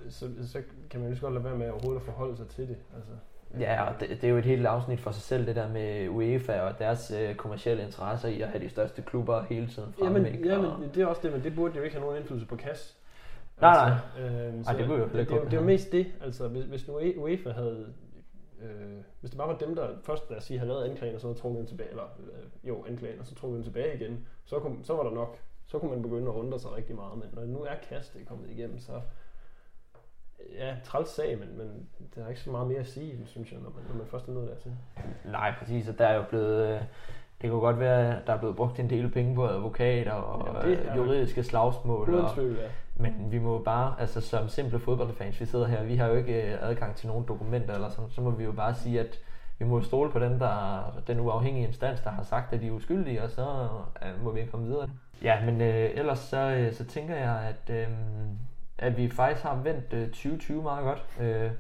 [0.09, 2.67] Så, så kan man jo så godt lade være med overhovedet at forholde sig til
[2.67, 2.77] det.
[2.95, 3.11] Altså,
[3.59, 6.09] Ja, og det, det er jo et helt afsnit for sig selv, det der med
[6.09, 10.17] UEFA og deres øh, kommercielle interesser i at have de største klubber hele tiden fremme.
[10.19, 10.49] Jamen, ikke?
[10.49, 12.55] jamen, Og- det er også det, men det burde jo ikke have nogen indflydelse på
[12.55, 12.97] KAS.
[13.61, 14.25] Nej, nej.
[14.47, 16.87] øhm, Ej, det kunne jo det, det, det, det, var mest det, altså hvis, hvis
[16.87, 17.93] nu UEFA havde,
[18.61, 21.21] øh, hvis det bare var dem, der først, lad os sige, havde lavet anklagen, og
[21.21, 24.27] så havde trukket den tilbage, eller øh, jo, anklagen, og så trukket den tilbage igen,
[24.45, 25.37] så, kunne, så var der nok,
[25.67, 28.21] så kunne man begynde at undre sig rigtig meget, men når nu er KAS, det
[28.21, 28.91] er kommet igennem, så
[30.57, 33.59] ja, træls sag, men, men der er ikke så meget mere at sige, synes jeg,
[33.59, 34.71] når man, når man først er nået dertil.
[35.25, 36.67] Nej, præcis, og der er jo blevet...
[36.75, 36.81] øh,
[37.41, 40.63] Det kunne godt være, at der er blevet brugt en del penge på advokater og
[40.65, 42.09] Ja, det er- juridiske slagsmål.
[42.09, 42.67] Uden Og, tvivl, ja.
[42.99, 46.15] Men vi må jo bare, altså som simple fodboldfans, vi sidder her, vi har jo
[46.15, 49.19] ikke øh, adgang til nogen dokumenter eller sådan, så må vi jo bare sige, at
[49.59, 52.67] vi må jo stole på den, der, den uafhængige instans, der har sagt, at de
[52.67, 53.67] er uskyldige, og så
[54.01, 54.89] øh, må vi komme videre.
[55.23, 57.87] Ja, men øh, ellers så, øh, så tænker jeg, at, øh,
[58.77, 61.05] at vi faktisk har vendt øh, 2020 meget godt.
[61.19, 61.51] Øh,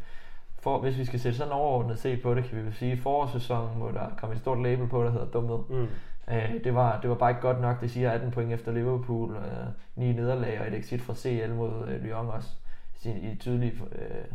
[0.59, 2.99] for, hvis vi skal sætte sådan overordnet set på det, kan vi vel sige, at
[2.99, 5.59] forårssæsonen, hvor der kom et stort label på, der hedder dumhed.
[5.69, 5.87] Mm.
[6.31, 7.81] Øh, det, var, det var bare ikke godt nok.
[7.81, 11.87] Det siger 18 point efter Liverpool, øh, 9 nederlag og et exit fra CL mod
[11.87, 12.49] øh, Lyon også
[12.95, 14.25] sin, i tydelig, øh,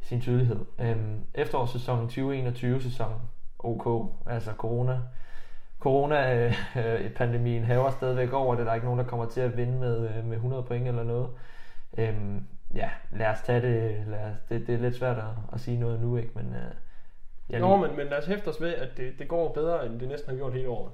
[0.00, 0.60] sin tydelighed.
[0.78, 0.96] Øh,
[1.34, 3.12] efterårssæsonen 2021 sæson
[3.58, 5.00] OK, altså corona.
[5.80, 6.52] Corona øh,
[7.16, 8.64] øh, haver stadigvæk over det.
[8.66, 11.04] Der er ikke nogen, der kommer til at vinde med, øh, med 100 point eller
[11.04, 11.28] noget.
[11.98, 12.14] Øh,
[12.74, 14.06] ja, lad os tage det.
[14.06, 16.30] Lad os, det, det er lidt svært at, at sige noget nu, ikke?
[16.34, 16.74] Men, øh,
[17.50, 20.00] jeg Nå, men, men lad os hæfte os ved, at det, det går bedre, end
[20.00, 20.92] det næsten har gjort hele året.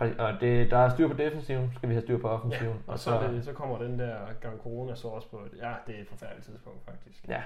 [0.00, 2.82] Og det, der er styr på defensiven, skal vi have styr på offensiven.
[2.86, 5.72] og så, er det, så kommer den der gang corona så også på et, ja,
[5.86, 7.28] det er et forfærdeligt tidspunkt faktisk.
[7.28, 7.40] Ja.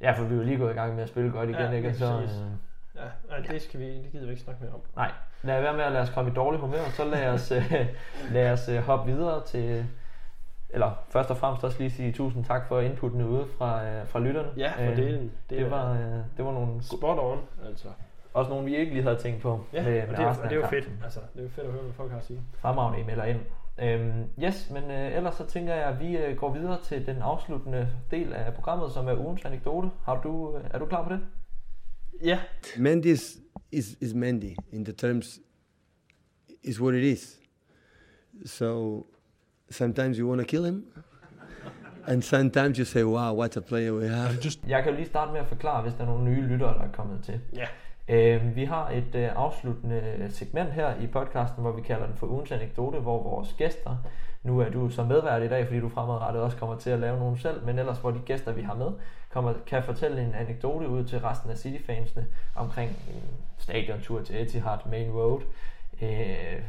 [0.00, 1.70] ja, for vi er jo lige gået i gang med at spille godt igen, Ja,
[1.70, 1.94] ikke?
[1.94, 2.28] Så, øh,
[2.96, 4.80] Ja, nej, det, skal vi, det gider vi ikke snakke mere om.
[4.96, 5.10] nej,
[5.42, 7.72] lad være med at lade os komme i dårlig humør, og så lad os, øh,
[8.34, 9.86] lad os øh, hoppe videre til...
[10.70, 14.18] Eller først og fremmest også lige sige tusind tak for inputten ude fra, øh, fra
[14.20, 14.48] lytterne.
[14.56, 15.32] Ja, for Øh, delen.
[15.50, 15.98] Det, det, var, øh,
[16.36, 17.88] det var nogle, spot on, altså.
[18.34, 20.50] Også nogle, vi ikke lige havde tænkt på Ja, med, med og det, er, og
[20.50, 20.90] det er jo fedt.
[21.04, 22.40] Altså, det er jo fedt at høre, hvad folk har at sige.
[22.58, 23.40] Fremragende, I melder ind.
[23.82, 27.16] Øhm, yes, men øh, ellers så tænker jeg, at vi øh, går videre til den
[27.22, 29.90] afsluttende del af programmet, som er ugens anekdote.
[30.04, 31.20] Har du, øh, er du klar på det?
[32.24, 32.38] Ja.
[32.78, 33.36] Mendy is,
[33.72, 35.38] is, is Mendy in the terms
[36.62, 37.40] is what it is.
[38.46, 39.02] So
[39.70, 40.86] sometimes you want to kill him,
[42.06, 45.06] and sometimes you say, "Wow, what a player we have." Just Jeg kan jo lige
[45.08, 47.40] starte med at forklare, hvis der er nogle nye lyttere, der er kommet til.
[47.52, 47.66] Ja.
[48.08, 52.16] Øh, vi har et øh, afsluttende øh, segment her i podcasten, hvor vi kalder den
[52.16, 53.96] for ugens anekdote, hvor vores gæster,
[54.42, 57.18] nu er du som medvært i dag, fordi du fremadrettet også kommer til at lave
[57.18, 58.92] nogen selv, men ellers hvor de gæster, vi har med,
[59.30, 63.22] kommer, kan fortælle en anekdote ud til resten af City-fansene omkring en
[63.58, 65.40] stadiontur til Etihad Main Road.
[66.02, 66.62] Øh,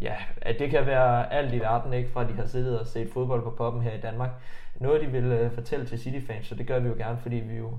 [0.00, 3.10] ja, at det kan være alt i verden, ikke, fra de har siddet og set
[3.12, 4.30] fodbold på poppen her i Danmark.
[4.80, 7.56] Noget, de vil øh, fortælle til City-fans, så det gør vi jo gerne, fordi vi
[7.56, 7.70] jo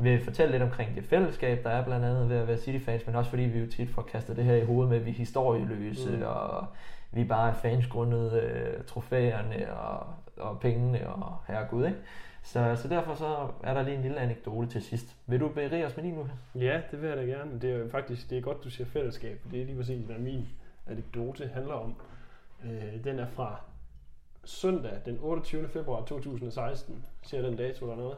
[0.00, 3.16] vil fortælle lidt omkring det fællesskab, der er blandt andet ved at være City-fans, men
[3.16, 5.14] også fordi vi jo tit får kastet det her i hovedet med, at vi er
[5.14, 6.22] historieløse, mm.
[6.22, 6.66] og
[7.12, 11.98] vi bare er fans grundet øh, trofæerne og, og pengene og herregud, ikke?
[12.42, 15.16] Så, så derfor så er der lige en lille anekdote til sidst.
[15.26, 16.26] Vil du berige os med din nu?
[16.54, 17.60] Ja, det vil jeg da gerne.
[17.60, 19.40] Det er faktisk det er godt, du siger fællesskab.
[19.50, 20.48] Det er lige præcis, hvad min
[20.86, 21.94] anekdote handler om.
[22.64, 23.60] Øh, den er fra
[24.44, 25.68] søndag den 28.
[25.68, 27.04] februar 2016.
[27.22, 28.16] Siger den dato eller noget?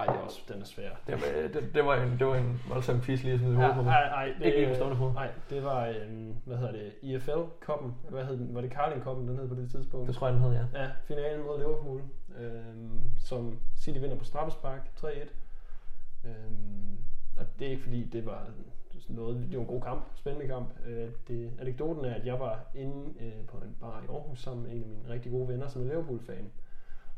[0.00, 0.90] Ej, det er også, den er svær.
[1.06, 3.74] Det var, det, det var, en, det var en voldsom quiz lige sådan i hovedet
[3.74, 3.90] på mig.
[3.90, 5.12] Nej, nej, det, Ikke lige på stående fod.
[5.12, 7.94] Nej, det var, øhm, hvad hedder det, IFL-koppen.
[8.10, 8.54] Hvad hed den?
[8.54, 10.06] Var det Carling-koppen, den hed på det tidspunkt?
[10.06, 10.82] Det tror jeg, den hed, ja.
[10.82, 12.02] Ja, finalen mod Liverpool,
[12.38, 15.06] øhm, som City vinder på straffespark 3-1.
[16.24, 16.98] Øhm,
[17.38, 18.46] og det er ikke fordi, det var
[19.08, 20.68] noget, det var en god kamp, spændende kamp.
[20.86, 24.62] Øh, det, anekdoten er, at jeg var inde øh, på en bar i Aarhus sammen
[24.66, 26.50] med en af mine rigtig gode venner, som er Liverpool-fan,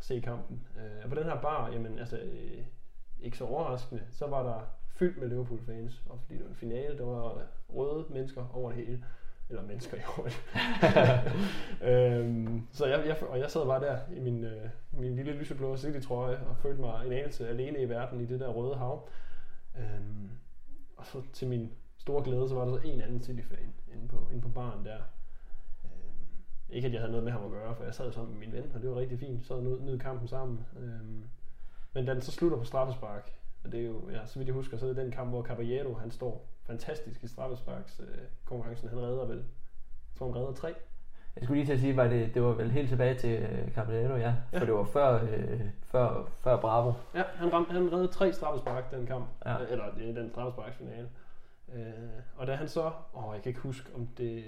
[0.03, 0.67] se kampen.
[0.77, 2.65] Øh, og på den her bar, jamen altså, øh,
[3.21, 6.99] ikke så overraskende, så var der fyldt med Liverpool-fans, og fordi det var en finale,
[6.99, 9.05] der var røde mennesker over det hele.
[9.49, 10.43] Eller mennesker i øvrigt.
[11.91, 15.77] øhm, så jeg, jeg, og jeg sad bare der i min, øh, min lille lyseblå
[15.77, 19.09] City-trøje og følte mig en anelse alene i verden i det der røde hav.
[19.79, 20.31] Øhm,
[20.97, 24.29] og så til min store glæde, så var der så en anden City-fan inde på,
[24.31, 24.99] inde på baren der.
[26.73, 28.53] Ikke at jeg havde noget med ham at gøre, for jeg sad sammen med min
[28.53, 29.47] ven, og det var rigtig fint.
[29.47, 30.67] Så nød, nød kampen sammen.
[30.81, 31.25] Øhm,
[31.95, 33.33] men da den så slutter på straffespark,
[33.65, 35.43] og det er jo, ja, så vidt jeg husker, så er det den kamp, hvor
[35.43, 38.89] Caballero, han står fantastisk i straffesparks øh, konkurrencen.
[38.89, 40.75] Han redder vel, jeg tror han redder tre.
[41.37, 43.75] Jeg skulle lige til at sige, at det, det var vel helt tilbage til øh,
[43.75, 44.35] Caballero, ja.
[44.53, 44.59] Ja.
[44.59, 46.93] For det var før, øh, før, før Bravo.
[47.15, 49.27] Ja, han, ramte, han reddede tre straffespark den kamp.
[49.47, 49.63] Ja.
[49.63, 51.09] Øh, Eller den straffesparksfinale.
[51.75, 51.83] Øh,
[52.37, 54.45] og da han så, åh, jeg kan ikke huske, om det,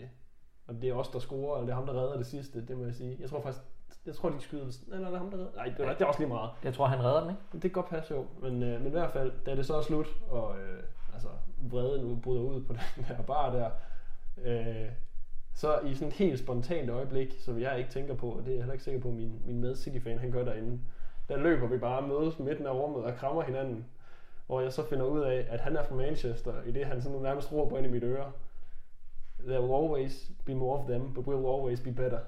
[0.69, 2.77] om det er os, der scorer, eller det er ham, der redder det sidste, det
[2.79, 3.17] må jeg sige.
[3.21, 3.65] Jeg tror faktisk,
[4.07, 5.51] jeg tror, de skyder, eller er det ham, der redder?
[5.57, 6.51] Nej, det, er- det er også lige meget.
[6.65, 7.43] Jeg tror, han redder den, ikke?
[7.53, 9.83] Det kan godt passe jo, men, øh, men i hvert fald, da det så er
[9.83, 11.29] slut, og øh, altså,
[11.71, 13.71] vreden nu bryder ud på den der bar der,
[14.45, 14.89] øh,
[15.55, 18.53] så i sådan et helt spontant øjeblik, som jeg ikke tænker på, og det er
[18.53, 20.81] jeg heller ikke sikker på, at min, min med City-fan han gør derinde,
[21.29, 23.87] der løber vi bare mødes midten af rummet og krammer hinanden,
[24.47, 27.19] hvor jeg så finder ud af, at han er fra Manchester, i det han sådan
[27.19, 28.33] nærmest råber ind i mit øre,
[29.47, 32.19] There will always be more of them, but we'll always be better.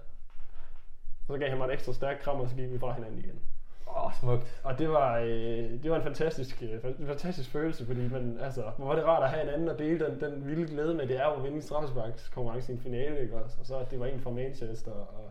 [1.26, 3.40] Så gav han mig et ekstra stærkt kram, og så gik vi fra hinanden igen.
[3.88, 4.60] Åh, oh, smukt.
[4.64, 8.86] Og det var, øh, det var en fantastisk, øh, fantastisk følelse, fordi man, altså, hvor
[8.86, 11.16] var det rart at have en anden at dele den, den vilde glæde med, det
[11.16, 13.56] er at vinde straffesparkskonkurrence i en finale, ikke også?
[13.60, 15.30] Og så at det var en fra Manchester, og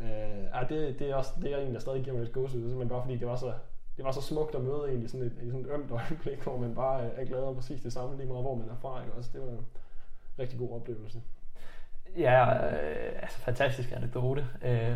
[0.00, 2.62] øh, ja, det, det, er også, det er en, der stadig giver mig lidt gåsehud,
[2.62, 3.52] simpelthen bare fordi det var så,
[3.96, 6.42] det var så smukt at møde en i sådan et, i sådan et ømt øjeblik,
[6.42, 8.76] hvor man bare øh, er glad over præcis det samme, lige meget hvor man er
[8.76, 9.30] fra, ikke også?
[9.32, 9.46] Det var
[10.38, 11.18] rigtig god oplevelse.
[12.18, 14.46] Ja, øh, altså fantastisk anekdote.
[14.62, 14.92] Øh,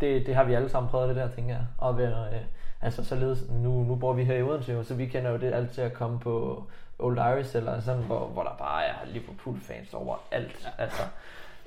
[0.00, 1.64] det, det har vi alle sammen prøvet det der, tænker jeg.
[1.78, 2.40] Og være, øh,
[2.82, 5.54] altså således, nu, nu bor vi her i Odense, jo, så vi kender jo det
[5.54, 6.64] alt til at komme på
[6.98, 10.64] Old Irish, eller sådan, hvor, hvor der bare er Liverpool-fans over alt.
[10.78, 10.82] Ja.
[10.82, 11.02] Altså,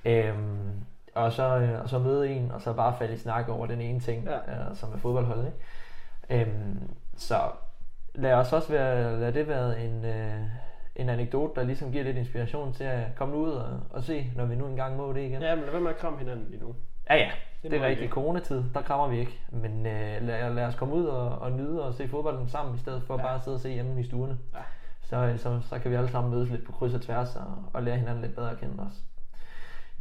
[0.05, 0.71] øhm,
[1.15, 3.81] og, så, øh, og så møde en, og så bare falde i snak over den
[3.81, 4.37] ene ting, Ja.
[4.37, 5.51] øh, som er fodboldholdet.
[6.29, 6.45] Ikke?
[6.45, 7.35] Øhm, så
[8.15, 10.41] lad os også være, lad det være en, øh,
[10.95, 14.45] en anekdote, der ligesom giver lidt inspiration til at komme ud og, og se, når
[14.45, 15.41] vi nu engang må det igen.
[15.41, 16.75] Ja, men lad være med at kramme hinanden lige nu.
[17.09, 17.31] Ja, ja.
[17.63, 18.07] Det Det, er ikke.
[18.07, 19.39] Coronatid, der krammer vi ikke.
[19.51, 22.77] Men øh, lad, lad os komme ud og, og nyde og se fodbolden sammen, i
[22.77, 23.23] stedet for Ja.
[23.23, 24.37] bare at sidde og se hjemme i stuerne.
[24.53, 24.59] Ja.
[25.03, 27.63] Så, øh, så, så kan vi alle sammen mødes lidt på kryds og tværs og,
[27.73, 28.97] og lære hinanden lidt bedre at kende også.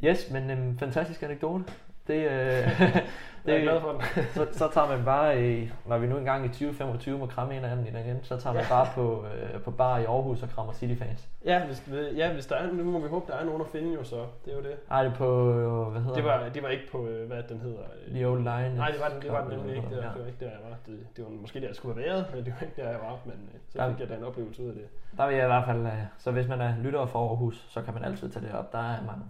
[0.04, 1.64] Yes, men øhm, fantastisk anekdote.
[2.10, 2.96] Det, øh,
[3.46, 4.02] Jeg er glad for
[4.36, 7.64] så, så tager man bare, øh, når vi nu engang i 2025 må kramme en
[7.64, 10.72] af dem igen, så tager man bare på, øh, på bar i Aarhus og krammer
[10.72, 11.28] City-fans.
[11.44, 13.94] Ja, hvis, ja, hvis der er, nu må vi håbe, der er nogen at finde
[13.94, 14.16] jo så.
[14.44, 14.74] Det er jo det.
[14.90, 17.42] Ej, det er på, øh, hvad hedder Det var, det var ikke på, øh, hvad
[17.48, 17.82] den hedder.
[18.14, 18.76] The Old Line.
[18.76, 19.88] Nej, det var den, det var den nemlig ikke.
[19.88, 20.08] Det var, Ja.
[20.14, 20.76] det var ikke der, jeg var.
[20.86, 23.00] Det, det var måske der, jeg skulle have været, men det var ikke der, jeg
[23.00, 23.18] var.
[23.24, 23.88] Men øh, så Ja.
[23.90, 24.84] fik jeg da en oplevelse ud af det.
[25.16, 25.86] Der vil jeg i hvert fald,
[26.18, 28.72] så hvis man er lytter for Aarhus, så kan man altid tage det op.
[28.72, 29.24] Der er mange.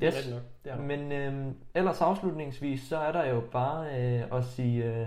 [0.00, 0.30] Det er Yes.
[0.30, 0.40] nok.
[0.64, 0.82] Det er der.
[0.82, 5.06] Men øh, ellers afslutningsvis, så er der jo bare øh, at sige øh,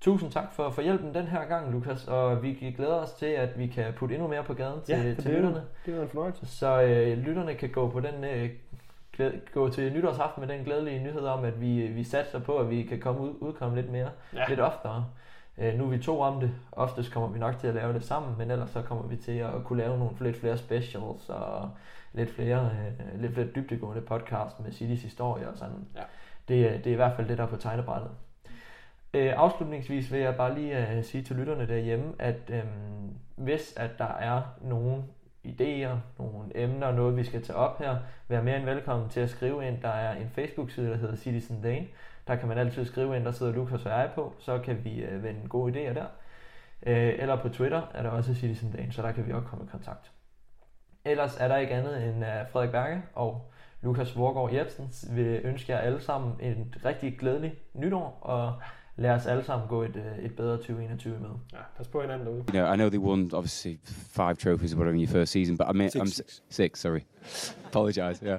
[0.00, 2.08] tusind tak for, for hjælpen den her gang, Lukas.
[2.08, 5.02] Og vi glæder os til, at vi kan putte endnu mere på gaden til, Ja,
[5.02, 5.62] til det er lytterne.
[5.86, 6.46] Det var en fornøjelse.
[6.46, 8.50] Så øh, lytterne kan gå på den øh,
[9.54, 12.82] gå til nytårsaften med den glædelige nyhed om, at vi, vi satser på, at vi
[12.82, 14.44] kan komme ud, udkomme lidt mere, Ja.
[14.48, 15.04] lidt oftere.
[15.60, 16.50] Øh, nu er vi to om det.
[16.72, 19.32] Oftest kommer vi nok til at lave det sammen, men ellers så kommer vi til
[19.38, 21.70] at kunne lave nogle lidt flere specials og
[22.12, 22.70] lidt flere,
[23.14, 25.86] øh, lidt flere dybdegående podcast med Citys historie og sådan.
[25.96, 26.00] Ja.
[26.48, 28.10] Det, er- det er i hvert fald det, der er på tegnebrættet.
[29.14, 32.62] Øh, afslutningsvis vil jeg bare lige øh, sige til lytterne derhjemme, at øh,
[33.36, 35.02] hvis at der er nogle
[35.46, 37.96] idéer, nogle emner, noget vi skal tage op her,
[38.28, 39.82] vær mere end velkommen til at skrive ind.
[39.82, 41.86] Der er en Facebook-side, der hedder Citizen Dane.
[42.30, 45.00] Der kan man altid skrive ind, der sidder Lukas og jeg på, så kan vi
[45.00, 46.06] øh, vende gode idéer der.
[46.86, 49.64] Øh, eller på Twitter er der også Citizen Dane, så der kan vi også komme
[49.64, 50.10] i kontakt.
[51.04, 53.50] Ellers er der ikke andet end uh, Frederik Berge og
[53.82, 58.54] Lukas Vorgård Jebsen vil ønske jer alle sammen et rigtig glædeligt nytår, og
[58.96, 61.28] lad os alle sammen gå et, øh, et bedre 2021 med.
[61.52, 62.40] Ja, pas på hinanden derude.
[62.40, 63.76] You know, I know they won obviously
[64.16, 66.42] five trophies or whatever in your first season, but I mean, Six, I'm six.
[66.50, 66.80] six.
[66.80, 67.00] Sorry,
[67.66, 68.26] apologise.
[68.26, 68.38] Yeah,